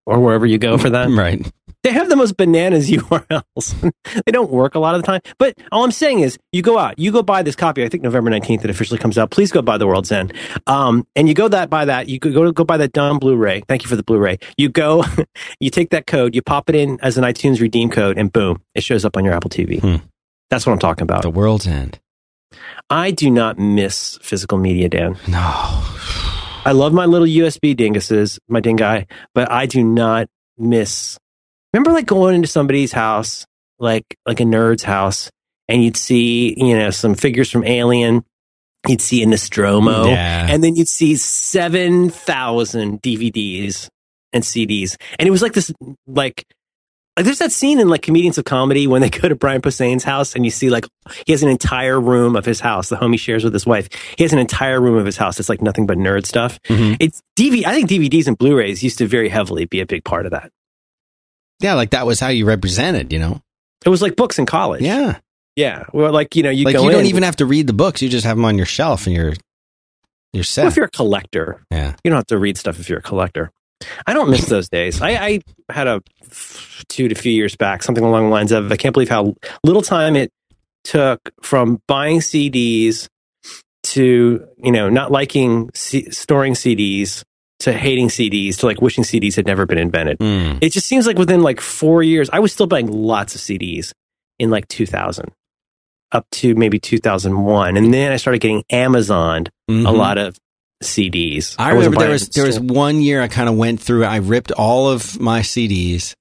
or 0.06 0.20
wherever 0.20 0.46
you 0.46 0.58
go 0.58 0.78
for 0.78 0.90
that. 0.90 1.10
Right. 1.14 1.52
They 1.84 1.92
have 1.92 2.08
the 2.08 2.16
most 2.16 2.38
bananas 2.38 2.90
URLs. 2.90 3.94
they 4.26 4.32
don't 4.32 4.50
work 4.50 4.76
a 4.76 4.80
lot 4.80 4.96
of 4.96 5.02
the 5.02 5.06
time. 5.06 5.20
But 5.38 5.58
all 5.70 5.84
I'm 5.84 5.92
saying 5.92 6.22
is, 6.22 6.40
you 6.54 6.62
go 6.62 6.78
out, 6.78 6.98
you 6.98 7.12
go 7.12 7.22
buy 7.22 7.44
this 7.44 7.58
copy. 7.58 7.84
I 7.84 7.90
think 7.90 8.04
November 8.04 8.32
19th 8.32 8.64
it 8.64 8.70
officially 8.70 9.00
comes 9.00 9.18
out. 9.18 9.32
Please 9.32 9.52
go 9.52 9.62
buy 9.62 9.78
The 9.78 9.86
World's 9.86 10.10
End. 10.10 10.32
Um, 10.66 11.06
and 11.14 11.28
you 11.28 11.34
go 11.34 11.50
that 11.50 11.70
buy 11.70 11.84
that. 11.84 12.08
You 12.08 12.20
go 12.20 12.52
go 12.54 12.64
buy 12.64 12.78
that 12.78 12.94
dumb 12.94 13.20
Blu-ray. 13.20 13.64
Thank 13.68 13.84
you 13.84 13.90
for 13.90 13.98
the 13.98 14.04
Blu-ray. 14.04 14.40
You 14.58 14.70
go, 14.70 15.04
you 15.60 15.70
take 15.70 15.90
that 15.90 16.08
code, 16.08 16.36
you 16.36 16.42
pop 16.42 16.70
it 16.70 16.76
in 16.76 17.00
as 17.02 17.18
an 17.18 17.26
iTunes 17.26 17.60
redeem 17.60 17.90
code, 17.90 18.18
and 18.18 18.32
boom, 18.32 18.62
it 18.74 18.84
shows 18.84 19.04
up 19.04 19.18
on 19.18 19.26
your 19.26 19.34
Apple 19.34 19.50
TV. 19.50 19.82
Hmm. 19.82 20.06
That's 20.50 20.66
what 20.66 20.72
I'm 20.72 20.80
talking 20.80 21.04
about. 21.04 21.24
The 21.24 21.30
world's 21.30 21.68
end. 21.68 22.00
I 22.90 23.12
do 23.12 23.30
not 23.30 23.58
miss 23.58 24.18
physical 24.22 24.58
media, 24.58 24.90
Dan. 24.90 25.18
No. 25.28 25.40
I 26.66 26.72
love 26.74 26.94
my 26.94 27.06
little 27.06 27.28
USB 27.28 27.76
dinguses, 27.76 28.40
my 28.48 28.62
dingai, 28.62 29.08
but 29.34 29.52
I 29.52 29.66
do 29.66 29.84
not 29.84 30.28
miss. 30.58 31.18
Remember, 31.74 31.92
like 31.92 32.06
going 32.06 32.36
into 32.36 32.48
somebody's 32.48 32.92
house, 32.92 33.46
like 33.80 34.06
like 34.26 34.40
a 34.40 34.44
nerd's 34.44 34.84
house, 34.84 35.30
and 35.68 35.84
you'd 35.84 35.98
see 35.98 36.54
you 36.58 36.78
know 36.78 36.90
some 36.92 37.16
figures 37.16 37.50
from 37.52 37.64
Alien. 37.66 38.24
You'd 38.88 39.02
see 39.02 39.24
a 39.24 39.26
Nostromo, 39.26 40.06
Yeah. 40.08 40.48
and 40.50 40.64
then 40.64 40.76
you'd 40.76 40.88
see 40.90 41.16
seven 41.16 42.10
thousand 42.10 43.02
DVDs 43.02 43.88
and 44.32 44.44
CDs, 44.44 44.98
and 45.20 45.28
it 45.28 45.32
was 45.32 45.42
like 45.42 45.54
this 45.54 45.72
like. 46.08 46.46
Like 47.16 47.26
there's 47.26 47.40
that 47.40 47.52
scene 47.52 47.80
in 47.80 47.90
like 47.90 48.02
comedians 48.02 48.40
of 48.40 48.46
comedy 48.46 48.88
when 48.88 49.02
they 49.02 49.10
go 49.22 49.30
to 49.30 49.36
Brian 49.36 49.62
Posehn's 49.62 50.04
house 50.04 50.36
and 50.36 50.44
you 50.46 50.50
see 50.52 50.70
like 50.72 50.88
he 51.28 51.32
has 51.32 51.44
an 51.44 51.50
entire 51.50 52.00
room 52.02 52.36
of 52.36 52.44
his 52.46 52.60
house, 52.60 52.90
the 52.90 52.96
home 52.96 53.12
he 53.12 53.18
shares 53.18 53.44
with 53.44 53.54
his 53.54 53.66
wife. 53.68 53.88
He 54.18 54.24
has 54.24 54.34
an 54.34 54.40
entire 54.40 54.82
room 54.82 54.98
of 54.98 55.06
his 55.06 55.18
house. 55.18 55.40
It's 55.40 55.50
like 55.50 55.62
nothing 55.62 55.86
but 55.86 55.98
nerd 55.98 56.26
stuff. 56.26 56.60
Mhm. 56.64 56.98
It's 57.00 57.22
DV. 57.36 57.66
I 57.66 57.74
think 57.76 57.90
DVDs 57.90 58.26
and 58.28 58.36
Blu-rays 58.38 58.82
used 58.84 58.98
to 58.98 59.08
very 59.08 59.30
heavily 59.30 59.66
be 59.66 59.80
a 59.80 59.86
big 59.86 60.04
part 60.04 60.26
of 60.26 60.32
that. 60.32 60.52
Yeah, 61.60 61.76
like 61.76 61.92
that 61.92 62.06
was 62.08 62.20
how 62.20 62.30
you 62.30 62.46
represented, 62.46 63.14
you 63.14 63.20
know? 63.20 63.42
It 63.86 63.90
was 63.90 64.02
like 64.02 64.16
books 64.16 64.40
in 64.40 64.46
college. 64.48 64.82
Yeah. 64.82 65.20
yeah. 65.56 65.84
Well, 65.94 66.12
like 66.12 66.36
you 66.36 66.42
know, 66.44 66.50
you 66.50 66.66
like 66.66 66.76
go 66.76 66.84
you 66.84 66.92
don't 66.92 67.02
in- 67.02 67.06
even 67.08 67.24
have 67.24 67.36
to 67.38 67.46
read 67.46 67.68
the 67.68 67.74
books. 67.74 68.02
You 68.02 68.10
just 68.10 68.26
have 68.26 68.38
them 68.38 68.46
on 68.46 68.58
your 68.58 68.66
shelf 68.66 69.06
and 69.06 69.16
you're, 69.16 69.34
you're 70.34 70.44
set. 70.44 70.64
Well, 70.64 70.72
if 70.72 70.76
you're 70.78 70.86
a 70.88 70.90
collector, 70.90 71.64
yeah. 71.70 71.96
you 72.04 72.10
don't 72.10 72.18
have 72.18 72.28
to 72.28 72.40
read 72.40 72.58
stuff 72.58 72.80
if 72.80 72.90
you're 72.90 73.00
a 73.00 73.04
collector. 73.04 73.52
I 74.08 74.14
don't 74.14 74.30
miss 74.30 74.46
those 74.46 74.70
days. 74.70 75.02
I, 75.02 75.10
I 75.12 75.40
had 75.72 75.88
a 75.88 76.02
two 76.90 77.08
to 77.08 77.16
few 77.16 77.32
years 77.32 77.56
back, 77.56 77.84
something 77.84 78.04
along 78.04 78.26
the 78.26 78.30
lines 78.32 78.52
of 78.52 78.72
I 78.72 78.76
can't 78.78 78.94
believe 78.94 79.10
how 79.10 79.36
little 79.64 79.82
time 79.82 80.16
it 80.16 80.32
took 80.84 81.20
from 81.42 81.82
buying 81.88 82.20
CDs 82.20 83.08
to 83.84 84.48
you 84.58 84.72
know 84.72 84.90
not 84.90 85.12
liking 85.12 85.70
C- 85.74 86.10
storing 86.12 86.54
CDs 86.54 87.24
to 87.60 87.72
hating 87.74 88.08
CDs 88.10 88.58
to 88.58 88.66
like 88.66 88.82
wishing 88.82 89.04
CDs 89.04 89.36
had 89.36 89.46
never 89.46 89.66
been 89.66 89.78
invented. 89.78 90.20
Mm. 90.20 90.60
It 90.62 90.72
just 90.72 90.88
seems 90.88 91.08
like 91.08 91.18
within 91.18 91.42
like 91.42 91.62
four 91.62 92.04
years, 92.04 92.30
I 92.32 92.40
was 92.40 92.52
still 92.52 92.68
buying 92.68 92.88
lots 92.92 93.36
of 93.36 93.42
CDs 93.42 93.92
in 94.40 94.50
like 94.50 94.68
2000 94.68 95.32
up 96.12 96.26
to 96.32 96.56
maybe 96.56 96.80
2001. 96.80 97.78
And 97.78 97.94
then 97.94 98.12
I 98.12 98.18
started 98.18 98.40
getting 98.40 98.64
Amazoned 98.72 99.48
a 99.70 99.72
Mhm. 99.72 99.98
lot 99.98 100.18
of 100.18 100.38
CDs. 100.84 101.56
I 101.58 101.74
wasn't 101.74 101.96
remember 101.96 102.00
there 102.06 102.12
was 102.12 102.30
there 102.30 102.46
was 102.46 102.60
one 102.60 103.02
year 103.02 103.22
I 103.22 103.28
kind 103.28 103.50
of 103.50 103.56
went 103.56 103.80
through. 103.82 104.06
I 104.06 104.18
ripped 104.18 104.52
all 104.52 104.90
of 104.90 105.20
my 105.20 105.42
CDs, 105.42 106.16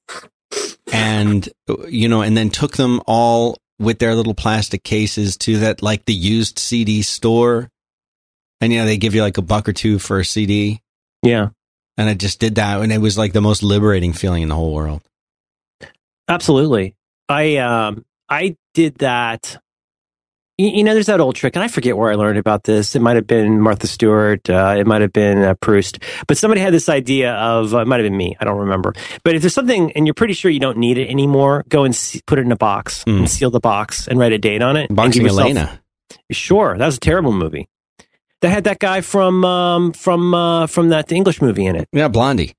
and 0.92 1.48
you 1.88 2.08
know, 2.08 2.22
and 2.22 2.36
then 2.36 2.50
took 2.50 2.76
them 2.76 3.00
all 3.06 3.58
with 3.78 3.98
their 3.98 4.14
little 4.14 4.34
plastic 4.34 4.84
cases 4.84 5.36
to 5.38 5.58
that 5.58 5.82
like 5.82 6.04
the 6.04 6.14
used 6.14 6.58
CD 6.58 7.02
store, 7.02 7.68
and 8.60 8.72
you 8.72 8.78
know 8.78 8.86
they 8.86 8.96
give 8.96 9.14
you 9.14 9.22
like 9.22 9.38
a 9.38 9.42
buck 9.42 9.68
or 9.68 9.72
two 9.72 9.98
for 9.98 10.20
a 10.20 10.24
CD, 10.24 10.80
Yeah, 11.22 11.48
and 11.96 12.08
I 12.08 12.14
just 12.14 12.38
did 12.40 12.56
that, 12.56 12.80
and 12.80 12.92
it 12.92 12.98
was 12.98 13.18
like 13.18 13.32
the 13.32 13.40
most 13.40 13.62
liberating 13.62 14.12
feeling 14.12 14.42
in 14.42 14.48
the 14.48 14.54
whole 14.56 14.72
world. 14.72 15.02
absolutely. 16.28 16.94
I, 17.28 17.56
um, 17.56 18.04
I 18.28 18.56
did 18.74 18.96
that. 18.96 19.58
You, 20.62 20.68
you 20.70 20.84
know, 20.84 20.94
there's 20.94 21.06
that 21.06 21.18
old 21.20 21.34
trick, 21.34 21.56
and 21.56 21.62
I 21.64 21.68
forget 21.68 21.96
where 21.96 22.10
I 22.12 22.14
learned 22.14 22.38
about 22.38 22.62
this. 22.64 22.94
It 22.94 23.02
might 23.02 23.16
have 23.16 23.26
been 23.26 23.60
Martha 23.60 23.86
Stewart. 23.88 24.48
Uh, 24.48 24.76
it 24.78 24.86
might 24.86 25.00
have 25.02 25.12
been 25.12 25.38
uh, 25.42 25.54
Proust. 25.54 25.98
But 26.28 26.36
somebody 26.38 26.60
had 26.60 26.72
this 26.72 26.88
idea 26.88 27.32
of, 27.34 27.74
uh, 27.74 27.78
it 27.80 27.86
might 27.88 27.96
have 28.00 28.04
been 28.06 28.16
me. 28.16 28.36
I 28.40 28.44
don't 28.44 28.58
remember. 28.60 28.94
But 29.24 29.34
if 29.34 29.42
there's 29.42 29.54
something 29.54 29.90
and 29.92 30.06
you're 30.06 30.14
pretty 30.14 30.34
sure 30.34 30.50
you 30.50 30.60
don't 30.60 30.78
need 30.78 30.98
it 30.98 31.08
anymore, 31.10 31.64
go 31.68 31.82
and 31.84 31.94
see, 31.96 32.20
put 32.26 32.38
it 32.38 32.42
in 32.46 32.52
a 32.52 32.56
box 32.56 33.02
Mm. 33.04 33.18
and 33.18 33.30
seal 33.30 33.50
the 33.50 33.60
box 33.60 34.06
and 34.06 34.18
write 34.20 34.32
a 34.32 34.38
date 34.38 34.62
on 34.62 34.76
it. 34.76 34.94
Boxing 34.94 35.22
yourself- 35.22 35.40
Elena, 35.50 35.80
Sure, 36.30 36.78
that 36.78 36.86
was 36.86 36.96
a 36.96 37.00
terrible 37.00 37.32
movie. 37.32 37.66
That 38.42 38.50
had 38.50 38.64
that 38.64 38.78
guy 38.78 39.00
from 39.02 39.44
um, 39.44 39.92
from 39.92 40.34
uh, 40.34 40.66
from 40.66 40.88
that 40.90 41.10
English 41.12 41.40
movie 41.42 41.64
in 41.66 41.76
it, 41.76 41.88
yeah, 41.92 42.08
Blondie, 42.08 42.54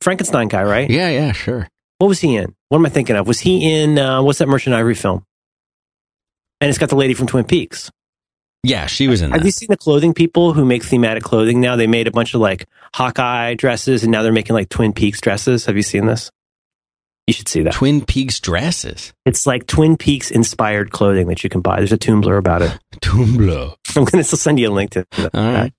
Frankenstein 0.00 0.48
guy, 0.48 0.62
right? 0.62 0.88
yeah, 0.90 1.08
yeah, 1.10 1.32
sure. 1.32 1.68
What 1.98 2.08
was 2.08 2.20
he 2.20 2.36
in? 2.36 2.54
What 2.68 2.78
am 2.78 2.86
I 2.86 2.90
thinking 2.90 3.16
of? 3.16 3.26
Was 3.26 3.40
he 3.40 3.72
in 3.72 3.98
uh, 3.98 4.22
what's 4.22 4.38
that 4.38 4.48
Merchant 4.48 4.74
Ivory 4.74 4.94
film? 4.94 5.24
And 6.60 6.68
it's 6.68 6.78
got 6.78 6.88
the 6.88 6.96
lady 6.96 7.14
from 7.14 7.26
Twin 7.26 7.44
Peaks. 7.44 7.90
Yeah, 8.62 8.86
she 8.86 9.06
was 9.06 9.22
in 9.22 9.30
Have 9.30 9.40
that. 9.40 9.46
you 9.46 9.52
seen 9.52 9.68
the 9.70 9.76
clothing 9.76 10.12
people 10.12 10.52
who 10.52 10.64
make 10.64 10.82
thematic 10.82 11.22
clothing 11.22 11.60
now? 11.60 11.76
They 11.76 11.86
made 11.86 12.08
a 12.08 12.10
bunch 12.10 12.34
of 12.34 12.40
like 12.40 12.66
Hawkeye 12.94 13.54
dresses, 13.54 14.02
and 14.02 14.10
now 14.10 14.22
they're 14.22 14.32
making 14.32 14.54
like 14.54 14.68
Twin 14.68 14.92
Peaks 14.92 15.20
dresses. 15.20 15.66
Have 15.66 15.76
you 15.76 15.82
seen 15.82 16.06
this? 16.06 16.30
You 17.26 17.34
should 17.34 17.48
see 17.48 17.62
that. 17.62 17.74
Twin 17.74 18.04
Peaks 18.04 18.40
dresses. 18.40 19.12
It's 19.24 19.46
like 19.46 19.66
Twin 19.66 19.96
Peaks 19.96 20.30
inspired 20.30 20.90
clothing 20.90 21.26
that 21.28 21.44
you 21.44 21.50
can 21.50 21.60
buy. 21.60 21.76
There's 21.78 21.92
a 21.92 21.98
Tumblr 21.98 22.36
about 22.38 22.62
it. 22.62 22.76
Tumblr. 23.00 23.76
I'm 23.96 24.04
going 24.04 24.18
to 24.18 24.24
still 24.24 24.38
send 24.38 24.58
you 24.58 24.68
a 24.68 24.72
link 24.72 24.90
to 24.92 25.04
that. 25.18 25.34
All 25.34 25.52
right. 25.52 25.72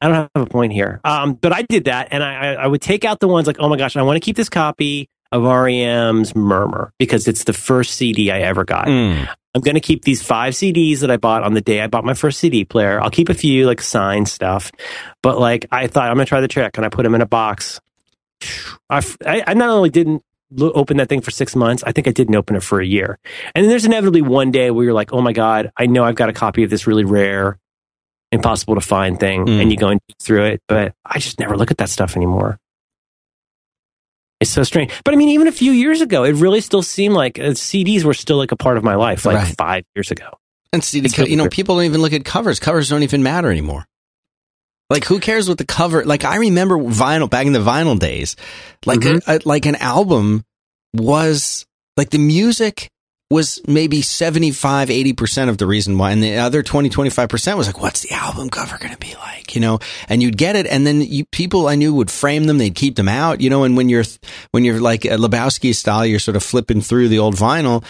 I 0.00 0.08
don't 0.08 0.14
have 0.14 0.30
a 0.34 0.46
point 0.46 0.72
here. 0.72 1.00
Um, 1.04 1.34
but 1.34 1.52
I 1.52 1.62
did 1.62 1.84
that, 1.84 2.08
and 2.10 2.22
I, 2.22 2.34
I, 2.34 2.52
I 2.54 2.66
would 2.66 2.82
take 2.82 3.04
out 3.06 3.20
the 3.20 3.28
ones 3.28 3.46
like, 3.46 3.56
oh 3.58 3.68
my 3.68 3.76
gosh, 3.76 3.96
I 3.96 4.02
want 4.02 4.16
to 4.16 4.20
keep 4.20 4.36
this 4.36 4.48
copy 4.50 5.08
of 5.32 5.44
REM's 5.44 6.34
Murmur 6.34 6.92
because 6.98 7.26
it's 7.28 7.44
the 7.44 7.52
first 7.54 7.94
CD 7.94 8.30
I 8.30 8.40
ever 8.40 8.64
got. 8.64 8.86
Mm. 8.86 9.28
I'm 9.54 9.60
going 9.60 9.76
to 9.76 9.80
keep 9.80 10.02
these 10.04 10.22
five 10.22 10.54
CDs 10.54 11.00
that 11.00 11.10
I 11.10 11.16
bought 11.16 11.42
on 11.44 11.54
the 11.54 11.60
day 11.60 11.80
I 11.80 11.86
bought 11.86 12.04
my 12.04 12.14
first 12.14 12.40
CD 12.40 12.64
player. 12.64 13.00
I'll 13.00 13.10
keep 13.10 13.28
a 13.28 13.34
few 13.34 13.66
like 13.66 13.80
signed 13.80 14.28
stuff, 14.28 14.72
but 15.22 15.38
like 15.38 15.66
I 15.70 15.86
thought 15.86 16.08
I'm 16.08 16.16
going 16.16 16.26
to 16.26 16.28
try 16.28 16.40
the 16.40 16.48
trick, 16.48 16.76
and 16.76 16.84
I 16.84 16.88
put 16.88 17.04
them 17.04 17.14
in 17.14 17.20
a 17.20 17.26
box. 17.26 17.80
I, 18.90 19.02
I 19.24 19.44
I 19.46 19.54
not 19.54 19.68
only 19.70 19.90
didn't 19.90 20.22
open 20.60 20.96
that 20.98 21.08
thing 21.08 21.20
for 21.20 21.30
six 21.30 21.56
months, 21.56 21.82
I 21.86 21.92
think 21.92 22.06
I 22.08 22.10
didn't 22.12 22.34
open 22.34 22.56
it 22.56 22.62
for 22.62 22.80
a 22.80 22.86
year. 22.86 23.18
And 23.54 23.64
then 23.64 23.70
there's 23.70 23.84
inevitably 23.86 24.22
one 24.22 24.50
day 24.50 24.70
where 24.70 24.84
you're 24.84 24.92
like, 24.94 25.12
oh 25.12 25.20
my 25.22 25.32
god, 25.32 25.70
I 25.76 25.86
know 25.86 26.04
I've 26.04 26.14
got 26.14 26.28
a 26.28 26.32
copy 26.32 26.62
of 26.64 26.70
this 26.70 26.86
really 26.86 27.04
rare, 27.04 27.58
impossible 28.32 28.74
to 28.74 28.80
find 28.80 29.18
thing, 29.18 29.46
Mm. 29.46 29.62
and 29.62 29.70
you 29.70 29.76
go 29.78 29.88
and 29.88 30.00
through 30.20 30.44
it. 30.46 30.62
But 30.68 30.94
I 31.04 31.18
just 31.18 31.38
never 31.40 31.56
look 31.56 31.70
at 31.70 31.78
that 31.78 31.88
stuff 31.88 32.16
anymore. 32.16 32.58
It's 34.44 34.52
so 34.52 34.62
strange. 34.62 34.92
But 35.04 35.14
I 35.14 35.16
mean, 35.16 35.30
even 35.30 35.48
a 35.48 35.52
few 35.52 35.72
years 35.72 36.00
ago, 36.00 36.24
it 36.24 36.34
really 36.34 36.60
still 36.60 36.82
seemed 36.82 37.14
like 37.14 37.38
uh, 37.38 37.52
CDs 37.54 38.04
were 38.04 38.14
still 38.14 38.36
like 38.36 38.52
a 38.52 38.56
part 38.56 38.76
of 38.76 38.84
my 38.84 38.94
life, 38.94 39.24
like 39.24 39.36
Right. 39.36 39.54
five 39.56 39.84
years 39.96 40.10
ago. 40.10 40.28
And 40.72 40.82
see, 40.84 41.00
It's 41.00 41.16
you 41.18 41.36
know, 41.36 41.48
people 41.48 41.76
don't 41.76 41.84
even 41.84 42.00
look 42.02 42.12
at 42.12 42.24
covers. 42.24 42.58
Covers 42.60 42.88
don't 42.88 43.02
even 43.02 43.22
matter 43.22 43.50
anymore. 43.50 43.86
Like, 44.90 45.04
who 45.04 45.18
cares 45.18 45.48
what 45.48 45.56
the 45.58 45.64
cover? 45.64 46.04
Like, 46.04 46.24
I 46.24 46.36
remember 46.36 46.76
vinyl 46.76 47.28
back 47.30 47.46
in 47.46 47.52
the 47.52 47.58
vinyl 47.60 47.98
days. 47.98 48.36
Like, 48.84 49.00
Mhm. 49.00 49.22
a, 49.26 49.36
a- 49.36 49.40
like 49.44 49.66
an 49.66 49.76
album 49.76 50.44
was 50.92 51.64
like 51.96 52.10
the 52.10 52.18
music 52.18 52.90
was 53.30 53.60
maybe 53.66 54.02
75, 54.02 54.88
80% 54.88 55.48
of 55.48 55.58
the 55.58 55.66
reason 55.66 55.98
why. 55.98 56.12
And 56.12 56.22
the 56.22 56.36
other 56.36 56.62
20, 56.62 56.90
25% 56.90 57.56
was 57.56 57.66
like, 57.66 57.80
what's 57.80 58.00
the 58.00 58.12
album 58.12 58.50
cover 58.50 58.78
going 58.78 58.92
to 58.92 58.98
be 58.98 59.14
like? 59.14 59.54
You 59.54 59.60
know, 59.60 59.78
and 60.08 60.22
you'd 60.22 60.36
get 60.36 60.56
it. 60.56 60.66
And 60.66 60.86
then 60.86 61.00
you, 61.00 61.24
people 61.26 61.66
I 61.66 61.74
knew 61.74 61.94
would 61.94 62.10
frame 62.10 62.44
them. 62.44 62.58
They'd 62.58 62.74
keep 62.74 62.96
them 62.96 63.08
out, 63.08 63.40
you 63.40 63.50
know, 63.50 63.64
and 63.64 63.76
when 63.76 63.88
you're, 63.88 64.04
when 64.50 64.64
you're 64.64 64.80
like 64.80 65.04
a 65.04 65.16
Lebowski 65.16 65.74
style, 65.74 66.04
you're 66.06 66.18
sort 66.18 66.36
of 66.36 66.42
flipping 66.42 66.80
through 66.80 67.08
the 67.08 67.18
old 67.18 67.34
vinyl 67.34 67.84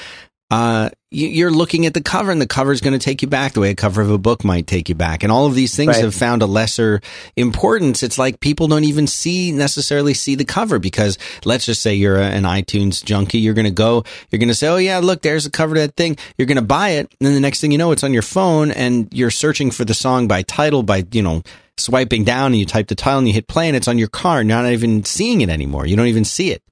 uh, 0.51 0.91
you- 1.11 1.29
you're 1.29 1.51
looking 1.51 1.87
at 1.87 1.95
the 1.95 2.01
cover 2.01 2.31
and 2.31 2.41
the 2.41 2.47
cover 2.47 2.71
is 2.71 2.81
going 2.81 2.93
to 2.93 2.99
take 3.05 3.23
you 3.23 3.29
back 3.29 3.55
the 3.55 3.61
way 3.61 3.71
a 3.71 3.75
cover 3.75 4.03
of 4.03 4.11
a 4.11 4.19
book 4.19 4.45
might 4.45 4.67
take 4.67 4.89
you 4.89 4.95
back. 4.95 5.23
And 5.23 5.33
all 5.33 5.47
of 5.47 5.55
these 5.55 5.75
things 5.75 5.95
Right. 5.97 6.05
have 6.05 6.15
found 6.15 6.43
a 6.43 6.47
lesser 6.47 7.01
importance. 7.37 8.03
It's 8.03 8.19
like 8.19 8.41
people 8.41 8.69
don't 8.69 8.85
even 8.85 9.07
see 9.07 9.53
necessarily 9.53 10.15
see 10.15 10.35
the 10.35 10.45
cover 10.45 10.79
because 10.79 11.19
let's 11.45 11.67
just 11.67 11.83
say 11.83 11.95
you're 11.95 12.17
a, 12.19 12.27
an 12.27 12.45
iTunes 12.45 13.03
junkie. 13.05 13.39
You're 13.39 13.55
going 13.55 13.65
to 13.65 13.71
go, 13.71 14.05
you're 14.31 14.39
going 14.39 14.49
to 14.49 14.55
say, 14.55 14.69
Oh 14.69 14.77
yeah, 14.77 14.99
look, 14.99 15.23
there's 15.23 15.45
the 15.45 15.51
cover 15.51 15.75
to 15.77 15.81
that 15.83 15.97
thing. 15.97 16.17
You're 16.37 16.47
going 16.47 16.57
to 16.57 16.63
buy 16.63 16.91
it. 16.91 17.09
And 17.21 17.27
then 17.27 17.35
the 17.35 17.41
next 17.41 17.61
thing 17.61 17.73
you 17.73 17.79
know, 17.79 17.93
it's 17.93 18.05
on 18.05 18.13
your 18.13 18.23
phone 18.23 18.71
and 18.71 19.09
you're 19.13 19.31
searching 19.31 19.71
for 19.71 19.85
the 19.85 19.95
song 19.95 20.29
by 20.29 20.43
title 20.43 20.83
by, 20.83 21.05
you 21.13 21.23
know, 21.23 21.43
swiping 21.79 22.23
down 22.23 22.47
and 22.53 22.59
you 22.59 22.67
type 22.67 22.87
the 22.89 22.95
title 22.95 23.19
and 23.19 23.29
you 23.29 23.35
hit 23.35 23.49
play 23.49 23.67
and 23.67 23.77
it's 23.77 23.89
on 23.89 23.99
your 23.99 24.09
car. 24.09 24.41
and 24.41 24.49
You're 24.49 24.63
not 24.63 24.71
even 24.73 25.05
seeing 25.05 25.41
it 25.41 25.49
anymore. 25.49 25.87
You 25.87 25.97
don't 25.97 26.07
even 26.09 26.25
see 26.25 26.51
it. 26.51 26.63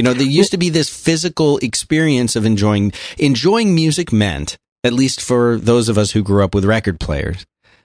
You 0.00 0.04
know, 0.04 0.14
there 0.14 0.26
used 0.26 0.52
to 0.52 0.56
be 0.56 0.70
this 0.70 0.88
physical 0.88 1.58
experience 1.58 2.34
of 2.34 2.46
enjoying 2.46 2.94
enjoying 3.18 3.74
music 3.74 4.14
meant, 4.14 4.56
at 4.82 4.94
least 4.94 5.20
for 5.20 5.58
those 5.58 5.90
of 5.90 5.98
us 5.98 6.10
who 6.12 6.22
grew 6.22 6.42
up 6.42 6.54
with 6.54 6.64
record 6.64 6.98
players, 6.98 7.44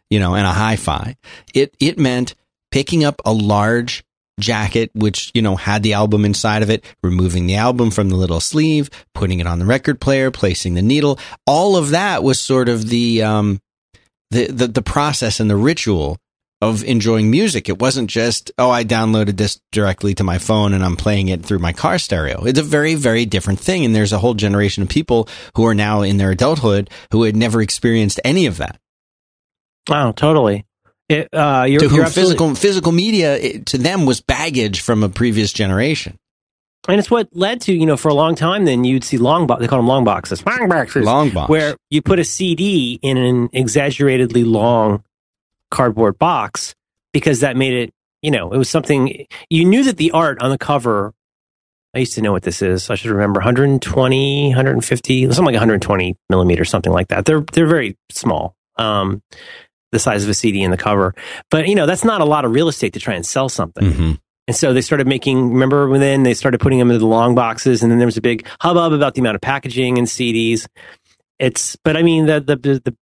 you 0.10 0.18
know, 0.18 0.34
and 0.34 0.48
a 0.48 0.54
hi-fi. 0.54 1.18
It 1.54 1.76
it 1.78 2.00
meant 2.00 2.34
picking 2.72 3.04
up 3.04 3.22
a 3.26 3.34
large 3.34 4.06
jacket 4.40 4.92
which, 4.94 5.30
you 5.34 5.42
know, 5.42 5.58
had 5.58 5.84
the 5.84 5.92
album 5.92 6.24
inside 6.24 6.64
of 6.64 6.70
it, 6.70 6.86
removing 7.04 7.48
the 7.48 7.56
album 7.56 7.92
from 7.92 8.08
the 8.08 8.16
little 8.16 8.40
sleeve, 8.40 8.90
putting 9.14 9.42
it 9.42 9.48
on 9.48 9.60
the 9.60 9.66
record 9.66 10.00
player, 10.00 10.32
placing 10.32 10.76
the 10.76 10.82
needle. 10.82 11.20
All 11.46 11.76
of 11.76 11.90
that 11.90 12.24
was 12.24 12.40
sort 12.40 12.70
of 12.70 12.88
the 12.88 13.24
um 13.24 13.60
the 14.32 14.48
the, 14.48 14.68
the 14.68 14.82
process 14.82 15.42
and 15.42 15.50
the 15.50 15.58
ritual 15.58 16.18
of 16.62 16.84
enjoying 16.84 17.30
music. 17.30 17.70
It 17.70 17.80
wasn't 17.80 18.10
just, 18.10 18.52
oh, 18.58 18.70
I 18.70 18.84
downloaded 18.84 19.38
this 19.38 19.60
directly 19.72 20.14
to 20.16 20.24
my 20.24 20.38
phone 20.38 20.74
and 20.74 20.84
I'm 20.84 20.96
playing 20.96 21.28
it 21.28 21.44
through 21.44 21.60
my 21.60 21.74
car 21.74 22.00
stereo. 22.00 22.46
It's 22.46 22.60
a 22.60 22.64
very, 22.64 22.96
very 22.96 23.26
different 23.26 23.60
thing. 23.60 23.86
And 23.86 23.96
there's 23.96 24.14
a 24.14 24.20
whole 24.20 24.34
generation 24.34 24.82
of 24.82 24.90
people 24.90 25.28
who 25.56 25.66
are 25.66 25.76
now 25.76 26.02
in 26.02 26.18
their 26.18 26.32
adulthood 26.32 26.90
who 27.12 27.24
had 27.24 27.36
never 27.36 27.62
experienced 27.62 28.20
any 28.24 28.46
of 28.46 28.58
that. 28.58 28.80
Oh, 29.90 30.12
totally. 30.14 30.66
It, 31.08 31.32
uh, 31.34 31.66
you're, 31.68 31.82
to 31.82 31.90
whom 31.90 32.06
physical, 32.08 32.56
physical 32.56 32.92
media 32.92 33.38
it, 33.38 33.66
to 33.68 33.78
them 33.78 34.06
was 34.06 34.22
baggage 34.22 34.82
from 34.82 35.04
a 35.04 35.10
previous 35.10 35.54
generation. 35.54 36.18
and 36.88 36.98
it's 36.98 37.12
what 37.12 37.30
led 37.32 37.62
to 37.62 37.74
you 37.74 37.86
know 37.86 37.96
for 37.98 38.10
a 38.10 38.14
long 38.16 38.34
time. 38.34 38.66
Then 38.66 38.84
you'd 38.84 39.04
see 39.04 39.18
long 39.18 39.46
box. 39.46 39.62
They 39.62 39.68
call 39.68 39.78
them 39.80 39.88
long 39.88 40.04
boxes. 40.04 40.44
Long 40.44 40.68
boxes. 40.68 41.06
Long 41.06 41.30
box. 41.30 41.48
where 41.48 41.76
you 41.92 42.02
put 42.02 42.18
a 42.18 42.24
CD 42.24 42.98
in 43.04 43.18
an 43.18 43.50
exaggeratedly 43.54 44.46
long 44.46 45.04
cardboard 45.76 46.18
box 46.18 46.74
because 47.14 47.42
that 47.42 47.56
made 47.58 47.74
it, 47.74 47.94
you 48.22 48.32
know, 48.32 48.52
it 48.52 48.58
was 48.58 48.70
something 48.70 49.26
you 49.50 49.66
knew 49.66 49.84
that 49.84 49.98
the 49.98 50.12
art 50.12 50.42
on 50.42 50.50
the 50.50 50.58
cover. 50.58 51.14
I 51.94 52.00
used 52.00 52.16
to 52.16 52.22
know 52.22 52.34
what 52.34 52.44
this 52.44 52.62
is. 52.62 52.90
I 52.90 52.96
should 52.96 53.12
remember 53.12 53.40
120, 53.40 54.48
150, 54.50 55.26
something 55.28 55.46
like 55.46 55.54
120 55.54 56.16
millimeters, 56.30 56.70
something 56.70 56.92
like 56.92 57.08
that. 57.08 57.26
They're 57.26 57.40
they're 57.54 57.68
very 57.68 57.98
small, 58.10 58.54
um, 58.78 59.22
the 59.94 60.00
size 60.00 60.24
of 60.24 60.30
a 60.30 60.34
CD 60.34 60.62
in 60.62 60.72
the 60.72 60.78
cover. 60.78 61.14
But 61.50 61.68
you 61.70 61.76
know, 61.76 61.86
that's 61.86 62.04
not 62.04 62.20
a 62.20 62.26
lot 62.26 62.44
of 62.44 62.52
real 62.52 62.68
estate 62.68 62.94
to 62.94 63.00
try 63.00 63.14
and 63.14 63.26
sell 63.26 63.48
something. 63.48 63.92
hmm 63.92 64.12
And 64.48 64.56
so 64.56 64.74
they 64.74 64.82
started 64.82 65.08
making, 65.08 65.54
remember 65.54 65.88
when 65.88 66.02
then 66.02 66.24
they 66.24 66.34
started 66.34 66.60
putting 66.60 66.80
them 66.80 66.90
into 66.90 67.00
the 67.00 67.08
long 67.08 67.34
boxes 67.34 67.82
and 67.82 67.90
then 67.92 67.98
there 68.00 68.08
was 68.08 68.18
a 68.18 68.22
big 68.22 68.46
hubbub 68.60 68.92
about 68.92 69.14
the 69.14 69.22
amount 69.22 69.36
of 69.36 69.42
packaging 69.42 69.98
and 69.98 70.08
CDs. 70.08 70.68
It's, 71.40 71.78
but 71.78 71.96
I 71.96 72.04
mean, 72.04 72.26
the, 72.26 72.42
the, 72.42 72.56
the 72.58 72.96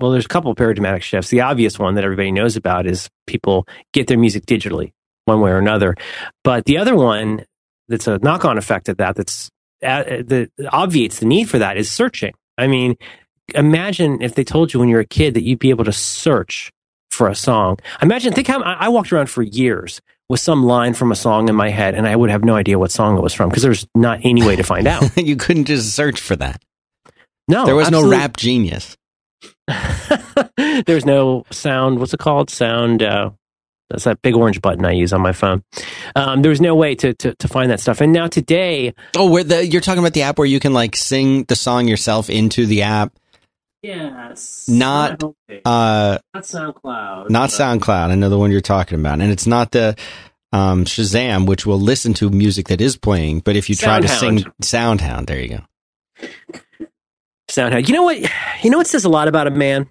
well, 0.00 0.10
there's 0.10 0.24
a 0.24 0.28
couple 0.28 0.50
of 0.50 0.56
paradigmatic 0.56 1.02
shifts. 1.02 1.30
The 1.30 1.42
obvious 1.42 1.78
one 1.78 1.94
that 1.94 2.04
everybody 2.04 2.32
knows 2.32 2.56
about 2.56 2.86
is 2.86 3.08
people 3.26 3.66
get 3.92 4.06
their 4.06 4.18
music 4.18 4.46
digitally 4.46 4.92
one 5.26 5.40
way 5.40 5.50
or 5.50 5.58
another. 5.58 5.94
But 6.42 6.64
the 6.64 6.78
other 6.78 6.96
one 6.96 7.44
that's 7.88 8.06
a 8.06 8.18
knock 8.18 8.44
on 8.44 8.56
effect 8.56 8.88
of 8.88 8.96
that, 8.96 9.16
that's, 9.16 9.50
uh, 9.82 10.02
that 10.04 10.50
obviates 10.72 11.18
the 11.18 11.26
need 11.26 11.48
for 11.48 11.58
that 11.58 11.76
is 11.76 11.90
searching. 11.90 12.32
I 12.56 12.66
mean, 12.66 12.96
imagine 13.54 14.22
if 14.22 14.34
they 14.34 14.44
told 14.44 14.72
you 14.72 14.80
when 14.80 14.88
you 14.88 14.96
were 14.96 15.02
a 15.02 15.06
kid 15.06 15.34
that 15.34 15.42
you'd 15.42 15.58
be 15.58 15.70
able 15.70 15.84
to 15.84 15.92
search 15.92 16.70
for 17.10 17.28
a 17.28 17.34
song. 17.34 17.78
Imagine, 18.00 18.32
think 18.32 18.46
how 18.46 18.62
I 18.62 18.72
I 18.86 18.88
walked 18.88 19.12
around 19.12 19.28
for 19.28 19.42
years 19.42 20.00
with 20.28 20.40
some 20.40 20.64
line 20.64 20.94
from 20.94 21.10
a 21.10 21.16
song 21.16 21.48
in 21.48 21.56
my 21.56 21.70
head 21.70 21.94
and 21.94 22.06
I 22.06 22.14
would 22.14 22.30
have 22.30 22.44
no 22.44 22.54
idea 22.54 22.78
what 22.78 22.92
song 22.92 23.18
it 23.18 23.20
was 23.20 23.34
from 23.34 23.48
because 23.48 23.64
there's 23.64 23.86
not 23.96 24.20
any 24.22 24.44
way 24.44 24.56
to 24.56 24.62
find 24.62 24.86
out. 24.86 25.16
you 25.16 25.36
couldn't 25.36 25.64
just 25.64 25.94
search 25.94 26.20
for 26.20 26.36
that. 26.36 26.62
No, 27.48 27.66
there 27.66 27.74
was 27.74 27.90
no 27.90 28.08
rap 28.08 28.36
genius. 28.36 28.96
There's 30.86 31.04
no 31.04 31.44
sound. 31.50 31.98
What's 31.98 32.14
it 32.14 32.20
called? 32.20 32.50
Sound. 32.50 33.02
Uh, 33.02 33.30
that's 33.88 34.04
that 34.04 34.22
big 34.22 34.36
orange 34.36 34.60
button 34.62 34.84
I 34.84 34.92
use 34.92 35.12
on 35.12 35.20
my 35.20 35.32
phone. 35.32 35.64
Um, 36.14 36.42
there 36.42 36.50
was 36.50 36.60
no 36.60 36.74
way 36.74 36.94
to, 36.96 37.12
to 37.14 37.34
to 37.34 37.48
find 37.48 37.70
that 37.70 37.80
stuff. 37.80 38.00
And 38.00 38.12
now 38.12 38.26
today, 38.28 38.94
Oh, 39.16 39.28
where 39.30 39.42
the 39.44 39.66
you're 39.66 39.80
talking 39.80 39.98
about 40.00 40.12
the 40.14 40.22
app 40.22 40.38
where 40.38 40.46
you 40.46 40.60
can 40.60 40.72
like 40.72 40.94
sing 40.96 41.44
the 41.44 41.56
song 41.56 41.88
yourself 41.88 42.30
into 42.30 42.66
the 42.66 42.82
app. 42.82 43.12
yes, 43.82 44.66
Not- 44.68 45.22
Uh, 45.64 46.18
not 46.34 46.44
SoundCloud, 46.44 47.30
not 47.30 47.50
SoundCloud. 47.50 48.10
I 48.10 48.14
know 48.14 48.28
the 48.28 48.38
one 48.38 48.52
you're 48.52 48.60
talking 48.60 49.00
about, 49.00 49.20
and 49.20 49.30
it's 49.32 49.46
not 49.46 49.72
the 49.72 49.96
um, 50.52 50.84
Shazam, 50.84 51.46
which 51.46 51.66
will 51.66 51.80
listen 51.80 52.14
to 52.14 52.30
music 52.30 52.68
that 52.68 52.80
is 52.80 52.96
playing. 52.96 53.40
But 53.40 53.56
if 53.56 53.68
you 53.68 53.74
try 53.76 54.00
to 54.00 54.08
sing 54.08 54.38
SoundHound, 54.62 55.26
there 55.26 55.40
you 55.40 55.48
go. 55.48 56.28
SoundHound. 57.50 57.88
You 57.88 57.94
know 57.94 58.04
what? 58.04 58.18
You 58.62 58.68
know 58.68 58.76
what 58.76 58.86
says 58.86 59.06
a 59.06 59.08
lot 59.08 59.26
about 59.26 59.46
a 59.46 59.50
man. 59.50 59.88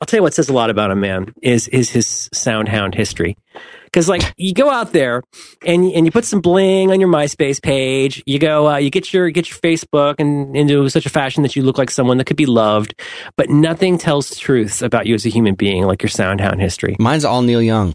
I'll 0.00 0.06
tell 0.06 0.18
you 0.18 0.22
what 0.22 0.32
says 0.32 0.48
a 0.48 0.52
lot 0.52 0.70
about 0.70 0.92
a 0.92 0.94
man 0.94 1.34
is 1.42 1.66
is 1.68 1.90
his 1.90 2.06
SoundHound 2.32 2.94
history. 2.94 3.36
Because 3.84 4.08
like 4.08 4.22
you 4.36 4.54
go 4.54 4.70
out 4.70 4.92
there 4.92 5.22
and 5.66 5.84
and 5.84 6.06
you 6.06 6.12
put 6.12 6.24
some 6.24 6.40
bling 6.40 6.92
on 6.92 7.00
your 7.00 7.08
MySpace 7.08 7.60
page. 7.60 8.22
You 8.24 8.38
go, 8.38 8.68
uh, 8.68 8.76
you 8.76 8.90
get 8.90 9.12
your 9.12 9.30
get 9.30 9.50
your 9.50 9.58
Facebook 9.58 10.16
and 10.18 10.56
into 10.56 10.88
such 10.88 11.04
a 11.04 11.10
fashion 11.10 11.42
that 11.42 11.56
you 11.56 11.62
look 11.62 11.78
like 11.78 11.90
someone 11.90 12.18
that 12.18 12.26
could 12.26 12.36
be 12.36 12.46
loved. 12.46 12.94
But 13.36 13.50
nothing 13.50 13.98
tells 13.98 14.36
truths 14.36 14.82
about 14.82 15.06
you 15.06 15.14
as 15.14 15.26
a 15.26 15.30
human 15.30 15.56
being 15.56 15.84
like 15.84 16.02
your 16.02 16.10
SoundHound 16.10 16.60
history. 16.60 16.94
Mine's 17.00 17.24
all 17.24 17.42
Neil 17.42 17.62
Young. 17.62 17.94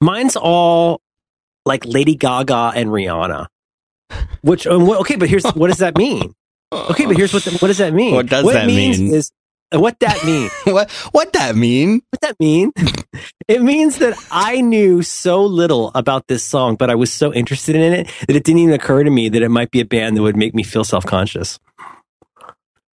Mine's 0.00 0.36
all 0.36 1.02
like 1.66 1.84
Lady 1.84 2.14
Gaga 2.14 2.72
and 2.74 2.88
Rihanna. 2.88 3.46
Which 4.42 4.66
um, 4.66 4.88
okay, 4.90 5.16
but 5.16 5.28
here's 5.28 5.44
what 5.44 5.68
does 5.68 5.78
that 5.78 5.96
mean? 5.96 6.34
Okay, 6.72 7.06
but 7.06 7.16
here's 7.16 7.32
what 7.32 7.42
the, 7.44 7.50
what 7.58 7.68
does 7.68 7.78
that 7.78 7.92
mean? 7.92 8.14
What 8.14 8.26
does 8.26 8.46
it 8.48 8.52
that 8.52 8.66
mean? 8.66 9.12
Is 9.12 9.32
uh, 9.74 9.80
what 9.80 9.98
that 10.00 10.24
mean? 10.24 10.50
what 10.64 10.90
what 11.12 11.32
that 11.32 11.56
mean? 11.56 12.02
what 12.10 12.20
that 12.20 12.38
mean? 12.38 12.72
it 13.48 13.62
means 13.62 13.98
that 13.98 14.14
I 14.30 14.60
knew 14.60 15.02
so 15.02 15.44
little 15.44 15.90
about 15.94 16.28
this 16.28 16.44
song, 16.44 16.76
but 16.76 16.90
I 16.90 16.94
was 16.94 17.12
so 17.12 17.32
interested 17.32 17.76
in 17.76 17.92
it 17.92 18.06
that 18.26 18.36
it 18.36 18.44
didn't 18.44 18.58
even 18.60 18.74
occur 18.74 19.02
to 19.02 19.10
me 19.10 19.28
that 19.28 19.42
it 19.42 19.48
might 19.48 19.70
be 19.70 19.80
a 19.80 19.84
band 19.84 20.16
that 20.16 20.22
would 20.22 20.36
make 20.36 20.54
me 20.54 20.62
feel 20.62 20.84
self 20.84 21.04
conscious. 21.04 21.58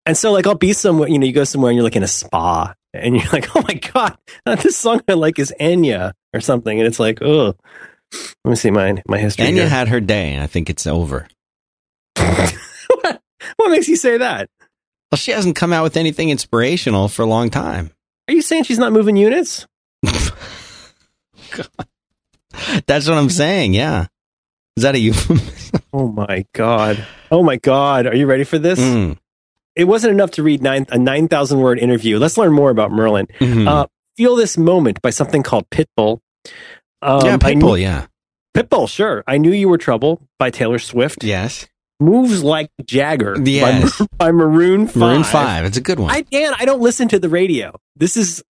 And 0.05 0.17
so, 0.17 0.33
like, 0.33 0.47
I'll 0.47 0.57
be 0.57 0.73
somewhere, 0.73 1.09
you 1.09 1.19
know, 1.19 1.27
you 1.27 1.33
go 1.33 1.45
somewhere 1.45 1.71
and 1.71 1.77
you're 1.77 1.85
like 1.85 1.97
in 1.97 2.03
a 2.03 2.09
spa, 2.09 2.75
and 2.93 3.17
you're 3.17 3.29
like, 3.33 3.55
oh 3.57 3.63
my 3.67 3.75
god, 3.75 4.17
this 4.63 4.77
song 4.77 5.01
I 5.09 5.15
like 5.15 5.39
is 5.39 5.53
Enya 5.61 6.13
or 6.35 6.41
something, 6.41 6.79
and 6.79 6.87
it's 6.87 7.01
like, 7.01 7.23
oh, 7.23 7.55
let 8.45 8.51
me 8.51 8.57
see 8.57 8.71
my 8.71 9.03
my 9.07 9.19
history. 9.19 9.47
Enya 9.47 9.55
here. 9.55 9.69
had 9.69 9.89
her 9.89 10.01
day. 10.01 10.35
and 10.35 10.43
I 10.43 10.47
think 10.47 10.69
it's 10.69 10.87
over. 10.87 11.27
What? 13.57 13.71
makes 13.71 13.89
you 13.89 13.97
say 13.97 14.19
that? 14.19 14.49
Well, 15.11 15.19
she 15.19 15.31
hasn't 15.33 15.57
come 15.57 15.73
out 15.73 15.83
with 15.83 15.97
anything 15.97 16.31
inspirational 16.31 17.09
for 17.09 17.23
a 17.23 17.27
long 17.27 17.51
time. 17.51 17.91
Are 18.29 18.35
you 18.35 18.43
saying 18.43 18.65
she's 18.65 18.79
not 18.79 18.93
moving 18.93 19.17
units? 19.17 19.67
That's 22.87 23.09
what 23.09 23.19
I'm 23.19 23.31
saying. 23.31 23.75
Yeah. 23.75 24.07
Is 24.77 24.83
that 24.85 24.95
a 24.95 24.99
euphemism? 24.99 25.49
Oh 25.95 26.09
my 26.09 26.47
god! 26.55 27.07
Oh 27.31 27.43
my 27.43 27.57
god! 27.57 28.07
Are 28.07 28.15
you 28.15 28.27
ready 28.27 28.45
for 28.45 28.59
this? 28.59 28.79
Mm. 28.81 29.19
it 29.77 29.85
wasn't 29.85 30.13
enough 30.13 30.31
to 30.33 30.43
read 30.43 30.63
nine, 30.63 30.87
a 30.91 30.99
9,000 30.99 31.61
word 31.61 31.79
interview. 31.79 32.19
Let's 32.19 32.39
learn 32.39 32.53
more 32.53 32.71
about 32.71 32.91
Merlin. 32.93 33.27
Mhm. 33.41 33.67
Uh, 33.69 33.87
Feel 34.17 34.37
This 34.37 34.57
Moment 34.57 35.01
by 35.03 35.11
something 35.11 35.43
called 35.43 35.69
Pitbull. 35.71 36.21
Um, 37.03 37.25
yeah, 37.27 37.37
people. 37.37 37.75
knew- 37.75 37.83
Yeah. 37.83 38.07
Pitbull, 38.57 38.89
sure. 38.89 39.23
I 39.27 39.37
Knew 39.39 39.53
You 39.53 39.69
Were 39.69 39.77
Trouble 39.79 40.23
by 40.39 40.49
Taylor 40.51 40.79
Swift. 40.79 41.25
Yes. 41.25 41.67
Moves 42.03 42.43
Like 42.43 42.71
Jagger 42.85 43.37
Yes. 43.43 43.99
by, 43.99 44.07
by 44.19 44.33
Maroon 44.33 44.87
5. 44.87 44.97
Maroon 44.97 45.25
Five. 45.25 45.65
It's 45.65 45.77
a 45.77 45.81
good 45.81 45.99
one. 45.99 46.11
I, 46.11 46.23
Dan, 46.23 46.53
I 46.59 46.65
don't 46.65 46.81
listen 46.81 47.09
to 47.09 47.19
the 47.19 47.29
radio. 47.29 47.79
This 47.97 48.17
is, 48.17 48.43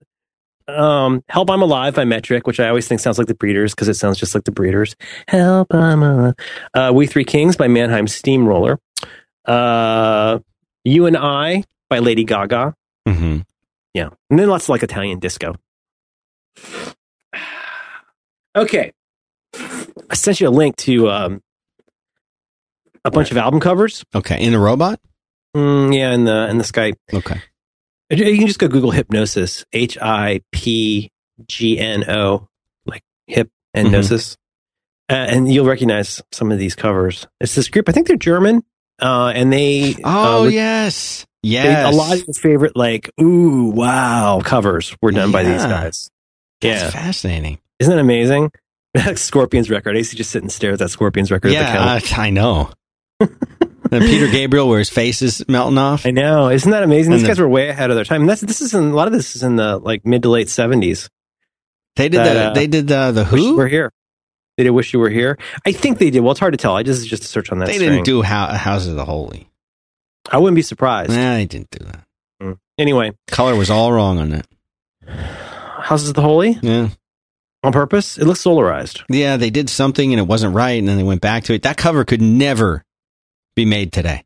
Um, 0.69 1.23
Help 1.29 1.51
I'm 1.51 1.61
Alive 1.63 1.95
by 1.95 2.05
Metric, 2.05 2.47
which 2.47 2.61
I 2.61 2.69
always 2.69 2.87
think 2.89 3.01
sounds 3.01 3.19
like 3.19 3.27
the 3.27 3.35
Breeders 3.35 3.75
because 3.75 3.89
it 3.89 3.95
sounds 3.95 4.19
just 4.19 4.35
like 4.35 4.45
the 4.45 4.53
Breeders. 4.53 4.97
Help 5.29 5.75
I'm 5.75 6.03
Alive. 6.03 6.35
Uh, 6.75 6.93
we 6.95 7.07
Three 7.07 7.25
Kings 7.25 7.57
by 7.57 7.69
Mannheim 7.69 8.07
Steamroller. 8.07 8.79
Uh, 9.45 10.39
You 10.85 11.07
and 11.07 11.17
I 11.17 11.65
by 11.91 11.99
Lady 11.99 12.25
Gaga. 12.25 12.75
hmm 13.07 13.39
Yeah. 13.93 14.11
And 14.31 14.39
then 14.39 14.49
lots 14.49 14.67
of 14.67 14.69
like 14.71 14.83
Italian 14.83 15.19
disco. 15.19 15.55
Okay. 18.55 18.93
I 19.55 20.15
sent 20.15 20.41
you 20.41 20.49
a 20.49 20.51
link 20.51 20.77
to 20.77 21.11
um, 21.11 21.43
a 23.05 23.11
bunch 23.11 23.31
of 23.31 23.37
album 23.37 23.61
covers. 23.61 24.05
Okay. 24.15 24.43
In 24.45 24.53
the 24.53 24.59
robot? 24.59 25.01
Mm, 25.57 25.95
yeah, 25.97 26.13
in 26.13 26.25
the 26.25 26.49
in 26.49 26.59
the 26.59 26.65
Skype. 26.65 26.95
Okay. 27.13 27.41
You 28.11 28.37
can 28.39 28.47
just 28.47 28.59
go 28.59 28.69
Google 28.69 28.93
Hipgnosis, 28.93 29.65
H 29.73 29.97
I 30.01 30.41
P 30.53 31.11
G 31.47 31.79
N 31.79 32.09
O, 32.11 32.47
like 32.87 33.03
hip 33.27 33.49
and 33.75 33.89
Mhm. 33.89 33.93
gnosis, 33.93 34.37
uh, 35.11 35.15
and 35.15 35.53
you'll 35.53 35.67
recognize 35.67 36.23
some 36.33 36.53
of 36.53 36.59
these 36.59 36.75
covers. 36.75 37.27
It's 37.41 37.55
this 37.55 37.69
group. 37.69 37.89
I 37.89 37.93
think 37.93 38.07
they're 38.07 38.17
German, 38.17 38.63
uh, 39.01 39.33
and 39.35 39.53
they 39.53 39.95
Oh, 40.05 40.45
uh, 40.45 40.49
yes. 40.49 41.27
they- 41.43 41.51
Yes. 41.51 41.93
a 41.93 41.97
lot 41.97 42.13
of 42.13 42.19
your 42.27 42.35
favorite 42.35 42.77
like 42.77 43.11
ooh 43.21 43.73
wow 43.75 44.41
covers 44.45 44.95
were 45.03 45.11
done 45.11 45.33
by 45.33 45.43
these 45.43 45.63
Yeah. 45.63 45.69
guys. 45.69 46.11
That's 46.61 46.83
Yeah, 46.83 46.91
fascinating. 46.91 47.59
isn't 47.81 47.93
that 47.95 48.01
amazing? 48.01 48.51
Scorpions 49.17 49.71
record. 49.71 49.97
I 49.97 49.99
used 49.99 50.11
to 50.11 50.17
just 50.17 50.31
sit 50.31 50.43
and 50.43 50.53
stare 50.53 50.73
at 50.75 50.79
that 50.81 50.91
Scorpions 50.91 51.31
record 51.33 51.53
at 51.53 52.01
the. 52.01 52.09
Yeah, 52.15 52.21
I 52.23 52.31
know. 52.31 52.71
then 53.91 54.03
Peter 54.03 54.27
Gabriel, 54.29 54.69
where 54.69 54.79
his 54.79 54.91
face 54.91 55.23
is 55.23 55.47
melting 55.49 55.79
off. 55.79 56.07
I 56.07 56.11
know. 56.11 56.49
Isn't 56.49 56.71
that 56.71 56.83
amazing? 56.83 57.13
These 57.13 57.23
the- 57.23 57.29
guys 57.29 57.39
were 57.39 57.49
way 57.49 57.69
ahead 57.69 57.91
of 57.91 57.97
their 57.97 58.05
time. 58.05 58.23
And 58.23 58.31
that's 58.31 58.41
this 58.41 58.61
is 58.61 58.75
in, 58.75 58.85
a 58.91 58.95
lot 58.95 59.07
of 59.07 59.13
this 59.13 59.37
is 59.37 59.43
in 59.43 59.57
the 59.57 59.79
like 59.79 60.05
mid 60.07 60.23
to 60.23 60.29
late 60.31 60.49
seventies. 60.49 61.09
They 61.97 62.09
did 62.09 62.19
that, 62.19 62.35
the 62.35 62.41
uh, 62.51 62.55
they 62.55 62.67
did 62.67 62.89
the 62.89 63.13
the 63.13 63.25
Wish 63.31 63.43
you 63.43 63.49
Who. 63.51 63.57
were 63.57 63.69
here. 63.69 63.93
They 64.57 64.65
did 64.65 64.71
wish 64.71 64.93
you 64.93 64.99
were 64.99 65.11
here. 65.11 65.39
I 65.67 65.73
think 65.73 65.99
they 65.99 66.11
did. 66.11 66.21
Well, 66.21 66.33
it's 66.33 66.41
hard 66.41 66.53
to 66.53 66.59
tell. 66.59 66.77
I 66.77 66.83
just 66.83 67.07
just 67.09 67.23
search 67.25 67.51
on 67.53 67.59
that. 67.59 67.67
They 67.67 67.75
string. 67.75 67.91
didn't 67.91 68.05
do 68.05 68.23
how, 68.23 68.47
House 68.55 68.87
of 68.87 68.95
the 68.97 69.05
Holy. 69.05 69.49
I 70.31 70.39
wouldn't 70.39 70.57
be 70.57 70.63
surprised. 70.63 71.11
Nah, 71.11 71.35
they 71.35 71.47
didn't 71.47 71.71
do 71.71 71.85
that. 71.85 72.05
Mm. 72.43 72.59
Anyway, 72.79 73.13
Color 73.29 73.57
was 73.57 73.71
all 73.71 73.93
wrong 73.93 74.19
on 74.19 74.31
that. 74.31 74.47
Houses 75.07 76.11
of 76.11 76.15
the 76.15 76.23
Holy 76.23 76.59
Yeah, 76.63 76.89
on 77.63 77.73
purpose. 77.73 78.19
It 78.19 78.25
looks 78.27 78.43
solarized. 78.43 79.03
yeah, 79.09 79.37
they 79.37 79.51
did 79.51 79.69
something 79.69 80.13
and 80.13 80.21
it 80.21 80.27
wasn't 80.27 80.55
right, 80.55 80.79
and 80.79 80.87
then 80.89 80.97
they 80.97 81.03
went 81.03 81.21
back 81.21 81.45
to 81.45 81.55
it. 81.55 81.63
That 81.63 81.77
cover 81.77 82.05
could 82.05 82.23
never 82.23 82.85
be 83.55 83.65
made 83.65 83.93
today. 83.93 84.25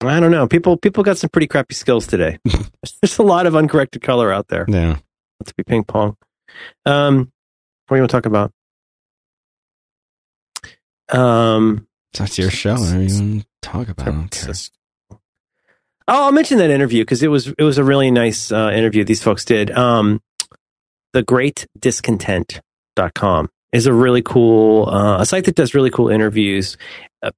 I 0.00 0.20
don't 0.20 0.30
know. 0.30 0.46
People 0.46 0.76
people 0.76 1.02
got 1.02 1.18
some 1.18 1.30
pretty 1.30 1.48
crappy 1.48 1.74
skills 1.74 2.06
today. 2.06 2.38
There's 3.02 3.18
a 3.18 3.22
lot 3.22 3.46
of 3.46 3.56
uncorrected 3.56 4.02
color 4.02 4.32
out 4.32 4.48
there. 4.48 4.64
Yeah. 4.68 4.98
Let's 5.40 5.52
be 5.52 5.64
ping 5.64 5.84
pong. 5.84 6.16
Um, 6.86 7.32
what 7.86 7.96
do 7.96 7.96
you 7.96 8.02
want 8.02 8.10
to 8.10 8.16
talk 8.16 8.26
about? 8.26 8.52
Um, 11.10 11.86
That's 12.16 12.38
your 12.38 12.50
show. 12.50 12.74
I 12.74 12.92
don't 12.92 13.02
even 13.02 13.44
talk 13.62 13.88
about 13.88 14.06
it. 14.06 14.10
I 14.10 14.12
don't 14.12 14.30
care. 14.30 14.54
Oh, 16.10 16.24
I'll 16.24 16.32
mention 16.32 16.58
that 16.58 16.70
interview 16.70 17.02
because 17.02 17.22
it 17.22 17.28
was 17.28 17.48
it 17.48 17.62
was 17.62 17.78
a 17.78 17.84
really 17.84 18.10
nice 18.10 18.50
uh, 18.52 18.70
interview 18.72 19.04
these 19.04 19.22
folks 19.22 19.44
did. 19.44 19.70
Um, 19.70 20.22
the 21.12 21.22
Great 21.22 21.66
Discontent.com 21.78 23.50
is 23.72 23.86
a 23.86 23.92
really 23.92 24.22
cool 24.22 24.88
uh, 24.88 25.20
a 25.20 25.26
site 25.26 25.44
that 25.44 25.54
does 25.54 25.74
really 25.74 25.90
cool 25.90 26.08
interviews, 26.08 26.76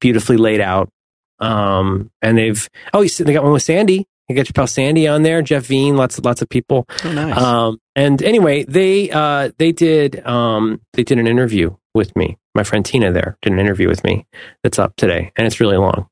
beautifully 0.00 0.36
laid 0.36 0.60
out. 0.60 0.90
Um, 1.38 2.10
and 2.20 2.36
they've 2.36 2.68
oh, 2.92 3.00
you 3.00 3.08
see, 3.08 3.24
they 3.24 3.32
got 3.32 3.42
one 3.42 3.52
with 3.52 3.62
Sandy. 3.62 4.06
You 4.28 4.36
got 4.36 4.48
your 4.48 4.52
pal 4.52 4.68
Sandy 4.68 5.08
on 5.08 5.22
there, 5.22 5.42
Jeff 5.42 5.66
Veen, 5.66 5.96
lots 5.96 6.16
of 6.16 6.24
lots 6.24 6.40
of 6.40 6.48
people. 6.48 6.86
Oh, 7.04 7.12
nice. 7.12 7.36
Um, 7.36 7.80
and 7.96 8.22
anyway, 8.22 8.64
they 8.64 9.10
uh, 9.10 9.50
they 9.58 9.72
did 9.72 10.24
um, 10.26 10.80
they 10.92 11.02
did 11.02 11.18
an 11.18 11.26
interview 11.26 11.74
with 11.94 12.14
me. 12.14 12.38
My 12.54 12.62
friend 12.62 12.84
Tina 12.84 13.10
there 13.10 13.36
did 13.42 13.52
an 13.52 13.58
interview 13.58 13.88
with 13.88 14.04
me. 14.04 14.26
That's 14.62 14.78
up 14.78 14.94
today, 14.96 15.32
and 15.34 15.46
it's 15.46 15.58
really 15.58 15.78
long, 15.78 16.06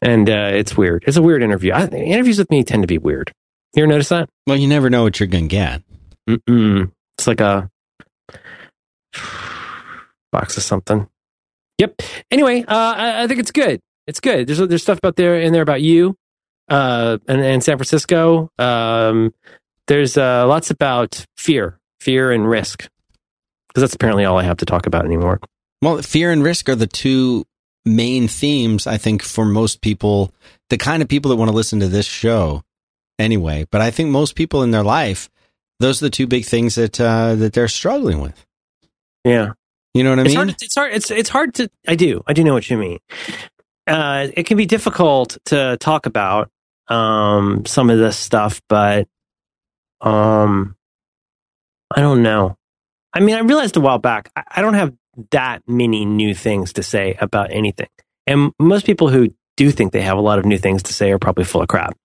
and 0.00 0.30
uh, 0.30 0.50
it's 0.52 0.76
weird. 0.76 1.04
It's 1.06 1.18
a 1.18 1.22
weird 1.22 1.42
interview. 1.42 1.72
I, 1.72 1.86
interviews 1.88 2.38
with 2.38 2.50
me 2.50 2.64
tend 2.64 2.82
to 2.82 2.86
be 2.86 2.98
weird. 2.98 3.32
You 3.74 3.82
ever 3.82 3.92
notice 3.92 4.08
that? 4.08 4.30
well, 4.46 4.56
you 4.56 4.66
never 4.66 4.88
know 4.88 5.02
what 5.02 5.20
you're 5.20 5.26
gonna 5.26 5.48
get. 5.48 5.82
Mm-mm. 6.28 6.90
It's 7.18 7.26
like 7.26 7.40
a 7.40 7.70
box 10.32 10.56
of 10.56 10.62
something. 10.62 11.08
Yep. 11.78 12.02
Anyway, 12.30 12.62
uh, 12.62 12.94
I, 12.96 13.22
I 13.22 13.26
think 13.26 13.40
it's 13.40 13.52
good. 13.52 13.80
It's 14.06 14.20
good. 14.20 14.46
There's 14.46 14.58
there's 14.58 14.82
stuff 14.82 14.98
about 14.98 15.16
there 15.16 15.38
in 15.38 15.52
there 15.52 15.62
about 15.62 15.82
you, 15.82 16.16
uh, 16.68 17.18
and, 17.28 17.40
and 17.40 17.62
San 17.62 17.76
Francisco. 17.76 18.50
Um, 18.58 19.34
there's 19.86 20.16
uh, 20.16 20.46
lots 20.46 20.70
about 20.70 21.24
fear, 21.36 21.78
fear 22.00 22.32
and 22.32 22.48
risk, 22.48 22.88
because 23.68 23.82
that's 23.82 23.94
apparently 23.94 24.24
all 24.24 24.38
I 24.38 24.44
have 24.44 24.58
to 24.58 24.66
talk 24.66 24.86
about 24.86 25.04
anymore. 25.04 25.40
Well, 25.80 26.02
fear 26.02 26.32
and 26.32 26.42
risk 26.42 26.68
are 26.68 26.74
the 26.74 26.86
two 26.86 27.44
main 27.84 28.28
themes, 28.28 28.86
I 28.86 28.98
think, 28.98 29.22
for 29.22 29.44
most 29.44 29.80
people, 29.80 30.32
the 30.70 30.78
kind 30.78 31.02
of 31.02 31.08
people 31.08 31.28
that 31.30 31.36
want 31.36 31.50
to 31.50 31.56
listen 31.56 31.80
to 31.80 31.88
this 31.88 32.06
show 32.06 32.62
anyway. 33.18 33.66
But 33.70 33.80
I 33.80 33.90
think 33.90 34.10
most 34.10 34.34
people 34.34 34.62
in 34.62 34.70
their 34.70 34.82
life, 34.82 35.30
those 35.80 36.02
are 36.02 36.06
the 36.06 36.10
two 36.10 36.26
big 36.26 36.44
things 36.44 36.74
that 36.74 37.00
uh, 37.00 37.34
that 37.36 37.52
they're 37.52 37.68
struggling 37.68 38.20
with. 38.20 38.44
Yeah. 39.24 39.52
You 39.98 40.04
know 40.04 40.10
what 40.10 40.20
I 40.20 40.22
it's 40.22 40.28
mean? 40.28 40.36
hard. 40.36 40.62
It's 40.62 40.74
hard. 40.76 40.94
It's 40.94 41.10
it's 41.10 41.28
hard 41.28 41.54
to. 41.54 41.68
I 41.88 41.96
do. 41.96 42.22
I 42.24 42.32
do 42.32 42.44
know 42.44 42.54
what 42.54 42.70
you 42.70 42.78
mean. 42.78 43.00
Uh, 43.84 44.28
it 44.32 44.44
can 44.44 44.56
be 44.56 44.64
difficult 44.64 45.38
to 45.46 45.76
talk 45.78 46.06
about 46.06 46.50
um, 46.86 47.66
some 47.66 47.90
of 47.90 47.98
this 47.98 48.16
stuff, 48.16 48.62
but 48.68 49.08
um, 50.00 50.76
I 51.94 52.00
don't 52.00 52.22
know. 52.22 52.56
I 53.12 53.18
mean, 53.18 53.34
I 53.34 53.40
realized 53.40 53.76
a 53.76 53.80
while 53.80 53.98
back 53.98 54.30
I, 54.36 54.44
I 54.56 54.62
don't 54.62 54.74
have 54.74 54.94
that 55.32 55.62
many 55.66 56.04
new 56.04 56.32
things 56.32 56.74
to 56.74 56.84
say 56.84 57.16
about 57.20 57.50
anything, 57.50 57.88
and 58.24 58.52
most 58.60 58.86
people 58.86 59.08
who 59.08 59.34
do 59.56 59.72
think 59.72 59.92
they 59.92 60.02
have 60.02 60.16
a 60.16 60.20
lot 60.20 60.38
of 60.38 60.44
new 60.44 60.58
things 60.58 60.84
to 60.84 60.92
say 60.92 61.10
are 61.10 61.18
probably 61.18 61.44
full 61.44 61.60
of 61.62 61.66
crap. 61.66 61.96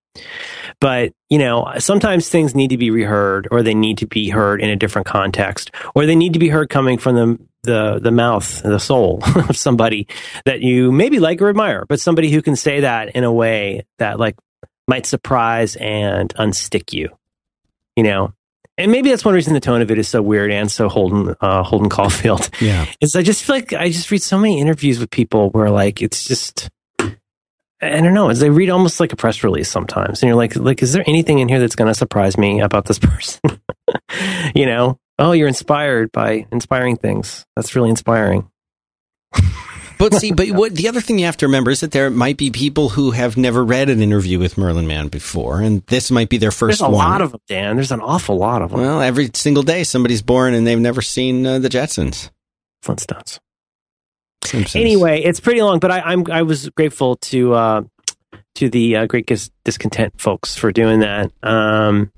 But, 0.80 1.12
you 1.30 1.38
know, 1.38 1.72
sometimes 1.78 2.28
things 2.28 2.54
need 2.54 2.68
to 2.68 2.76
be 2.76 2.90
reheard 2.90 3.48
or 3.50 3.62
they 3.62 3.74
need 3.74 3.98
to 3.98 4.06
be 4.06 4.28
heard 4.28 4.60
in 4.60 4.70
a 4.70 4.76
different 4.76 5.06
context 5.06 5.70
or 5.94 6.06
they 6.06 6.16
need 6.16 6.32
to 6.34 6.38
be 6.38 6.48
heard 6.48 6.68
coming 6.68 6.98
from 6.98 7.14
the, 7.14 7.38
the, 7.62 7.98
the 8.00 8.10
mouth, 8.10 8.62
the 8.62 8.78
soul 8.78 9.22
of 9.48 9.56
somebody 9.56 10.06
that 10.44 10.60
you 10.60 10.92
maybe 10.92 11.18
like 11.18 11.40
or 11.40 11.48
admire, 11.48 11.84
but 11.88 12.00
somebody 12.00 12.30
who 12.30 12.42
can 12.42 12.56
say 12.56 12.80
that 12.80 13.10
in 13.10 13.24
a 13.24 13.32
way 13.32 13.84
that 13.98 14.18
like 14.18 14.36
might 14.86 15.06
surprise 15.06 15.76
and 15.76 16.34
unstick 16.34 16.92
you, 16.92 17.08
you 17.96 18.02
know? 18.02 18.32
And 18.76 18.90
maybe 18.90 19.10
that's 19.10 19.24
one 19.24 19.34
reason 19.34 19.54
the 19.54 19.60
tone 19.60 19.82
of 19.82 19.90
it 19.92 19.98
is 19.98 20.08
so 20.08 20.20
weird 20.20 20.50
and 20.50 20.70
so 20.70 20.88
Holden, 20.88 21.36
uh, 21.40 21.62
Holden 21.62 21.88
Caulfield 21.88 22.50
yeah. 22.60 22.86
is 23.00 23.14
I 23.14 23.22
just 23.22 23.44
feel 23.44 23.56
like 23.56 23.72
I 23.72 23.88
just 23.88 24.10
read 24.10 24.22
so 24.22 24.36
many 24.36 24.60
interviews 24.60 24.98
with 24.98 25.10
people 25.10 25.50
where 25.50 25.70
like 25.70 26.02
it's 26.02 26.24
just 26.24 26.70
I 27.82 28.00
don't 28.00 28.14
know. 28.14 28.32
They 28.32 28.50
read 28.50 28.70
almost 28.70 29.00
like 29.00 29.12
a 29.12 29.16
press 29.16 29.42
release 29.44 29.68
sometimes, 29.68 30.22
and 30.22 30.28
you're 30.28 30.36
like, 30.36 30.56
like, 30.56 30.82
is 30.82 30.92
there 30.92 31.04
anything 31.06 31.40
in 31.40 31.48
here 31.48 31.60
that's 31.60 31.76
going 31.76 31.88
to 31.88 31.94
surprise 31.94 32.38
me 32.38 32.60
about 32.60 32.86
this 32.86 32.98
person? 33.00 33.40
you 34.54 34.66
know, 34.66 34.98
oh, 35.18 35.32
you're 35.32 35.48
inspired 35.48 36.10
by 36.12 36.46
inspiring 36.52 36.96
things. 36.96 37.44
That's 37.56 37.76
really 37.76 37.90
inspiring. 37.90 38.48
But 39.96 40.12
see, 40.14 40.32
but 40.32 40.50
what 40.50 40.74
the 40.74 40.88
other 40.88 41.00
thing 41.00 41.20
you 41.20 41.26
have 41.26 41.36
to 41.36 41.46
remember 41.46 41.70
is 41.70 41.80
that 41.80 41.92
there 41.92 42.10
might 42.10 42.36
be 42.36 42.50
people 42.50 42.88
who 42.88 43.12
have 43.12 43.36
never 43.36 43.64
read 43.64 43.88
an 43.88 44.02
interview 44.02 44.40
with 44.40 44.58
Merlin 44.58 44.88
Mann 44.88 45.06
before, 45.06 45.60
and 45.60 45.86
this 45.86 46.10
might 46.10 46.28
be 46.28 46.36
their 46.36 46.50
first 46.50 46.80
There's 46.80 46.88
a 46.88 46.90
one. 46.90 46.94
lot 46.94 47.22
of 47.22 47.30
them, 47.30 47.40
Dan. 47.46 47.76
There's 47.76 47.92
an 47.92 48.00
awful 48.00 48.36
lot 48.36 48.60
of 48.60 48.72
them. 48.72 48.80
well, 48.80 49.00
every 49.00 49.30
single 49.34 49.62
day 49.62 49.84
somebody's 49.84 50.20
born 50.20 50.52
and 50.52 50.66
they've 50.66 50.78
never 50.80 51.00
seen 51.00 51.46
uh, 51.46 51.60
the 51.60 51.68
Jetsons. 51.68 52.30
Flintstones. 52.84 53.38
Simpsons. 54.44 54.80
Anyway, 54.80 55.22
it's 55.22 55.40
pretty 55.40 55.62
long, 55.62 55.78
but 55.78 55.90
I, 55.90 56.00
I'm 56.00 56.24
I 56.30 56.42
was 56.42 56.68
grateful 56.70 57.16
to 57.16 57.54
uh, 57.54 57.82
to 58.56 58.68
the 58.68 58.96
uh, 58.96 59.06
Great 59.06 59.26
Dis- 59.26 59.50
Discontent 59.64 60.20
folks 60.20 60.56
for 60.56 60.70
doing 60.72 61.00
that. 61.00 61.30
Um, 61.42 62.12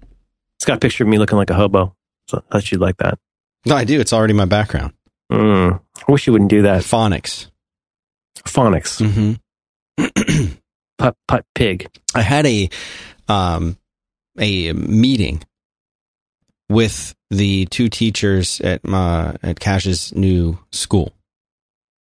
it's 0.59 0.65
got 0.65 0.77
a 0.77 0.81
picture 0.81 1.05
of 1.05 1.09
me 1.11 1.19
looking 1.19 1.39
like 1.39 1.51
a 1.51 1.55
hobo, 1.55 1.95
so 2.29 2.39
I 2.51 2.55
thought 2.61 2.73
you'd 2.73 2.81
like 2.81 2.97
that. 2.99 3.19
no, 3.65 3.77
I 3.77 3.85
do. 3.85 4.01
It's 4.01 4.13
already 4.13 4.33
my 4.35 4.45
background. 4.47 4.93
Mm, 5.33 5.81
I 6.09 6.13
wish 6.13 6.27
you 6.27 6.33
wouldn't 6.33 6.51
do 6.51 6.63
that. 6.63 6.83
Phonics. 6.83 7.49
Phonics, 8.45 9.01
hmm 9.01 9.33
putt 10.99 11.17
putt 11.27 11.45
pig. 11.55 11.89
I 12.15 12.21
had 12.23 12.47
a 12.47 12.69
um 13.29 13.77
a 14.39 14.73
meeting 14.73 15.43
with 16.69 17.15
the 17.31 17.67
two 17.67 17.89
teachers 17.89 18.61
at 18.61 18.87
my 18.87 19.37
at 19.43 19.59
Cash's 19.59 20.15
new 20.15 20.59
school. 20.71 21.13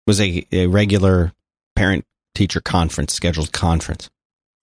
Was 0.07 0.21
a, 0.21 0.47
a 0.53 0.67
regular 0.67 1.33
parent 1.75 2.05
teacher 2.35 2.61
conference 2.61 3.13
scheduled 3.15 3.53
conference. 3.53 4.09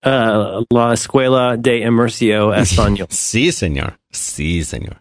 Uh, 0.03 0.63
La 0.71 0.91
Escuela 0.93 1.61
de 1.61 1.81
Emercio 1.81 2.51
Español. 2.53 3.07
Sí, 3.09 3.47
señor. 3.51 3.95
Sí, 4.13 4.59
señor. 4.59 4.97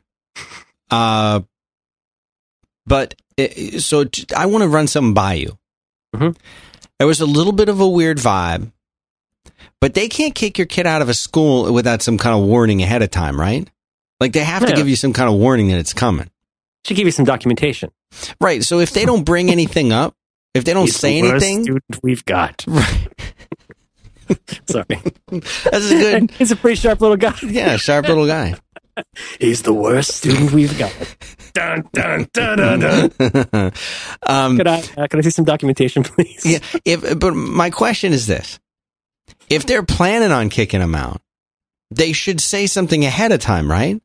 Uh, 0.90 1.40
but 2.86 3.14
it, 3.36 3.80
so 3.82 4.04
t- 4.04 4.26
I 4.36 4.46
want 4.46 4.62
to 4.62 4.68
run 4.68 4.86
something 4.86 5.14
by 5.14 5.34
you. 5.34 5.58
Mhm. 6.14 6.36
There 6.98 7.06
was 7.06 7.20
a 7.20 7.26
little 7.26 7.52
bit 7.52 7.68
of 7.68 7.80
a 7.80 7.88
weird 7.88 8.18
vibe, 8.18 8.70
but 9.80 9.94
they 9.94 10.08
can't 10.08 10.34
kick 10.34 10.58
your 10.58 10.66
kid 10.66 10.86
out 10.86 11.02
of 11.02 11.08
a 11.08 11.14
school 11.14 11.72
without 11.72 12.02
some 12.02 12.18
kind 12.18 12.36
of 12.38 12.44
warning 12.46 12.82
ahead 12.82 13.02
of 13.02 13.10
time, 13.10 13.40
right? 13.40 13.68
Like 14.20 14.32
they 14.32 14.44
have 14.44 14.64
to 14.66 14.72
give 14.72 14.88
you 14.88 14.94
some 14.96 15.12
kind 15.12 15.28
of 15.28 15.34
warning 15.36 15.68
that 15.68 15.78
it's 15.78 15.92
coming. 15.92 16.30
Should 16.84 16.96
give 16.96 17.06
you 17.06 17.12
some 17.12 17.24
documentation. 17.24 17.90
Right. 18.40 18.62
So 18.62 18.78
if 18.78 18.92
they 18.92 19.04
don't 19.04 19.24
bring 19.24 19.50
anything 19.50 19.92
up, 19.92 20.14
if 20.54 20.64
they 20.64 20.74
don't 20.74 20.88
say 20.88 21.18
anything. 21.18 21.20
He's 21.20 21.20
say 21.20 21.20
the 21.20 21.22
worst 21.32 21.44
anything, 21.44 21.62
student 21.64 22.02
we've 22.02 22.24
got. 22.24 22.64
Right. 24.28 24.38
Sorry, 24.68 24.84
that's 25.64 25.90
a 25.90 25.94
good, 25.94 26.30
he's 26.38 26.50
a 26.52 26.56
pretty 26.56 26.76
sharp 26.76 27.00
little 27.00 27.16
guy. 27.16 27.34
yeah, 27.42 27.76
sharp 27.76 28.06
little 28.08 28.26
guy. 28.26 28.54
He's 29.40 29.62
the 29.62 29.72
worst 29.74 30.12
student 30.14 30.52
we've 30.52 30.78
got. 30.78 30.92
Dun 31.54 31.82
dun 31.92 32.28
dun 32.32 32.56
dun 32.58 32.80
dun. 32.80 33.72
um, 34.26 34.56
Could 34.56 34.66
I 34.68 34.78
uh, 34.96 35.06
could 35.08 35.18
I 35.18 35.20
see 35.22 35.30
some 35.30 35.44
documentation, 35.44 36.02
please? 36.02 36.46
yeah. 36.46 36.58
If, 36.84 37.18
but 37.18 37.34
my 37.34 37.68
question 37.70 38.12
is 38.12 38.26
this: 38.26 38.58
If 39.50 39.66
they're 39.66 39.82
planning 39.82 40.30
on 40.32 40.48
kicking 40.48 40.80
him 40.80 40.94
out, 40.94 41.20
they 41.90 42.12
should 42.12 42.40
say 42.40 42.66
something 42.66 43.04
ahead 43.04 43.32
of 43.32 43.40
time, 43.40 43.70
right? 43.70 44.00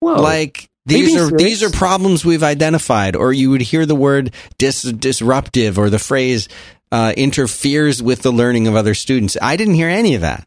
Whoa. 0.00 0.20
like 0.20 0.68
these 0.86 1.14
being 1.14 1.18
are 1.18 1.30
these 1.36 1.62
are 1.62 1.70
problems 1.70 2.24
we've 2.24 2.42
identified 2.42 3.16
or 3.16 3.32
you 3.32 3.50
would 3.50 3.60
hear 3.60 3.84
the 3.86 3.94
word 3.94 4.32
dis- 4.58 4.82
disruptive 4.82 5.78
or 5.78 5.90
the 5.90 5.98
phrase 5.98 6.48
uh, 6.92 7.12
interferes 7.16 8.02
with 8.02 8.22
the 8.22 8.30
learning 8.32 8.66
of 8.66 8.76
other 8.76 8.94
students 8.94 9.36
i 9.42 9.56
didn't 9.56 9.74
hear 9.74 9.88
any 9.88 10.14
of 10.14 10.22
that 10.22 10.46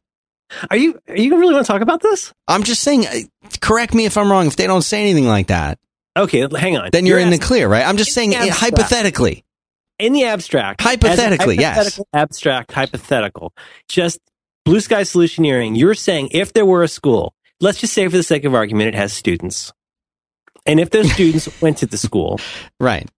are 0.72 0.78
you 0.78 1.00
are 1.08 1.18
you 1.18 1.38
really 1.38 1.54
want 1.54 1.66
to 1.66 1.72
talk 1.72 1.82
about 1.82 2.02
this? 2.02 2.34
i'm 2.48 2.64
just 2.64 2.82
saying 2.82 3.06
uh, 3.06 3.20
correct 3.62 3.94
me 3.94 4.06
if 4.06 4.18
i'm 4.18 4.32
wrong 4.32 4.48
if 4.48 4.56
they 4.56 4.66
don't 4.68 4.82
say 4.82 5.02
anything 5.02 5.28
like 5.28 5.48
that 5.48 5.78
Okay, 6.18 6.48
hang 6.58 6.76
on. 6.76 6.90
then 6.92 7.06
you're, 7.06 7.20
in 7.20 7.30
the 7.30 7.38
clear 7.38 7.68
right 7.68 7.86
i'm 7.86 7.98
just 7.98 8.14
saying 8.14 8.34
in 8.34 8.40
uh, 8.40 8.46
abstract. 8.46 8.60
hypothetically 8.78 9.46
in 10.00 10.14
the 10.14 10.24
abstract. 10.24 10.82
Hypothetically, 10.82 11.58
a 11.58 11.60
yes. 11.60 12.00
Abstract, 12.14 12.72
hypothetical. 12.72 13.54
Just 13.88 14.20
blue 14.66 14.80
sky 14.80 15.02
solutioneering. 15.02 15.78
You're 15.78 15.94
saying 15.94 16.30
if 16.32 16.54
there 16.54 16.66
were 16.66 16.84
a 16.84 16.88
school, 16.88 17.34
let's 17.60 17.80
just 17.82 17.94
say 17.94 18.08
for 18.08 18.16
the 18.18 18.24
sake 18.24 18.46
of 18.46 18.56
argument, 18.56 18.88
it 18.88 18.96
has 18.96 19.14
students. 19.14 19.74
And 20.70 20.80
if 20.80 20.92
those 20.92 21.12
students 21.12 21.62
went 21.62 21.80
to 21.80 21.88
the 21.88 21.98
school, 21.98 22.40
right 22.80 23.10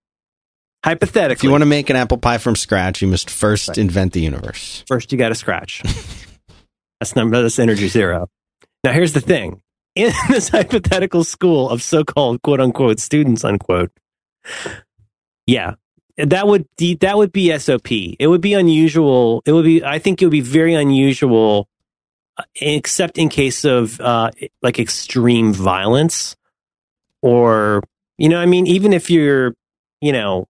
hypothetically, 0.84 1.34
if 1.34 1.43
you 1.43 1.52
want 1.52 1.62
to 1.62 1.68
make 1.68 1.89
an 1.91 1.95
apple 1.95 2.18
pie 2.18 2.39
from 2.39 2.56
scratch 2.56 3.02
you 3.04 3.08
must 3.08 3.30
first 3.30 3.68
Right. 3.70 3.78
invent 3.78 4.14
the 4.14 4.22
universe 4.22 4.84
first 4.88 5.12
you 5.12 5.18
got 5.18 5.30
to 5.30 5.36
scratch. 5.36 5.84
that's 6.99 7.16
number, 7.16 7.41
that's 7.41 7.60
energy 7.60 7.88
zero. 7.88 8.30
Now 8.84 8.93
here's 8.93 9.14
the 9.14 9.22
thing. 9.22 9.62
In 9.95 10.12
this 10.30 10.49
hypothetical 10.49 11.24
school 11.24 11.70
of 11.70 11.84
so-called 11.84 12.41
quote 12.41 12.60
unquote 12.62 12.99
students 12.99 13.43
unquote, 13.43 13.91
yeah, 15.45 15.76
that 16.18 16.47
would 16.47 16.66
be, 16.78 16.95
that 16.95 17.18
would 17.18 17.32
be 17.32 17.56
SOP. 17.60 17.91
It 17.91 18.28
would 18.28 18.41
be 18.41 18.54
unusual. 18.54 19.43
It 19.45 19.52
would 19.52 19.66
be, 19.66 19.84
I 19.84 19.99
think 19.99 20.22
it 20.22 20.26
would 20.26 20.32
be 20.32 20.41
very 20.41 20.74
unusual, 20.74 21.68
uh, 22.38 22.43
except 22.56 23.18
in 23.18 23.30
case 23.30 23.66
of 23.66 23.99
uh, 23.99 24.32
like 24.62 24.80
extreme 24.80 25.54
violence 25.54 26.36
or, 27.22 27.82
you 28.18 28.30
know, 28.30 28.38
I 28.40 28.46
mean, 28.46 28.68
even 28.68 28.94
if 28.94 29.10
you're, 29.10 29.54
you 30.02 30.12
know, 30.12 30.48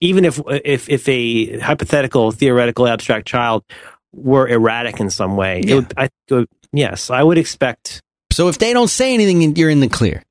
even 0.00 0.24
if 0.24 0.40
if 0.48 0.88
if 0.88 1.08
a 1.08 1.58
hypothetical 1.58 2.30
theoretical 2.32 2.86
abstract 2.86 3.26
child 3.26 3.64
were 4.12 4.46
erratic 4.48 5.00
in 5.00 5.10
some 5.10 5.36
way, 5.36 5.62
Yeah. 5.64 5.72
it 5.72 5.74
would, 5.76 5.94
I 5.96 6.08
would- 6.30 6.48
yes, 6.72 7.10
I 7.10 7.22
would 7.22 7.38
expect. 7.38 8.00
so 8.32 8.48
if 8.48 8.58
they 8.58 8.72
don't 8.72 8.88
say 8.88 9.14
anything 9.14 9.56
you're 9.56 9.70
in 9.70 9.80
the 9.80 9.88
clear 9.88 10.22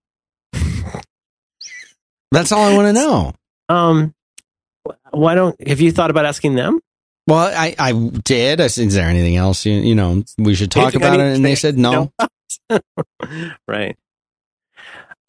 that's 2.32 2.51
all 2.51 2.63
i 2.65 2.76
want 2.76 2.88
to 2.88 2.93
know 2.93 3.34
Um, 3.70 4.13
why 5.11 5.36
don't 5.36 5.55
have 5.68 5.82
you 5.82 5.91
thought 5.91 6.09
about 6.11 6.26
asking 6.26 6.55
them? 6.55 6.80
Well, 7.28 7.39
I, 7.53 7.76
I 7.78 7.91
did. 8.24 8.61
I 8.61 8.68
said, 8.68 8.88
is 8.88 8.93
there 8.93 9.09
anything 9.09 9.36
else 9.36 9.65
you, 9.65 9.74
you 9.74 9.95
know 9.95 10.24
we 10.38 10.55
should 10.55 10.72
talk 10.72 10.93
about 10.95 11.20
it? 11.20 11.36
And 11.36 11.43
they 11.43 11.55
said 11.55 11.78
no. 11.78 12.11
right. 13.68 13.97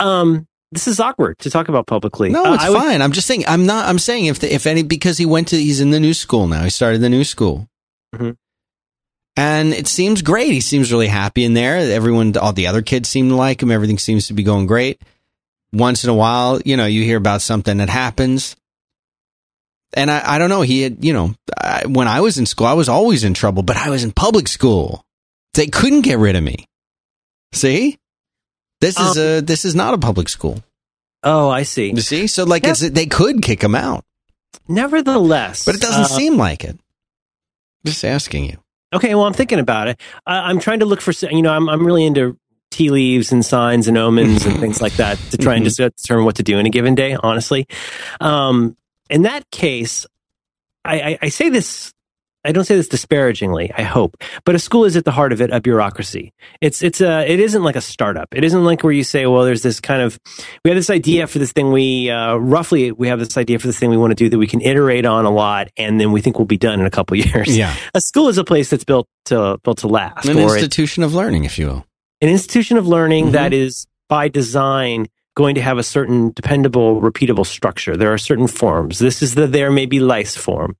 Um, 0.00 0.46
this 0.72 0.86
is 0.86 1.00
awkward 1.00 1.38
to 1.40 1.50
talk 1.50 1.68
about 1.68 1.86
publicly. 1.86 2.28
No, 2.30 2.44
Uh, 2.44 2.54
it's 2.54 2.68
would- 2.68 2.78
fine. 2.78 3.02
I'm 3.02 3.12
just 3.12 3.26
saying. 3.26 3.44
I'm 3.46 3.66
not. 3.66 3.86
I'm 3.88 3.98
saying 3.98 4.26
if 4.26 4.38
the, 4.40 4.52
if 4.52 4.66
any 4.66 4.82
because 4.82 5.18
he 5.18 5.26
went 5.26 5.48
to 5.48 5.56
he's 5.56 5.80
in 5.80 5.90
the 5.90 6.00
new 6.00 6.14
school 6.14 6.46
now. 6.46 6.62
He 6.64 6.70
started 6.70 7.00
the 7.00 7.08
new 7.08 7.24
school, 7.24 7.66
Mhm. 8.14 8.36
and 9.36 9.72
it 9.72 9.86
seems 9.88 10.22
great. 10.22 10.52
He 10.52 10.60
seems 10.60 10.92
really 10.92 11.06
happy 11.08 11.44
in 11.44 11.54
there. 11.54 11.76
Everyone, 11.76 12.36
all 12.36 12.52
the 12.52 12.66
other 12.66 12.82
kids 12.82 13.08
seem 13.08 13.28
to 13.30 13.34
like 13.36 13.62
him. 13.62 13.70
Everything 13.70 13.98
seems 13.98 14.26
to 14.28 14.34
be 14.34 14.42
going 14.42 14.66
great. 14.66 15.00
Once 15.72 16.04
in 16.04 16.10
a 16.10 16.14
while, 16.14 16.60
you 16.64 16.76
know, 16.76 16.86
you 16.86 17.02
hear 17.02 17.18
about 17.18 17.42
something 17.42 17.78
that 17.78 17.88
happens. 17.90 18.56
And 19.94 20.10
I, 20.10 20.34
I 20.34 20.38
don't 20.38 20.50
know. 20.50 20.60
He 20.62 20.82
had, 20.82 21.02
you 21.04 21.12
know, 21.14 21.34
I, 21.58 21.86
when 21.86 22.08
I 22.08 22.20
was 22.20 22.36
in 22.38 22.44
school, 22.46 22.66
I 22.66 22.74
was 22.74 22.88
always 22.90 23.24
in 23.24 23.32
trouble, 23.34 23.62
but 23.62 23.76
I 23.78 23.88
was 23.90 24.04
in 24.04 24.12
public 24.12 24.48
school. 24.48 25.02
They 25.54 25.66
couldn't 25.66 26.02
get 26.02 26.18
rid 26.18 26.36
of 26.36 26.42
me. 26.44 26.66
See, 27.52 27.96
this 28.80 28.98
is 28.98 29.16
Um, 29.16 29.22
a 29.22 29.40
this 29.40 29.64
is 29.64 29.74
not 29.74 29.94
a 29.94 29.98
public 29.98 30.28
school. 30.28 30.62
Oh, 31.24 31.48
I 31.48 31.64
see. 31.64 31.90
You 31.90 32.00
see, 32.00 32.26
so 32.26 32.44
like 32.44 32.64
Yeah. 32.64 32.74
they 32.90 33.06
could 33.06 33.42
kick 33.42 33.62
him 33.62 33.74
out, 33.74 34.04
Nevertheless, 34.68 35.64
but 35.64 35.74
it 35.74 35.80
doesn't 35.80 36.02
uh, 36.04 36.08
seem 36.08 36.36
like 36.36 36.62
it. 36.64 36.78
Just 37.84 38.04
asking 38.04 38.44
you. 38.44 38.58
Okay, 38.94 39.14
well, 39.14 39.24
I'm 39.24 39.32
thinking 39.34 39.58
about 39.58 39.88
it. 39.88 40.00
I, 40.26 40.50
I'm 40.50 40.58
trying 40.60 40.80
to 40.80 40.86
look 40.86 41.00
for, 41.00 41.12
you 41.30 41.42
know, 41.42 41.52
I'm 41.52 41.68
I'm 41.68 41.84
really 41.86 42.04
into 42.06 42.36
tea 42.70 42.90
leaves 42.90 43.32
and 43.32 43.44
signs 43.44 43.88
and 43.88 43.96
omens 43.98 44.44
and 44.46 44.60
things 44.60 44.80
like 44.82 44.94
that 44.96 45.18
to 45.30 45.38
try 45.38 45.54
and 45.56 45.64
just 45.68 45.78
determine 45.78 46.24
what 46.24 46.36
to 46.36 46.42
do 46.42 46.58
in 46.58 46.66
a 46.66 46.70
given 46.70 46.94
day. 46.94 47.16
Honestly, 47.22 47.66
um, 48.20 48.76
in 49.10 49.22
that 49.22 49.50
case, 49.50 50.06
I, 50.84 51.00
I, 51.00 51.18
I 51.22 51.28
say 51.30 51.48
this. 51.48 51.92
I 52.44 52.52
don't 52.52 52.64
say 52.64 52.76
this 52.76 52.88
disparagingly. 52.88 53.70
I 53.76 53.82
hope, 53.82 54.16
but 54.44 54.54
a 54.54 54.58
school 54.58 54.84
is 54.84 54.96
at 54.96 55.04
the 55.04 55.10
heart 55.10 55.32
of 55.32 55.40
it 55.40 55.50
a 55.50 55.60
bureaucracy. 55.60 56.32
It's 56.60 56.82
it's 56.82 57.00
a 57.00 57.30
it 57.30 57.40
isn't 57.40 57.62
like 57.64 57.76
a 57.76 57.80
startup. 57.80 58.28
It 58.34 58.44
isn't 58.44 58.64
like 58.64 58.82
where 58.84 58.92
you 58.92 59.02
say, 59.04 59.26
well, 59.26 59.44
there's 59.44 59.62
this 59.62 59.80
kind 59.80 60.02
of 60.02 60.18
we 60.64 60.70
have 60.70 60.76
this 60.78 60.88
idea 60.90 61.26
for 61.26 61.38
this 61.40 61.52
thing. 61.52 61.72
We 61.72 62.10
uh, 62.10 62.36
roughly 62.36 62.92
we 62.92 63.08
have 63.08 63.18
this 63.18 63.36
idea 63.36 63.58
for 63.58 63.66
this 63.66 63.78
thing 63.78 63.90
we 63.90 63.96
want 63.96 64.12
to 64.12 64.14
do 64.14 64.28
that 64.30 64.38
we 64.38 64.46
can 64.46 64.60
iterate 64.60 65.04
on 65.04 65.24
a 65.24 65.30
lot, 65.30 65.68
and 65.76 66.00
then 66.00 66.12
we 66.12 66.20
think 66.20 66.38
we'll 66.38 66.46
be 66.46 66.56
done 66.56 66.78
in 66.80 66.86
a 66.86 66.90
couple 66.90 67.16
years 67.26 67.56
Yeah, 67.56 67.74
a 67.94 68.00
school 68.00 68.28
is 68.28 68.38
a 68.38 68.44
place 68.44 68.70
that's 68.70 68.84
built 68.84 69.08
to 69.26 69.58
built 69.64 69.78
to 69.78 69.88
last, 69.88 70.26
an 70.26 70.38
or 70.38 70.56
it- 70.56 70.60
institution 70.62 71.02
of 71.02 71.14
learning, 71.14 71.44
if 71.44 71.58
you 71.58 71.66
will. 71.66 71.84
an 72.22 72.28
institution 72.28 72.76
of 72.76 72.86
learning 72.86 73.26
Mhm. 73.28 73.32
that 73.32 73.52
is 73.52 73.86
by 74.08 74.28
design 74.28 75.06
going 75.38 75.54
to 75.54 75.62
have 75.62 75.78
a 75.78 75.84
certain 75.84 76.32
dependable, 76.32 77.00
repeatable 77.00 77.46
structure. 77.46 77.96
There 77.96 78.12
are 78.12 78.18
certain 78.18 78.48
forms. 78.48 78.98
This 78.98 79.22
is 79.22 79.36
the 79.36 79.46
there 79.46 79.70
may 79.70 79.86
be 79.86 80.00
lice 80.00 80.36
form. 80.36 80.76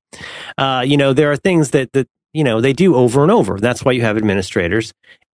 Uh, 0.59 0.83
you 0.85 0.97
know, 0.97 1.13
there 1.13 1.31
are 1.31 1.37
things 1.37 1.71
that 1.71 1.93
that 1.93 2.09
you 2.33 2.43
know 2.43 2.61
they 2.61 2.73
do 2.73 2.97
over 2.97 3.23
and 3.23 3.31
over. 3.31 3.59
That's 3.61 3.85
why 3.85 3.93
you 3.93 4.03
have 4.03 4.17
administrators. 4.17 4.93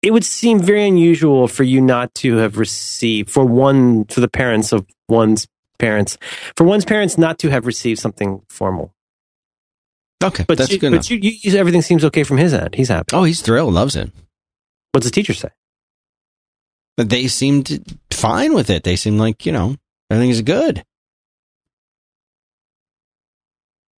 It 0.03 0.13
would 0.13 0.25
seem 0.25 0.61
very 0.61 0.87
unusual 0.87 1.49
for 1.49 1.65
you 1.65 1.81
not 1.81 2.15
to 2.23 2.37
have 2.37 2.57
received 2.59 3.29
for 3.31 3.45
one 3.45 4.05
for 4.05 4.21
the 4.21 4.29
parents 4.29 4.73
of 4.73 4.87
one's 5.09 5.49
parents 5.81 6.17
for 6.57 6.63
one's 6.65 6.85
parents 6.85 7.19
not 7.19 7.39
to 7.41 7.51
have 7.51 7.67
received 7.67 7.99
something 7.99 8.41
formal. 8.49 8.95
Okay, 10.23 10.45
But 10.47 10.59
that's 10.59 10.71
you, 10.73 10.79
good. 10.79 10.91
but 10.93 11.11
enough. 11.11 11.11
you, 11.11 11.19
you, 11.43 11.59
everything 11.59 11.83
seems 11.83 12.05
okay 12.05 12.23
from 12.25 12.39
his 12.39 12.53
end. 12.55 12.75
He's 12.75 12.89
happy. 12.89 13.15
oh, 13.15 13.25
he's 13.25 13.41
thrilled, 13.43 13.75
loves 13.75 13.95
it. 13.97 14.11
What's 14.93 15.07
the 15.07 15.13
teacher 15.13 15.35
say? 15.35 15.51
But 16.97 17.09
they 17.11 17.29
seemed 17.29 17.67
fine 18.21 18.55
with 18.55 18.71
it. 18.71 18.85
They 18.85 18.97
seem 18.97 19.19
like 19.19 19.47
you 19.47 19.53
know 19.53 19.77
everything's 20.11 20.43
good. 20.43 20.85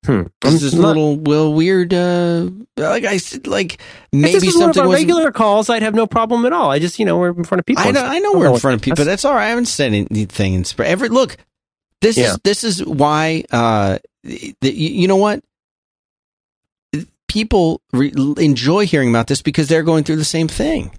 Hmm. 0.05 0.23
This 0.41 0.63
is 0.63 0.73
a 0.73 0.77
not- 0.81 0.87
little 0.87 1.17
well 1.17 1.53
weird. 1.53 1.93
Uh, 1.93 2.49
like 2.77 3.03
I 3.03 3.17
said, 3.17 3.47
like 3.47 3.73
if 3.73 3.79
maybe 4.13 4.33
this 4.33 4.45
was 4.45 4.55
one 4.55 4.69
of 4.69 4.75
something 4.75 4.89
our 4.91 4.97
regular 4.97 5.31
calls, 5.31 5.69
I'd 5.69 5.83
have 5.83 5.93
no 5.93 6.07
problem 6.07 6.45
at 6.45 6.53
all. 6.53 6.71
I 6.71 6.79
just, 6.79 6.99
you 6.99 7.05
know, 7.05 7.17
we're 7.17 7.29
in 7.31 7.43
front 7.43 7.59
of 7.59 7.65
people. 7.65 7.83
I 7.83 7.91
know. 7.91 8.03
I 8.05 8.19
know 8.19 8.33
we're 8.33 8.47
in 8.51 8.57
front 8.59 8.75
of 8.75 8.81
people. 8.81 8.95
that's- 9.03 9.23
That's 9.23 9.25
all 9.25 9.35
right. 9.35 9.45
I 9.47 9.49
haven't 9.49 9.65
said 9.65 9.93
anything 9.93 10.53
in. 10.53 10.63
Every 10.79 11.09
look, 11.09 11.35
this 12.01 12.17
Yeah. 12.17 12.31
is 12.31 12.39
this 12.43 12.63
is 12.63 12.83
why. 12.85 13.43
Uh, 13.51 13.99
the, 14.23 14.55
you, 14.61 14.89
you 15.01 15.07
know 15.07 15.17
what? 15.17 15.43
People 17.27 17.81
re- 17.93 18.13
enjoy 18.37 18.87
hearing 18.87 19.09
about 19.09 19.27
this 19.27 19.41
because 19.41 19.67
they're 19.67 19.83
going 19.83 20.03
through 20.05 20.15
the 20.15 20.25
same 20.25 20.47
thing. 20.47 20.97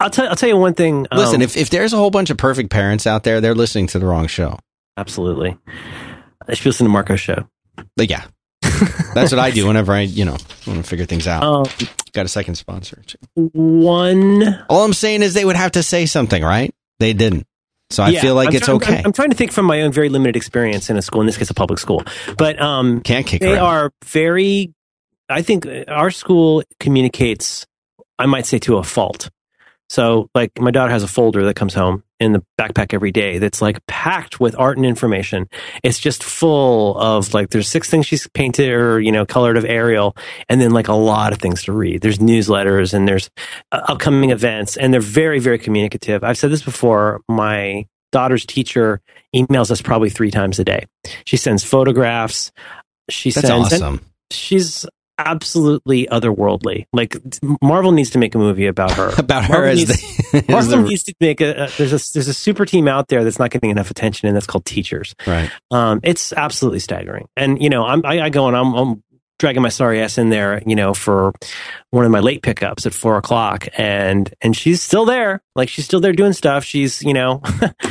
I'll 0.00 0.10
tell. 0.10 0.28
I'll 0.28 0.36
tell 0.36 0.48
you 0.48 0.56
one 0.56 0.74
thing. 0.74 1.06
um, 1.10 1.18
Listen, 1.18 1.42
if 1.42 1.56
if 1.56 1.70
there's 1.70 1.92
a 1.92 1.96
whole 1.96 2.10
bunch 2.10 2.30
of 2.30 2.36
perfect 2.36 2.70
parents 2.70 3.06
out 3.06 3.22
there, 3.24 3.40
they're 3.40 3.54
listening 3.54 3.86
to 3.88 3.98
the 3.98 4.06
wrong 4.06 4.26
show. 4.26 4.58
absolutely, 4.96 5.56
I 6.48 6.54
should 6.54 6.66
listen 6.66 6.86
to 6.86 6.90
Marco's 6.92 7.20
show. 7.20 7.46
Like, 7.96 8.10
yeah, 8.10 8.24
that's 9.14 9.30
what 9.32 9.38
I 9.38 9.50
do 9.50 9.66
whenever 9.66 9.92
I 9.92 10.00
you 10.00 10.24
know 10.24 10.36
want 10.66 10.78
to 10.78 10.82
figure 10.82 11.06
things 11.06 11.26
out. 11.26 11.42
Um, 11.42 11.66
Got 12.12 12.26
a 12.26 12.28
second 12.28 12.56
sponsor. 12.56 13.02
Too. 13.06 13.16
one. 13.54 14.64
All 14.68 14.84
I'm 14.84 14.92
saying 14.92 15.22
is 15.22 15.34
they 15.34 15.44
would 15.44 15.56
have 15.56 15.72
to 15.72 15.82
say 15.82 16.06
something, 16.06 16.42
right? 16.42 16.74
They 16.98 17.12
didn't. 17.14 17.46
So 17.90 18.02
I 18.02 18.08
yeah, 18.10 18.20
feel 18.22 18.34
like 18.34 18.48
I'm 18.50 18.54
it's 18.56 18.64
try- 18.66 18.72
I'm- 18.74 18.82
okay. 18.82 18.98
I'm, 18.98 19.06
I'm 19.06 19.12
trying 19.12 19.30
to 19.30 19.36
think 19.36 19.52
from 19.52 19.66
my 19.66 19.82
own 19.82 19.92
very 19.92 20.08
limited 20.08 20.36
experience 20.36 20.90
in 20.90 20.96
a 20.96 21.02
school, 21.02 21.20
in 21.20 21.26
this 21.26 21.36
case, 21.38 21.50
a 21.50 21.54
public 21.54 21.78
school. 21.78 22.02
But 22.38 22.60
um, 22.60 23.00
Can't 23.02 23.26
kick 23.26 23.40
they 23.40 23.56
out. 23.56 23.64
are 23.64 23.90
very. 24.04 24.72
I 25.28 25.42
think 25.42 25.66
our 25.88 26.10
school 26.10 26.62
communicates. 26.80 27.66
I 28.18 28.26
might 28.26 28.46
say 28.46 28.58
to 28.60 28.76
a 28.76 28.82
fault. 28.82 29.30
So, 29.92 30.30
like, 30.34 30.58
my 30.58 30.70
daughter 30.70 30.90
has 30.90 31.02
a 31.02 31.06
folder 31.06 31.44
that 31.44 31.54
comes 31.54 31.74
home 31.74 32.02
in 32.18 32.32
the 32.32 32.42
backpack 32.58 32.94
every 32.94 33.12
day 33.12 33.36
that's 33.36 33.60
like 33.60 33.84
packed 33.84 34.40
with 34.40 34.58
art 34.58 34.78
and 34.78 34.86
information. 34.86 35.50
It's 35.82 35.98
just 35.98 36.24
full 36.24 36.96
of 36.96 37.34
like, 37.34 37.50
there's 37.50 37.68
six 37.68 37.90
things 37.90 38.06
she's 38.06 38.26
painted 38.28 38.70
or, 38.70 38.98
you 39.00 39.12
know, 39.12 39.26
colored 39.26 39.58
of 39.58 39.66
Ariel, 39.66 40.16
and 40.48 40.62
then 40.62 40.70
like 40.70 40.88
a 40.88 40.94
lot 40.94 41.34
of 41.34 41.40
things 41.40 41.64
to 41.64 41.72
read. 41.72 42.00
There's 42.00 42.20
newsletters 42.20 42.94
and 42.94 43.06
there's 43.06 43.28
uh, 43.70 43.82
upcoming 43.86 44.30
events, 44.30 44.78
and 44.78 44.94
they're 44.94 45.00
very, 45.02 45.40
very 45.40 45.58
communicative. 45.58 46.24
I've 46.24 46.38
said 46.38 46.50
this 46.50 46.62
before. 46.62 47.20
My 47.28 47.86
daughter's 48.12 48.46
teacher 48.46 49.02
emails 49.36 49.70
us 49.70 49.82
probably 49.82 50.08
three 50.08 50.30
times 50.30 50.58
a 50.58 50.64
day. 50.64 50.86
She 51.26 51.36
sends 51.36 51.64
photographs. 51.64 52.50
She 53.10 53.30
That's 53.30 53.46
sends, 53.46 53.74
awesome. 53.74 54.00
she's 54.30 54.86
absolutely 55.26 56.06
otherworldly. 56.06 56.86
Like 56.92 57.16
Marvel 57.62 57.92
needs 57.92 58.10
to 58.10 58.18
make 58.18 58.34
a 58.34 58.38
movie 58.38 58.66
about 58.66 58.92
her. 58.92 59.12
About 59.18 59.44
her 59.44 59.52
Marvel 59.52 59.68
as 59.70 59.78
needs- 59.78 60.32
the, 60.32 60.44
Marvel 60.52 60.82
the 60.82 60.88
needs 60.88 61.02
to 61.04 61.14
make 61.20 61.40
a, 61.40 61.64
a 61.64 61.68
there's 61.78 61.92
a 61.92 62.12
there's 62.12 62.28
a 62.28 62.34
super 62.34 62.64
team 62.64 62.88
out 62.88 63.08
there 63.08 63.24
that's 63.24 63.38
not 63.38 63.50
getting 63.50 63.70
enough 63.70 63.90
attention, 63.90 64.28
and 64.28 64.36
that's 64.36 64.46
called 64.46 64.64
teachers. 64.64 65.14
right. 65.26 65.50
Um, 65.70 66.00
it's 66.02 66.32
absolutely 66.32 66.80
staggering. 66.80 67.28
And 67.36 67.62
you 67.62 67.70
know, 67.70 67.84
I'm 67.84 68.04
I, 68.04 68.22
I 68.22 68.28
go 68.30 68.48
and 68.48 68.56
I'm, 68.56 68.74
I'm 68.74 69.02
dragging 69.38 69.62
my 69.62 69.68
sorry 69.70 70.00
ass 70.00 70.18
in 70.18 70.30
there, 70.30 70.62
you 70.66 70.76
know, 70.76 70.94
for 70.94 71.32
one 71.90 72.04
of 72.04 72.10
my 72.12 72.20
late 72.20 72.42
pickups 72.42 72.86
at 72.86 72.94
four 72.94 73.16
o'clock, 73.16 73.68
and 73.76 74.32
and 74.40 74.56
she's 74.56 74.80
still 74.82 75.04
there, 75.04 75.42
like 75.56 75.68
she's 75.68 75.84
still 75.84 76.00
there 76.00 76.12
doing 76.12 76.32
stuff. 76.32 76.64
She's 76.64 77.02
you 77.02 77.12
know 77.12 77.42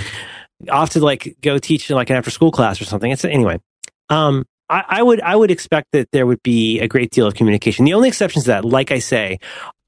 off 0.70 0.92
to 0.92 1.00
like 1.00 1.38
go 1.42 1.58
teach 1.58 1.90
in 1.90 1.96
like 1.96 2.10
an 2.10 2.16
after 2.16 2.32
school 2.32 2.52
class 2.52 2.82
or 2.82 2.86
something. 2.86 3.12
It's 3.12 3.26
anyway. 3.26 3.60
Um, 4.10 4.46
I, 4.72 4.86
I 4.88 5.04
would 5.04 5.22
I 5.22 5.36
would 5.36 5.52
expect 5.52 5.90
that 5.92 6.10
there 6.12 6.26
would 6.26 6.42
be 6.42 6.80
a 6.80 6.88
great 6.88 7.12
deal 7.12 7.28
of 7.28 7.36
communication. 7.36 7.86
The 7.86 7.94
only 7.94 8.08
exceptions 8.08 8.46
to 8.46 8.52
that, 8.52 8.66
like 8.66 8.92
I 8.92 9.00
say, 9.00 9.40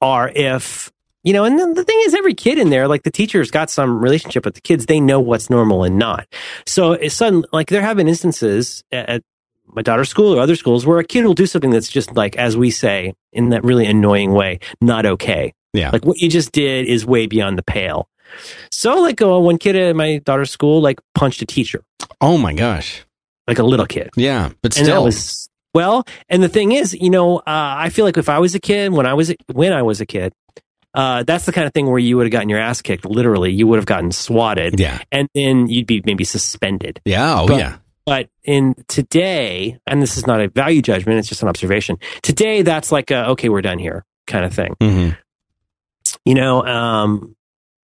are 0.02 0.30
if 0.30 0.92
you 1.24 1.32
know, 1.32 1.46
and 1.46 1.58
the 1.76 1.86
thing 1.86 2.00
is, 2.04 2.14
every 2.14 2.34
kid 2.34 2.60
in 2.60 2.70
there, 2.70 2.88
like 2.90 3.04
the 3.04 3.12
teacher's 3.12 3.50
got 3.50 3.70
some 3.70 4.00
relationship 4.00 4.44
with 4.44 4.56
the 4.56 4.62
kids. 4.62 4.86
They 4.86 5.00
know 5.00 5.22
what's 5.22 5.50
normal 5.50 5.86
and 5.86 5.98
not. 5.98 6.28
So 6.66 6.92
it's 6.92 7.16
sudden, 7.16 7.46
like 7.54 7.70
there 7.70 7.82
have 7.82 7.96
been 7.96 8.10
instances 8.10 8.84
at, 8.92 9.08
at 9.08 9.24
my 9.68 9.82
daughter's 9.82 10.10
school 10.10 10.36
or 10.36 10.42
other 10.42 10.58
schools 10.58 10.86
where 10.86 11.00
a 11.00 11.04
kid 11.04 11.26
will 11.26 11.34
do 11.34 11.46
something 11.46 11.72
that's 11.72 11.88
just 11.88 12.14
like, 12.14 12.36
as 12.36 12.58
we 12.58 12.72
say, 12.72 13.14
in 13.32 13.50
that 13.50 13.64
really 13.64 13.86
annoying 13.86 14.34
way, 14.34 14.60
not 14.82 15.06
okay. 15.06 15.54
Yeah. 15.72 15.92
Like 15.92 16.06
what 16.06 16.18
you 16.18 16.28
just 16.28 16.52
did 16.52 16.88
is 16.88 17.06
way 17.06 17.26
beyond 17.26 17.58
the 17.58 17.64
pale. 17.64 18.10
So 18.70 19.00
like, 19.00 19.22
uh, 19.22 19.40
one 19.40 19.58
kid 19.58 19.78
at 19.78 19.96
my 19.96 20.18
daughter's 20.18 20.52
school 20.52 20.82
like 20.82 21.00
punched 21.16 21.42
a 21.42 21.46
teacher, 21.46 21.84
Oh 22.20 22.38
my 22.38 22.54
gosh. 22.54 23.06
Like 23.48 23.60
a 23.60 23.64
little 23.64 23.86
kid. 23.86 24.10
Yeah, 24.16 24.50
but 24.62 24.76
And 24.78 24.86
still, 24.86 25.04
was 25.04 25.50
well. 25.74 26.06
And 26.30 26.42
the 26.44 26.50
thing 26.50 26.72
is, 26.72 26.94
you 26.94 27.10
know, 27.10 27.40
uh, 27.40 27.44
I 27.48 27.90
feel 27.90 28.06
like 28.06 28.18
if 28.18 28.30
I 28.30 28.40
was 28.40 28.56
a 28.56 28.60
kid, 28.60 28.92
when 28.94 29.06
I 29.06 29.14
was 29.14 29.34
when 29.52 29.74
I 29.74 29.82
was 29.82 30.02
a 30.02 30.06
kid, 30.06 30.34
uh, 30.94 31.24
that's 31.24 31.46
the 31.46 31.52
kind 31.52 31.66
of 31.68 31.74
thing 31.74 31.88
where 31.90 32.00
you 32.00 32.18
would 32.18 32.26
have 32.28 32.32
gotten 32.32 32.50
your 32.50 32.60
ass 32.60 32.82
kicked. 32.82 33.06
Literally, 33.06 33.52
you 33.52 33.68
would 33.68 33.78
have 33.78 33.86
gotten 33.86 34.12
swatted, 34.12 34.80
yeah, 34.80 35.00
and 35.12 35.28
then 35.34 35.68
you'd 35.68 35.88
be 35.88 36.02
maybe 36.06 36.24
suspended. 36.24 37.02
yeah, 37.06 37.40
oh 37.42 37.48
But- 37.48 37.58
yeah, 37.60 37.78
But 38.06 38.30
in 38.44 38.76
today, 38.88 39.80
and 39.88 40.02
this 40.02 40.18
is 40.18 40.28
not 40.28 40.40
a 40.42 40.48
value 40.50 40.82
judgment; 40.82 41.20
it's 41.20 41.28
just 41.30 41.42
an 41.42 41.48
observation. 41.50 41.98
Today, 42.22 42.62
that's 42.62 42.92
like 42.92 43.12
a, 43.12 43.30
okay, 43.30 43.50
we're 43.50 43.62
done 43.62 43.80
here 43.80 44.06
kind 44.28 44.46
of 44.46 44.54
thing. 44.54 44.76
hmm 44.80 45.10
You 46.26 46.36
know, 46.36 46.64
um, 46.66 47.36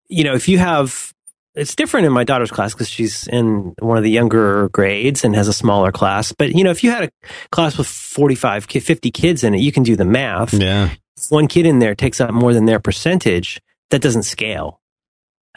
you 0.10 0.24
know, 0.24 0.34
if 0.34 0.48
you 0.50 0.58
have, 0.58 1.14
it's 1.58 1.76
different 1.76 2.06
in 2.06 2.14
my 2.14 2.24
daughter's 2.24 2.52
class 2.52 2.74
because 2.74 2.90
she's 2.90 3.28
in 3.28 3.74
one 3.80 3.98
of 3.98 4.04
the 4.04 4.12
younger 4.12 4.70
grades 4.70 5.24
and 5.24 5.36
has 5.36 5.48
a 5.48 5.54
smaller 5.54 5.92
class. 5.92 6.32
But 6.32 6.54
you 6.54 6.64
know, 6.64 6.72
if 6.72 6.84
you 6.84 6.92
had 6.92 7.06
a 7.06 7.12
class 7.52 7.78
with 7.78 7.88
45, 7.88 8.66
50 8.66 9.12
kids 9.12 9.44
in 9.44 9.54
it, 9.56 9.60
you 9.60 9.72
can 9.72 9.84
do 9.84 9.96
the 9.96 10.06
math. 10.06 10.54
yeah. 10.54 10.92
If 11.18 11.26
one 11.30 11.48
kid 11.48 11.66
in 11.66 11.80
there 11.80 11.96
takes 11.96 12.22
up 12.22 12.32
more 12.32 12.54
than 12.54 12.66
their 12.66 12.80
percentage, 12.80 13.60
that 13.90 14.02
doesn't 14.02 14.24
scale. 14.24 14.80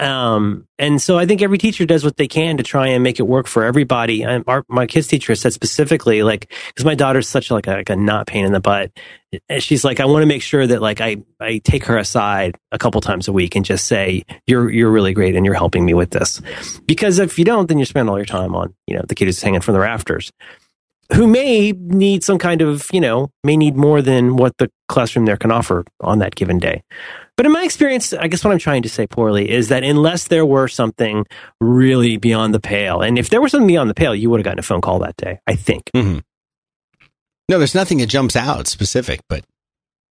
Um, 0.01 0.66
and 0.78 1.01
so 1.01 1.18
I 1.18 1.26
think 1.26 1.42
every 1.42 1.59
teacher 1.59 1.84
does 1.84 2.05
what 2.05 2.16
they 2.16 2.26
can 2.26 2.57
to 2.57 2.62
try 2.62 2.88
and 2.88 3.05
make 3.05 3.20
it 3.20 3.24
work 3.24 3.46
for 3.46 3.64
everybody. 3.64 4.22
And 4.22 4.42
our, 4.46 4.64
my 4.66 4.86
kids 4.86 5.07
teacher 5.07 5.34
said 5.34 5.53
specifically, 5.53 6.22
like, 6.22 6.51
because 6.68 6.86
my 6.86 6.94
daughter's 6.94 7.28
such 7.28 7.51
like 7.51 7.66
a, 7.66 7.72
like 7.72 7.90
a 7.90 7.96
not 7.96 8.26
pain 8.26 8.46
in 8.46 8.53
the 8.53 8.61
butt. 8.61 8.92
And 9.51 9.62
she's 9.62 9.84
like, 9.84 10.01
I 10.01 10.07
want 10.07 10.22
to 10.22 10.26
make 10.26 10.42
sure 10.42 10.66
that 10.66 10.80
like 10.80 11.03
I, 11.03 11.18
I 11.38 11.59
take 11.59 11.84
her 11.84 11.98
aside 11.98 12.57
a 12.72 12.78
couple 12.78 13.03
times 13.03 13.28
a 13.28 13.32
week 13.32 13.57
and 13.57 13.64
just 13.64 13.86
say, 13.86 14.24
you're, 14.46 14.70
you're 14.70 14.90
really 14.90 15.12
great 15.12 15.36
and 15.36 15.44
you're 15.44 15.55
helping 15.55 15.84
me 15.84 15.92
with 15.92 16.11
this. 16.11 16.40
Because 16.86 17.18
if 17.18 17.38
you 17.38 17.44
don't, 17.44 17.68
then 17.68 17.78
you 17.78 17.84
spend 17.84 18.09
all 18.09 18.16
your 18.16 18.24
time 18.24 18.55
on, 18.55 18.74
you 18.86 18.96
know, 18.96 19.03
the 19.07 19.14
kid 19.14 19.26
who's 19.26 19.42
hanging 19.42 19.61
from 19.61 19.74
the 19.74 19.80
rafters 19.80 20.32
who 21.14 21.26
may 21.26 21.72
need 21.72 22.22
some 22.24 22.38
kind 22.38 22.62
of, 22.62 22.88
you 22.92 23.00
know, 23.00 23.30
may 23.44 23.56
need 23.56 23.76
more 23.76 24.00
than 24.02 24.36
what 24.36 24.56
the 24.58 24.70
classroom 24.88 25.26
there 25.26 25.36
can 25.36 25.50
offer 25.50 25.84
on 26.00 26.18
that 26.20 26.34
given 26.34 26.58
day. 26.58 26.82
But 27.36 27.46
in 27.46 27.52
my 27.52 27.64
experience, 27.64 28.12
I 28.12 28.28
guess 28.28 28.44
what 28.44 28.52
I'm 28.52 28.58
trying 28.58 28.82
to 28.82 28.88
say 28.88 29.06
poorly 29.06 29.50
is 29.50 29.68
that 29.68 29.82
unless 29.82 30.28
there 30.28 30.44
were 30.44 30.68
something 30.68 31.24
really 31.61 32.16
beyond 32.18 32.52
the 32.54 32.61
pale, 32.61 33.00
and 33.00 33.18
if 33.18 33.30
there 33.30 33.40
was 33.40 33.52
something 33.52 33.66
beyond 33.66 33.88
the 33.88 33.94
pale, 33.94 34.14
you 34.14 34.28
would 34.30 34.40
have 34.40 34.44
gotten 34.44 34.58
a 34.58 34.62
phone 34.62 34.80
call 34.82 34.98
that 35.00 35.16
day, 35.16 35.40
I 35.46 35.54
think. 35.54 35.90
hmm 35.94 36.18
No, 37.48 37.58
there's 37.58 37.74
nothing 37.74 37.98
that 37.98 38.08
jumps 38.08 38.36
out 38.36 38.66
specific, 38.66 39.20
but 39.28 39.44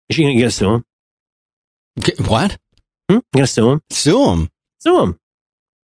Is 0.10 0.16
she 0.16 0.24
going 0.24 0.40
to 0.40 0.52
sue 0.52 0.74
him? 0.76 0.86
What? 2.28 2.58
Hmm? 3.10 3.16
You 3.18 3.22
going 3.34 3.46
to 3.46 3.48
sue 3.48 3.70
him? 3.72 3.82
Sue 3.92 4.30
him. 4.32 4.50
Sue 4.80 5.00
him. 5.02 5.20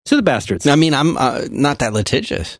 Sue 0.08 0.16
the 0.16 0.24
bastards. 0.24 0.66
I 0.66 0.76
mean, 0.76 0.94
I'm 0.94 1.16
uh, 1.18 1.42
not 1.52 1.80
that 1.80 1.94
litigious. 1.94 2.60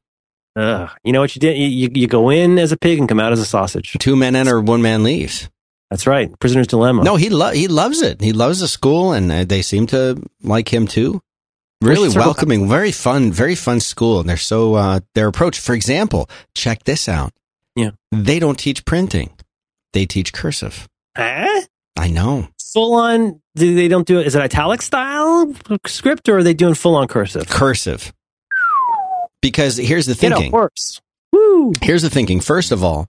Ugh. 0.56 0.90
You 1.04 1.12
know 1.12 1.22
what 1.22 1.36
you 1.36 1.40
did? 1.40 1.58
You, 1.58 1.90
you, 1.94 2.08
go 2.08 2.30
in 2.30 2.58
as 2.58 2.72
a 2.72 2.78
pig 2.78 3.00
and 3.00 3.10
come 3.10 3.20
out 3.20 3.34
as 3.34 3.40
a 3.40 3.46
sausage. 3.46 3.94
Two 4.00 4.16
men 4.16 4.36
enter, 4.36 4.62
one 4.62 4.82
man 4.82 5.04
leaves. 5.04 5.50
That's 5.90 6.08
right. 6.08 6.38
Prisoner's 6.40 6.68
dilemma. 6.68 7.04
No, 7.04 7.16
he 7.16 7.30
lo- 7.30 7.52
he 7.52 7.68
loves 7.68 8.02
it. 8.02 8.22
He 8.22 8.34
loves 8.34 8.60
the 8.60 8.68
school, 8.68 9.14
and 9.14 9.32
uh, 9.32 9.44
they 9.44 9.62
seem 9.62 9.88
to 9.88 10.22
like 10.42 10.74
him 10.74 10.88
too. 10.88 11.22
Really 11.82 12.10
welcoming, 12.10 12.68
very 12.70 12.92
fun, 12.92 13.32
very 13.32 13.54
fun 13.54 13.80
school, 13.80 14.20
and 14.20 14.28
they're 14.28 14.38
so 14.38 14.76
uh, 14.76 15.02
their 15.14 15.28
approach. 15.28 15.60
For 15.60 15.76
example, 15.76 16.30
check 16.56 16.84
this 16.86 17.08
out. 17.08 17.32
Yeah. 17.76 17.92
they 18.12 18.40
don't 18.40 18.58
teach 18.58 18.86
printing; 18.86 19.32
they 19.94 20.06
teach 20.06 20.34
cursive. 20.34 20.88
Huh? 21.16 21.62
I 21.98 22.10
know 22.10 22.50
Full 22.76 22.94
on, 22.96 23.42
do 23.56 23.74
they 23.74 23.88
don't 23.88 24.06
do 24.06 24.20
it? 24.20 24.28
Is 24.28 24.36
it 24.36 24.42
italic 24.42 24.82
style 24.82 25.56
script 25.88 26.28
or 26.28 26.40
are 26.40 26.44
they 26.44 26.54
doing 26.54 26.74
full 26.74 26.98
on 26.98 27.08
cursive? 27.08 27.48
cursive 27.48 28.12
because 29.46 29.78
here's 29.78 30.08
the 30.08 30.16
thinking. 30.16 30.48
a 30.48 30.50
horse. 30.50 31.02
Woo. 31.32 31.72
Here's 31.82 32.02
the 32.02 32.10
thinking. 32.10 32.40
First 32.40 32.72
of 32.72 32.84
all, 32.84 33.08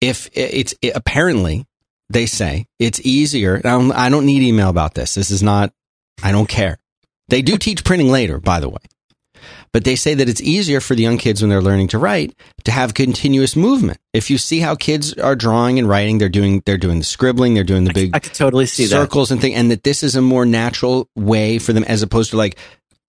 if 0.00 0.30
it's 0.32 0.74
it, 0.80 0.92
apparently 0.94 1.66
they 2.08 2.26
say 2.26 2.66
it's 2.78 3.00
easier. 3.00 3.56
I 3.56 3.70
don't, 3.70 3.92
I 3.92 4.08
don't 4.10 4.26
need 4.26 4.42
email 4.42 4.68
about 4.68 4.94
this. 4.94 5.14
This 5.14 5.30
is 5.32 5.42
not. 5.42 5.72
I 6.22 6.30
don't 6.30 6.48
care. 6.48 6.78
They 7.28 7.42
do 7.42 7.56
teach 7.56 7.84
printing 7.84 8.10
later, 8.10 8.38
by 8.38 8.60
the 8.60 8.68
way, 8.68 8.82
but 9.72 9.84
they 9.84 9.96
say 9.96 10.14
that 10.14 10.28
it's 10.28 10.40
easier 10.40 10.80
for 10.80 10.94
the 10.94 11.02
young 11.02 11.18
kids 11.18 11.42
when 11.42 11.48
they're 11.50 11.62
learning 11.62 11.88
to 11.88 11.98
write 11.98 12.34
to 12.64 12.70
have 12.70 12.94
continuous 12.94 13.56
movement. 13.56 13.98
If 14.12 14.30
you 14.30 14.38
see 14.38 14.60
how 14.60 14.76
kids 14.76 15.14
are 15.14 15.34
drawing 15.34 15.78
and 15.80 15.88
writing, 15.88 16.18
they're 16.18 16.28
doing 16.28 16.62
they're 16.64 16.78
doing 16.78 16.98
the 16.98 17.04
scribbling, 17.04 17.54
they're 17.54 17.64
doing 17.64 17.84
the 17.84 17.92
big 17.92 18.10
I 18.14 18.20
could 18.20 18.34
totally 18.34 18.66
see 18.66 18.84
that. 18.84 18.90
circles 18.90 19.32
and 19.32 19.40
thing, 19.40 19.54
and 19.54 19.70
that 19.72 19.82
this 19.82 20.04
is 20.04 20.14
a 20.14 20.22
more 20.22 20.46
natural 20.46 21.08
way 21.16 21.58
for 21.58 21.72
them 21.72 21.84
as 21.84 22.02
opposed 22.02 22.30
to 22.30 22.36
like 22.36 22.56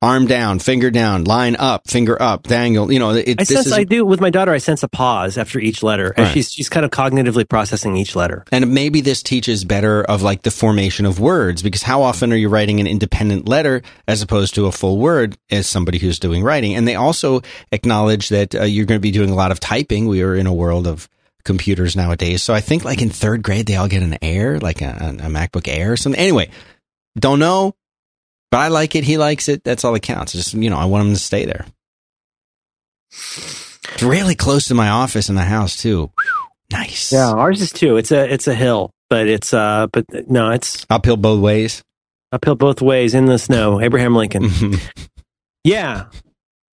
arm 0.02 0.26
down, 0.26 0.58
finger 0.60 0.90
down, 0.90 1.26
line 1.26 1.56
up, 1.56 1.88
finger 1.88 2.20
up, 2.20 2.44
dangle. 2.44 2.92
You 2.92 2.98
know, 3.00 3.12
it, 3.12 3.30
I 3.30 3.34
this 3.44 3.50
sense 3.50 3.68
is 3.68 3.74
I 3.74 3.84
do 3.84 4.04
with 4.04 4.20
my 4.20 4.30
daughter. 4.32 4.52
I 4.52 4.58
sense 4.58 4.82
a 4.82 4.88
pause 4.88 5.38
after 5.38 5.60
each 5.60 5.84
letter, 5.84 6.08
and 6.18 6.26
Right. 6.26 6.34
she's 6.34 6.52
she's 6.52 6.70
kind 6.70 6.86
of 6.86 6.92
cognitively 6.92 7.48
processing 7.48 7.96
each 7.98 8.16
letter. 8.16 8.44
And 8.52 8.74
maybe 8.74 9.02
this 9.02 9.22
teaches 9.22 9.64
better 9.64 10.04
of 10.04 10.22
like 10.24 10.42
the 10.42 10.52
formation 10.52 11.06
of 11.06 11.20
words 11.20 11.62
because 11.62 11.84
how 11.84 12.02
often 12.02 12.34
are 12.34 12.38
you 12.38 12.50
writing 12.50 12.80
an 12.80 12.88
independent 12.88 13.48
letter 13.48 13.84
as 14.08 14.22
opposed 14.22 14.56
to 14.56 14.66
a 14.66 14.72
full 14.72 14.98
word 14.98 15.38
as 15.52 15.68
somebody 15.68 16.00
who's 16.00 16.18
doing 16.20 16.44
writing? 16.44 16.76
And 16.76 16.88
they 16.88 16.96
also 16.96 17.42
acknowledge 17.72 18.30
that 18.30 18.56
uh, 18.56 18.64
you're 18.64 18.86
going 18.86 19.00
to 19.00 19.02
be 19.02 19.12
doing 19.12 19.30
a 19.30 19.36
lot 19.36 19.52
of 19.52 19.60
typing. 19.60 20.08
We 20.08 20.24
are 20.24 20.36
in 20.36 20.48
a 20.48 20.54
world 20.54 20.88
of 20.88 21.08
computers 21.44 21.96
nowadays. 21.96 22.44
So 22.44 22.54
I 22.54 22.62
think 22.62 22.84
like 22.84 23.02
in 23.02 23.10
third 23.10 23.44
grade, 23.44 23.66
they 23.66 23.76
all 23.76 23.88
get 23.88 24.04
an 24.04 24.18
Air, 24.22 24.60
like 24.60 24.82
a, 24.82 25.16
a 25.22 25.28
MacBook 25.28 25.68
Air 25.68 25.92
or 25.92 25.98
something. 25.98 26.20
Anyway, 26.22 26.50
don't 27.20 27.40
know, 27.40 27.74
but 28.52 28.58
I 28.60 28.68
like 28.68 28.96
it. 28.96 29.04
He 29.04 29.18
likes 29.18 29.50
it. 29.50 29.64
That's 29.64 29.84
all 29.84 29.94
that 29.94 30.02
counts. 30.02 30.34
Just, 30.34 30.54
you 30.54 30.70
know, 30.70 30.78
I 30.78 30.86
want 30.86 31.08
him 31.08 31.14
to 31.14 31.20
stay 31.20 31.46
there. 31.46 31.66
It's 33.12 34.04
really 34.04 34.36
close 34.36 34.68
to 34.68 34.76
my 34.76 34.90
office 34.90 35.30
and 35.30 35.38
the 35.38 35.44
house 35.44 35.76
too. 35.78 36.12
Nice. 36.72 37.12
Yeah, 37.12 37.32
ours 37.32 37.62
is 37.62 37.72
too. 37.72 37.98
It's 37.98 38.12
a 38.12 38.32
it's 38.32 38.48
a 38.48 38.54
hill, 38.56 38.92
but 39.10 39.28
it's 39.28 39.54
uh, 39.54 39.88
but 39.92 40.06
no, 40.30 40.52
it's 40.52 40.86
Uphill 40.90 41.18
both 41.18 41.42
ways. 41.42 41.84
uphill 42.32 42.56
both 42.56 42.82
ways 42.82 43.14
in 43.14 43.26
the 43.26 43.38
snow. 43.38 43.82
Abraham 43.82 44.16
Lincoln. 44.16 44.50
yeah. 45.66 46.06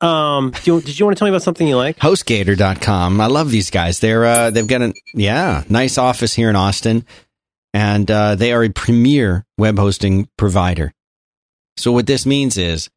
Um. 0.01 0.53
Do 0.63 0.75
you, 0.77 0.81
did 0.81 0.97
you 0.99 1.07
want 1.07 1.17
to 1.17 1.19
tell 1.19 1.27
me 1.27 1.31
about 1.31 1.43
something 1.43 1.67
you 1.67 1.77
like? 1.77 1.97
hostgator.com. 1.99 3.21
I 3.21 3.27
love 3.27 3.51
these 3.51 3.71
guys. 3.71 3.99
They're 3.99 4.25
uh, 4.25 4.51
they've 4.51 4.67
got 4.69 4.83
a 4.83 4.95
yeah, 5.15 5.65
nice 5.69 5.99
office 5.99 6.33
here 6.35 6.51
in 6.51 6.55
Austin 6.55 7.05
and 7.75 8.09
uh, 8.11 8.35
they 8.37 8.53
are 8.53 8.63
a 8.63 8.71
premier 8.71 9.45
web 9.59 9.79
hosting 9.79 10.29
provider. 10.37 10.93
So 11.79 11.93
what 11.93 12.07
this 12.07 12.27
means 12.27 12.57
is 12.59 12.91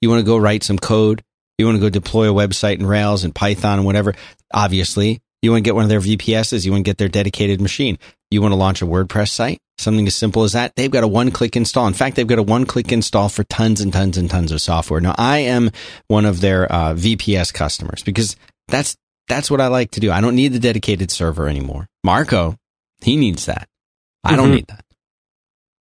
you 0.00 0.08
want 0.10 0.20
to 0.20 0.26
go 0.26 0.36
write 0.36 0.62
some 0.62 0.78
code, 0.78 1.22
you 1.58 1.66
want 1.66 1.76
to 1.76 1.80
go 1.80 1.90
deploy 1.90 2.30
a 2.30 2.34
website 2.34 2.78
in 2.78 2.86
Rails 2.86 3.24
and 3.24 3.34
Python 3.34 3.78
and 3.78 3.86
whatever. 3.86 4.14
Obviously, 4.52 5.20
you 5.42 5.50
want 5.50 5.62
to 5.64 5.68
get 5.68 5.74
one 5.74 5.84
of 5.84 5.90
their 5.90 6.00
VPSs, 6.00 6.64
you 6.64 6.72
want 6.72 6.84
to 6.84 6.88
get 6.88 6.98
their 6.98 7.08
dedicated 7.08 7.60
machine. 7.60 7.98
You 8.30 8.40
want 8.42 8.52
to 8.52 8.56
launch 8.56 8.82
a 8.82 8.86
WordPress 8.86 9.28
site, 9.28 9.60
something 9.78 10.06
as 10.06 10.14
simple 10.16 10.42
as 10.42 10.52
that, 10.52 10.74
they've 10.74 10.90
got 10.90 11.04
a 11.04 11.08
one 11.08 11.30
click 11.30 11.54
install. 11.54 11.86
In 11.86 11.92
fact, 11.94 12.16
they've 12.16 12.26
got 12.26 12.38
a 12.38 12.42
one 12.42 12.64
click 12.66 12.90
install 12.90 13.28
for 13.28 13.44
tons 13.44 13.80
and 13.80 13.92
tons 13.92 14.16
and 14.16 14.28
tons 14.28 14.50
of 14.50 14.60
software. 14.60 15.00
Now, 15.00 15.14
I 15.16 15.38
am 15.38 15.70
one 16.08 16.24
of 16.24 16.40
their 16.40 16.70
uh, 16.72 16.94
VPS 16.94 17.52
customers 17.54 18.02
because 18.02 18.36
that's 18.68 18.96
that's 19.28 19.50
what 19.50 19.60
I 19.60 19.68
like 19.68 19.92
to 19.92 20.00
do. 20.00 20.10
I 20.10 20.20
don't 20.20 20.34
need 20.34 20.52
the 20.52 20.58
dedicated 20.58 21.10
server 21.10 21.48
anymore. 21.48 21.88
Marco, 22.02 22.56
he 23.02 23.16
needs 23.16 23.46
that. 23.46 23.68
I 24.22 24.36
don't 24.36 24.50
Mhm. 24.50 24.54
need 24.54 24.66
that. 24.68 24.83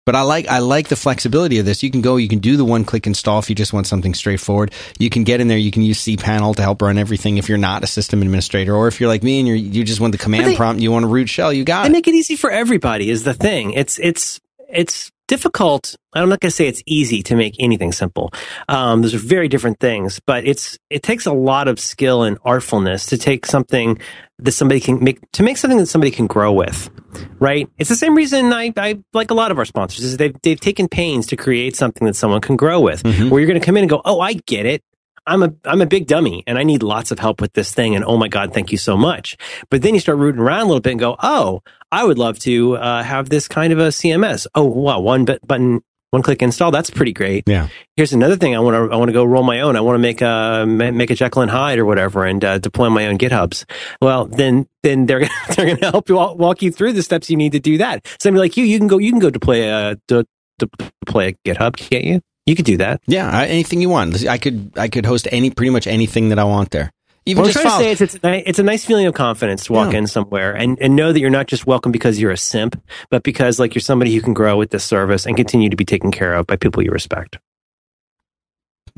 But 0.06 0.14
I 0.14 0.22
like 0.22 0.46
I 0.46 0.60
like 0.60 0.86
the 0.86 0.94
flexibility 0.96 1.58
of 1.58 1.66
this. 1.66 1.82
You 1.82 1.90
can 1.90 2.00
go, 2.00 2.16
you 2.16 2.28
can 2.28 2.38
do 2.38 2.56
the 2.56 2.64
one 2.64 2.84
click 2.84 3.08
install 3.08 3.40
if 3.40 3.50
you 3.50 3.56
just 3.56 3.72
want 3.72 3.88
something 3.88 4.14
straightforward. 4.14 4.72
You 5.00 5.10
can 5.10 5.24
get 5.24 5.40
in 5.40 5.48
there, 5.48 5.58
you 5.58 5.72
can 5.72 5.82
use 5.82 5.98
cPanel 6.04 6.54
to 6.56 6.62
help 6.62 6.80
run 6.80 6.96
everything 6.96 7.38
if 7.38 7.48
you're 7.48 7.58
not 7.58 7.82
a 7.82 7.88
system 7.88 8.22
administrator, 8.22 8.72
or 8.74 8.86
if 8.86 9.00
you're 9.00 9.08
like 9.08 9.24
me 9.24 9.40
and 9.40 9.48
you're, 9.48 9.56
you 9.56 9.82
just 9.82 10.00
want 10.00 10.12
the 10.12 10.18
command 10.18 10.46
they- 10.46 10.56
prompt, 10.56 10.80
you 10.80 10.92
want 10.92 11.04
a 11.04 11.08
root 11.08 11.28
shell, 11.28 11.52
you 11.52 11.64
got 11.64 11.82
They 11.82 11.88
it. 11.88 11.92
make 11.92 12.06
it 12.06 12.14
easy 12.14 12.36
for 12.36 12.50
everybody 12.50 13.10
is 13.10 13.24
the 13.24 13.34
thing. 13.34 13.72
It's 13.72 13.98
it's 13.98 14.40
it's 14.70 15.10
difficult. 15.26 15.96
I'm 16.14 16.28
not 16.28 16.40
going 16.40 16.50
to 16.50 16.56
say 16.56 16.66
it's 16.66 16.82
easy 16.86 17.22
to 17.24 17.36
make 17.36 17.54
anything 17.58 17.92
simple. 17.92 18.32
Um, 18.68 19.02
those 19.02 19.14
are 19.14 19.18
very 19.18 19.48
different 19.48 19.78
things, 19.80 20.20
but 20.26 20.46
it's 20.46 20.78
it 20.90 21.02
takes 21.02 21.26
a 21.26 21.32
lot 21.32 21.68
of 21.68 21.78
skill 21.78 22.22
and 22.22 22.38
artfulness 22.42 23.06
to 23.08 23.18
take 23.18 23.46
something 23.46 23.98
that 24.38 24.52
somebody 24.52 24.80
can 24.80 25.02
make 25.02 25.18
to 25.32 25.42
make 25.42 25.56
something 25.56 25.78
that 25.78 25.86
somebody 25.86 26.10
can 26.10 26.26
grow 26.26 26.52
with. 26.52 26.90
Right? 27.38 27.68
It's 27.78 27.88
the 27.88 27.96
same 27.96 28.14
reason 28.14 28.52
I, 28.52 28.72
I 28.76 28.98
like 29.14 29.30
a 29.30 29.34
lot 29.34 29.50
of 29.50 29.58
our 29.58 29.64
sponsors 29.64 30.04
is 30.04 30.16
they've 30.16 30.36
they've 30.42 30.60
taken 30.60 30.88
pains 30.88 31.26
to 31.28 31.36
create 31.36 31.76
something 31.76 32.06
that 32.06 32.16
someone 32.16 32.40
can 32.40 32.56
grow 32.56 32.80
with. 32.80 33.02
Mhm. 33.02 33.30
Where 33.30 33.40
you're 33.40 33.48
going 33.48 33.60
to 33.60 33.64
come 33.64 33.76
in 33.76 33.82
and 33.84 33.90
go, 33.90 34.02
oh, 34.04 34.20
I 34.20 34.34
get 34.34 34.66
it. 34.66 34.82
I'm 35.26 35.42
a 35.42 35.52
I'm 35.64 35.82
a 35.82 35.86
big 35.86 36.06
dummy 36.06 36.44
and 36.46 36.58
I 36.58 36.62
need 36.62 36.82
lots 36.82 37.10
of 37.10 37.18
help 37.18 37.40
with 37.40 37.52
this 37.54 37.72
thing 37.74 37.94
and 37.94 38.04
oh 38.04 38.16
my 38.16 38.28
god 38.28 38.54
thank 38.54 38.72
you 38.72 38.78
so 38.78 38.96
much. 38.96 39.36
But 39.70 39.82
then 39.82 39.94
you 39.94 40.00
start 40.00 40.18
rooting 40.18 40.40
around 40.40 40.62
a 40.62 40.66
little 40.66 40.80
bit 40.80 40.92
and 40.92 41.00
go 41.00 41.16
oh 41.22 41.62
I 41.92 42.04
would 42.04 42.18
love 42.18 42.38
to 42.40 42.76
uh, 42.76 43.02
have 43.02 43.28
this 43.28 43.48
kind 43.48 43.72
of 43.72 43.78
a 43.78 43.88
CMS. 43.88 44.46
Oh 44.54 44.64
wow 44.64 45.00
one 45.00 45.24
but- 45.24 45.46
button 45.46 45.80
one 46.12 46.22
click 46.22 46.40
install 46.40 46.70
that's 46.70 46.88
pretty 46.88 47.12
great. 47.12 47.44
Yeah. 47.46 47.68
Here's 47.96 48.12
another 48.12 48.36
thing 48.36 48.54
I 48.54 48.60
want 48.60 48.74
to 48.74 48.94
I 48.94 48.96
want 48.96 49.08
to 49.08 49.12
go 49.12 49.24
roll 49.24 49.42
my 49.42 49.60
own. 49.60 49.74
I 49.76 49.80
want 49.80 49.96
to 49.96 49.98
make 49.98 50.22
a 50.22 50.64
make 50.66 51.10
a 51.10 51.14
Jekyll 51.16 51.42
and 51.42 51.50
Hyde 51.50 51.78
or 51.78 51.84
whatever 51.84 52.24
and 52.24 52.44
uh, 52.44 52.58
deploy 52.58 52.88
my 52.90 53.06
own 53.06 53.18
GitHubs. 53.18 53.64
Well 54.00 54.26
then 54.26 54.66
then 54.84 55.06
they're 55.06 55.20
they're 55.56 55.66
going 55.66 55.76
to 55.78 55.90
help 55.90 56.08
you 56.08 56.14
walk, 56.14 56.38
walk 56.38 56.62
you 56.62 56.70
through 56.70 56.92
the 56.92 57.02
steps 57.02 57.28
you 57.28 57.36
need 57.36 57.52
to 57.52 57.60
do 57.60 57.78
that. 57.78 58.06
Somebody 58.20 58.40
like 58.40 58.56
you 58.56 58.64
you 58.64 58.78
can 58.78 58.86
go 58.86 58.98
you 58.98 59.10
can 59.10 59.18
go 59.20 59.30
deploy 59.30 59.68
a 59.68 59.96
de- 60.06 60.24
deploy 60.58 61.28
a 61.28 61.32
GitHub 61.44 61.76
can't 61.76 62.04
you? 62.04 62.20
You 62.46 62.54
could 62.54 62.64
do 62.64 62.76
that. 62.78 63.00
Yeah, 63.06 63.28
I, 63.30 63.46
anything 63.46 63.80
you 63.80 63.88
want. 63.88 64.24
I 64.26 64.38
could 64.38 64.72
I 64.76 64.88
could 64.88 65.04
host 65.04 65.26
any 65.32 65.50
pretty 65.50 65.70
much 65.70 65.86
anything 65.86 66.28
that 66.30 66.38
I 66.38 66.44
want 66.44 66.70
there. 66.70 66.90
Even 67.28 67.42
What 67.42 67.48
I'm 67.48 67.52
trying 67.54 67.64
files. 67.66 67.78
to 67.78 67.84
say 67.84 67.90
is 67.90 68.00
it's 68.00 68.14
a, 68.22 68.30
ni- 68.30 68.42
it's 68.46 68.58
a 68.60 68.62
nice 68.62 68.84
feeling 68.84 69.06
of 69.06 69.14
confidence 69.14 69.64
to 69.64 69.72
walk 69.72 69.92
Yeah. 69.92 69.98
in 69.98 70.06
somewhere 70.06 70.52
and, 70.54 70.78
and 70.80 70.94
know 70.94 71.12
that 71.12 71.18
you're 71.18 71.28
not 71.28 71.48
just 71.48 71.66
welcome 71.66 71.90
because 71.90 72.20
you're 72.20 72.30
a 72.30 72.36
simp, 72.36 72.80
but 73.10 73.24
because 73.24 73.58
like 73.58 73.74
you're 73.74 73.82
somebody 73.82 74.14
who 74.14 74.20
can 74.20 74.32
grow 74.32 74.56
with 74.56 74.70
this 74.70 74.84
service 74.84 75.26
and 75.26 75.34
continue 75.36 75.68
to 75.68 75.74
be 75.76 75.84
taken 75.84 76.12
care 76.12 76.34
of 76.34 76.46
by 76.46 76.54
people 76.54 76.84
you 76.84 76.92
respect. 76.92 77.38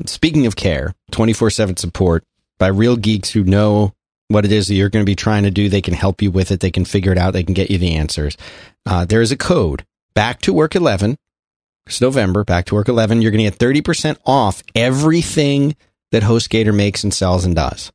Speaking 0.05 0.45
of 0.45 0.55
care, 0.55 0.93
24 1.11 1.49
7 1.49 1.75
support 1.77 2.23
by 2.57 2.67
real 2.67 2.95
geeks 2.97 3.31
who 3.31 3.43
know 3.43 3.93
what 4.27 4.45
it 4.45 4.51
is 4.51 4.67
that 4.67 4.75
you're 4.75 4.89
going 4.89 5.03
to 5.03 5.09
be 5.09 5.15
trying 5.15 5.43
to 5.43 5.51
do. 5.51 5.67
They 5.67 5.81
can 5.81 5.95
help 5.95 6.21
you 6.21 6.29
with 6.31 6.51
it. 6.51 6.59
They 6.59 6.71
can 6.71 6.85
figure 6.85 7.11
it 7.11 7.17
out. 7.17 7.33
They 7.33 7.43
can 7.43 7.55
get 7.55 7.71
you 7.71 7.77
the 7.79 7.95
answers. 7.95 8.37
Uh, 8.85 9.05
there 9.05 9.21
is 9.21 9.31
a 9.31 9.37
code 9.37 9.85
back 10.13 10.39
to 10.41 10.53
work 10.53 10.75
11. 10.75 11.17
It's 11.85 12.01
November, 12.01 12.43
back 12.43 12.65
to 12.65 12.75
work 12.75 12.87
11. 12.87 13.21
You're 13.21 13.31
going 13.31 13.43
to 13.43 13.49
get 13.49 13.83
30% 13.83 14.17
off 14.25 14.61
everything 14.75 15.75
that 16.11 16.23
HostGator 16.23 16.75
makes 16.75 17.03
and 17.03 17.13
sells 17.13 17.45
and 17.45 17.55
does. 17.55 17.91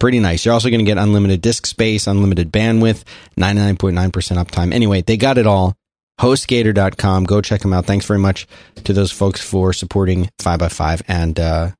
Pretty 0.00 0.20
nice. 0.20 0.44
You're 0.44 0.54
also 0.54 0.70
going 0.70 0.80
to 0.80 0.84
get 0.84 0.98
unlimited 0.98 1.40
disk 1.40 1.66
space, 1.66 2.06
unlimited 2.06 2.52
bandwidth, 2.52 3.04
99.9% 3.38 4.12
uptime. 4.12 4.72
Anyway, 4.72 5.02
they 5.02 5.16
got 5.16 5.38
it 5.38 5.46
all. 5.46 5.76
HostGator.com. 6.20 7.24
Go 7.24 7.40
check 7.40 7.60
them 7.60 7.72
out. 7.72 7.86
Thanks 7.86 8.06
very 8.06 8.18
much 8.18 8.46
to 8.84 8.92
those 8.92 9.12
folks 9.12 9.40
for 9.40 9.72
supporting 9.72 10.30
5x5 10.40 11.02
and 11.08 11.38
uh, 11.38 11.70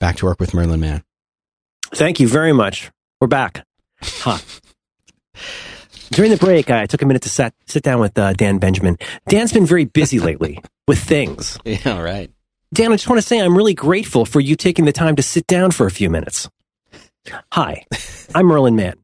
back 0.00 0.16
to 0.16 0.26
work 0.26 0.40
with 0.40 0.54
Merlin 0.54 0.80
Mann. 0.80 1.02
Thank 1.94 2.20
you 2.20 2.28
very 2.28 2.52
much. 2.52 2.90
We're 3.20 3.28
back. 3.28 3.64
Huh. 4.00 4.38
During 6.10 6.30
the 6.30 6.36
break, 6.36 6.70
I 6.70 6.86
took 6.86 7.02
a 7.02 7.06
minute 7.06 7.22
to 7.22 7.28
sat, 7.28 7.54
sit 7.66 7.82
down 7.82 8.00
with 8.00 8.16
uh, 8.18 8.32
Dan 8.32 8.58
Benjamin. 8.58 8.96
Dan's 9.28 9.52
been 9.52 9.66
very 9.66 9.84
busy 9.84 10.18
lately 10.18 10.62
with 10.86 10.98
things. 10.98 11.58
Yeah, 11.64 12.00
right. 12.00 12.30
Dan, 12.72 12.92
I 12.92 12.96
just 12.96 13.08
want 13.08 13.20
to 13.20 13.26
say 13.26 13.40
I'm 13.40 13.56
really 13.56 13.74
grateful 13.74 14.24
for 14.26 14.40
you 14.40 14.56
taking 14.56 14.84
the 14.84 14.92
time 14.92 15.16
to 15.16 15.22
sit 15.22 15.46
down 15.46 15.70
for 15.70 15.86
a 15.86 15.90
few 15.90 16.10
minutes. 16.10 16.48
Hi, 17.52 17.84
I'm 18.34 18.46
Merlin 18.46 18.76
Mann. 18.76 18.94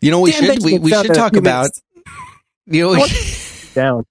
You 0.00 0.10
know, 0.10 0.20
we 0.20 0.32
Dan 0.32 0.40
should 0.40 0.62
we, 0.62 0.78
Benjamin 0.78 0.82
we 0.82 0.90
should 0.90 1.14
talk 1.14 1.36
about. 1.36 1.70
You 2.66 2.96
know, 2.96 3.06
Down. 3.74 4.04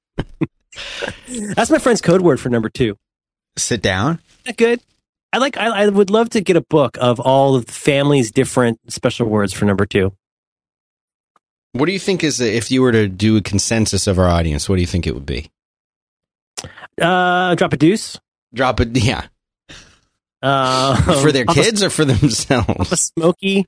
That's 1.56 1.70
my 1.70 1.80
friend's 1.80 2.02
code 2.02 2.22
word 2.22 2.40
for 2.40 2.50
number 2.50 2.70
two. 2.70 2.98
sit 3.58 3.82
down. 3.82 4.20
that 4.46 4.58
good? 4.58 4.82
I 5.32 5.38
like. 5.40 5.58
I, 5.58 5.68
I 5.84 5.88
would 5.90 6.10
love 6.10 6.30
to 6.32 6.42
get 6.42 6.56
a 6.56 6.62
book 6.62 6.98
of 7.02 7.20
all 7.20 7.56
of 7.56 7.66
the 7.66 7.72
family's 7.72 8.32
different 8.32 8.80
special 8.92 9.28
words 9.28 9.54
for 9.54 9.66
number 9.66 9.86
two. 9.86 10.14
What 11.74 11.88
do 11.88 11.92
you 11.92 12.00
think 12.00 12.24
is 12.24 12.40
if 12.40 12.70
you 12.72 12.82
were 12.82 12.92
to 12.92 13.08
do 13.08 13.36
a 13.38 13.42
consensus 13.42 14.06
of 14.08 14.20
our 14.20 14.28
audience? 14.28 14.70
What 14.70 14.76
do 14.76 14.82
you 14.82 14.88
think 14.88 15.08
it 15.08 15.14
would 15.16 15.26
be? 15.26 15.50
Uh, 17.02 17.56
drop 17.56 17.74
a 17.74 17.78
deuce. 17.78 18.20
Drop 18.54 18.80
it, 18.80 18.96
yeah, 18.96 19.26
Uh, 20.44 20.96
for 21.22 21.32
their 21.32 21.46
kids 21.46 21.82
or 21.82 21.90
for 21.90 22.06
themselves? 22.06 22.68
themselves, 22.68 23.12
Smoky. 23.18 23.66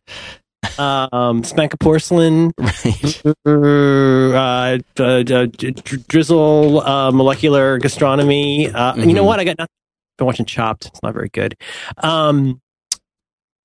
Um, 0.78 1.44
spank 1.44 1.74
a 1.74 1.78
porcelain. 1.78 2.54
right? 2.60 3.24
Uh, 3.46 4.78
uh, 5.00 5.04
uh, 5.04 5.46
dr- 5.48 6.08
drizzle. 6.08 6.82
Uh, 6.82 7.12
molecular 7.12 7.80
gastronomy. 7.80 8.70
Uh, 8.70 8.96
You 8.96 9.14
know 9.14 9.24
Mhm. 9.24 9.26
what? 9.26 9.40
I 9.40 9.44
got 9.46 9.58
nothing. 9.58 9.72
Been 10.20 10.28
watching 10.28 10.46
Chopped. 10.46 10.86
It's 10.88 11.02
not 11.04 11.14
very 11.14 11.30
good. 11.30 11.56
Um. 11.98 12.62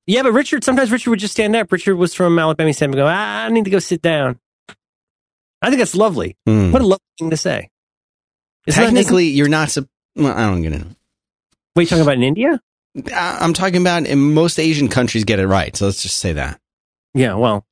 Yeah, 0.06 0.22
but 0.22 0.32
Richard. 0.32 0.64
Sometimes 0.64 0.90
Richard 0.90 1.10
would 1.10 1.18
just 1.20 1.32
stand 1.32 1.54
up. 1.54 1.70
Richard 1.70 1.96
was 1.96 2.14
from 2.14 2.38
Alabama. 2.38 2.68
He 2.68 2.72
said, 2.72 2.92
"Go. 2.92 3.06
I 3.06 3.48
need 3.50 3.64
to 3.64 3.70
go 3.70 3.78
sit 3.78 4.02
down." 4.02 4.38
I 5.62 5.68
think 5.68 5.78
that's 5.78 5.94
lovely. 5.94 6.36
Hmm. 6.46 6.72
What 6.72 6.82
a 6.82 6.86
lovely 6.86 7.04
thing 7.18 7.30
to 7.30 7.36
say. 7.36 7.70
Technically, 8.68 9.26
you're 9.26 9.48
not. 9.48 9.70
sup- 9.70 9.88
Well, 10.16 10.32
I 10.36 10.42
don't 10.50 10.62
get 10.62 10.72
it. 10.72 10.82
What 11.74 11.80
are 11.80 11.82
you 11.82 11.86
talking 11.86 12.02
about 12.02 12.14
in 12.14 12.22
India? 12.22 12.60
I'm 13.14 13.52
talking 13.52 13.80
about 13.80 14.06
in 14.06 14.34
most 14.34 14.58
Asian 14.58 14.88
countries 14.88 15.24
get 15.24 15.38
it 15.38 15.46
right. 15.46 15.76
So 15.76 15.86
let's 15.86 16.02
just 16.02 16.16
say 16.16 16.32
that 16.32 16.58
Yeah, 17.14 17.34
well, 17.34 17.64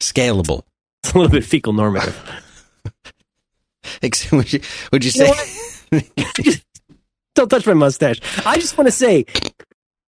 scalable. 0.00 0.62
it's 1.04 1.12
a 1.14 1.18
little 1.18 1.30
bit 1.30 1.44
fecal 1.44 1.72
normative. 1.72 2.18
Would 4.32 4.52
you, 4.52 4.60
would 4.92 5.04
you 5.04 5.12
You 5.14 6.00
say? 6.00 6.60
Don't 7.36 7.48
touch 7.48 7.66
my 7.66 7.74
mustache. 7.74 8.20
I 8.44 8.56
just 8.56 8.76
want 8.76 8.88
to 8.88 8.92
say 8.92 9.26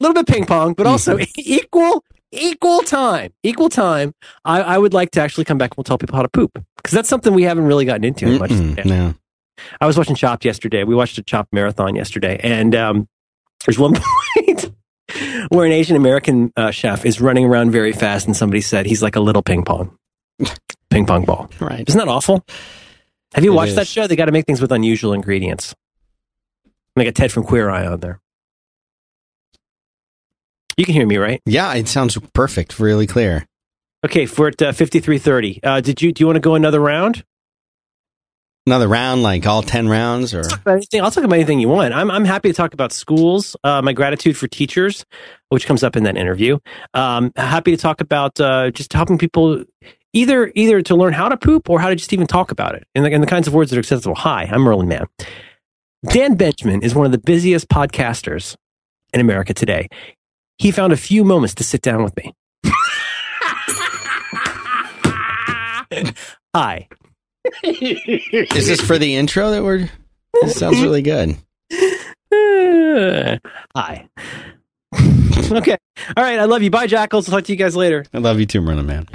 a 0.00 0.04
little 0.04 0.14
bit 0.14 0.26
ping 0.26 0.46
pong, 0.46 0.74
but 0.74 0.86
also 0.86 1.18
equal 1.38 2.04
equal 2.32 2.82
time. 2.82 3.32
Equal 3.42 3.68
time. 3.68 4.14
I, 4.44 4.60
I 4.60 4.78
would 4.78 4.92
like 4.94 5.10
to 5.12 5.20
actually 5.20 5.44
come 5.44 5.58
back 5.58 5.70
and 5.72 5.76
we'll 5.78 5.84
tell 5.84 5.98
people 5.98 6.16
how 6.16 6.22
to 6.22 6.28
poop 6.28 6.52
because 6.76 6.92
that's 6.92 7.08
something 7.08 7.32
we 7.34 7.44
haven't 7.44 7.64
really 7.66 7.84
gotten 7.84 8.04
into 8.04 8.38
much. 8.38 8.50
No. 8.50 9.14
I 9.80 9.86
was 9.86 9.98
watching 9.98 10.14
Chopped 10.14 10.44
yesterday. 10.44 10.84
We 10.84 10.94
watched 10.94 11.18
a 11.18 11.22
Chopped 11.22 11.52
marathon 11.52 11.96
yesterday, 11.96 12.38
and 12.42 12.74
um, 12.74 13.08
there's 13.66 13.78
one 13.78 13.94
point 14.36 14.72
where 15.48 15.66
an 15.66 15.72
Asian 15.72 15.96
American 15.96 16.52
uh, 16.56 16.70
chef 16.70 17.04
is 17.04 17.20
running 17.20 17.44
around 17.46 17.72
very 17.72 17.92
fast, 17.92 18.26
and 18.26 18.36
somebody 18.36 18.60
said 18.60 18.86
he's 18.86 19.02
like 19.02 19.16
a 19.16 19.20
little 19.20 19.42
ping 19.42 19.64
pong, 19.64 19.96
ping 20.90 21.06
pong 21.06 21.24
ball. 21.24 21.50
Right. 21.58 21.84
Isn't 21.88 21.98
that 21.98 22.08
awful? 22.08 22.44
Have 23.34 23.42
you 23.44 23.52
It 23.52 23.56
watched 23.56 23.74
that 23.74 23.88
show? 23.88 24.06
They 24.06 24.16
got 24.16 24.26
to 24.26 24.32
make 24.32 24.46
things 24.46 24.60
with 24.60 24.70
unusual 24.70 25.12
ingredients. 25.12 25.74
They 26.94 27.04
got 27.04 27.14
Ted 27.14 27.32
from 27.32 27.44
Queer 27.44 27.68
Eye 27.68 27.86
on 27.86 28.00
there. 28.00 28.20
You 30.78 30.84
can 30.84 30.94
hear 30.94 31.06
me, 31.06 31.16
right? 31.16 31.42
Yeah, 31.44 31.74
it 31.74 31.88
sounds 31.88 32.16
perfect. 32.32 32.78
Really 32.78 33.08
clear. 33.08 33.44
Okay, 34.06 34.28
we're 34.38 34.48
at 34.48 34.62
uh, 34.62 34.70
fifty-three 34.70 35.18
thirty. 35.18 35.60
Uh, 35.64 35.80
did 35.80 36.00
you 36.00 36.12
do 36.12 36.22
you 36.22 36.26
want 36.26 36.36
to 36.36 36.40
go 36.40 36.54
another 36.54 36.78
round? 36.78 37.24
Another 38.64 38.86
round, 38.86 39.24
like 39.24 39.44
all 39.44 39.62
ten 39.62 39.88
rounds, 39.88 40.32
or 40.32 40.44
Talk 40.44 40.60
about 40.60 40.76
anything. 40.76 41.00
I'll 41.00 41.10
talk 41.10 41.24
about 41.24 41.34
anything 41.34 41.58
you 41.58 41.68
want. 41.68 41.94
I'm 41.94 42.12
I'm 42.12 42.24
happy 42.24 42.48
to 42.48 42.54
talk 42.54 42.74
about 42.74 42.92
schools. 42.92 43.56
Uh, 43.64 43.82
my 43.82 43.92
gratitude 43.92 44.36
for 44.36 44.46
teachers, 44.46 45.04
which 45.48 45.66
comes 45.66 45.82
up 45.82 45.96
in 45.96 46.04
that 46.04 46.16
interview. 46.16 46.58
Um, 46.94 47.32
happy 47.34 47.72
to 47.72 47.76
talk 47.76 48.00
about 48.00 48.40
uh, 48.40 48.70
just 48.70 48.92
helping 48.92 49.18
people 49.18 49.64
either 50.12 50.52
either 50.54 50.80
to 50.82 50.94
learn 50.94 51.12
how 51.12 51.28
to 51.28 51.36
poop 51.36 51.68
or 51.68 51.80
how 51.80 51.88
to 51.88 51.96
just 51.96 52.12
even 52.12 52.28
talk 52.28 52.52
about 52.52 52.76
it 52.76 52.86
and 52.94 53.04
the, 53.04 53.12
and 53.12 53.20
the 53.20 53.26
kinds 53.26 53.48
of 53.48 53.52
words 53.52 53.72
that 53.72 53.78
are 53.78 53.80
accessible. 53.80 54.14
Hi, 54.14 54.44
I'm 54.44 54.60
Merlin 54.60 54.86
Mann. 54.86 55.06
Dan 56.04 56.36
Benjamin 56.36 56.82
is 56.82 56.94
one 56.94 57.04
of 57.04 57.10
the 57.10 57.18
busiest 57.18 57.68
podcasters 57.68 58.54
in 59.12 59.20
America 59.20 59.52
today. 59.52 59.88
He 60.58 60.70
found 60.72 60.92
a 60.92 60.96
few 60.96 61.24
moments 61.24 61.54
to 61.56 61.64
sit 61.64 61.82
down 61.82 62.02
with 62.02 62.16
me. 62.16 62.34
Hi. 66.54 66.88
is 67.62 68.66
this 68.66 68.80
for 68.80 68.98
the 68.98 69.14
intro 69.14 69.50
that 69.50 69.62
we're? 69.62 69.88
This 70.42 70.58
sounds 70.58 70.80
really 70.80 71.02
good. 71.02 71.36
Uh, 72.32 73.38
Hi. 73.74 74.08
okay. 75.50 75.76
All 76.16 76.24
right. 76.24 76.38
I 76.38 76.44
love 76.44 76.62
you. 76.62 76.70
Bye, 76.70 76.86
Jackals. 76.86 77.28
I'll 77.28 77.38
talk 77.38 77.44
to 77.44 77.52
you 77.52 77.58
guys 77.58 77.76
later. 77.76 78.04
I 78.12 78.18
love 78.18 78.40
you 78.40 78.46
too, 78.46 78.60
Merlin 78.60 78.86
Mann. 78.86 79.06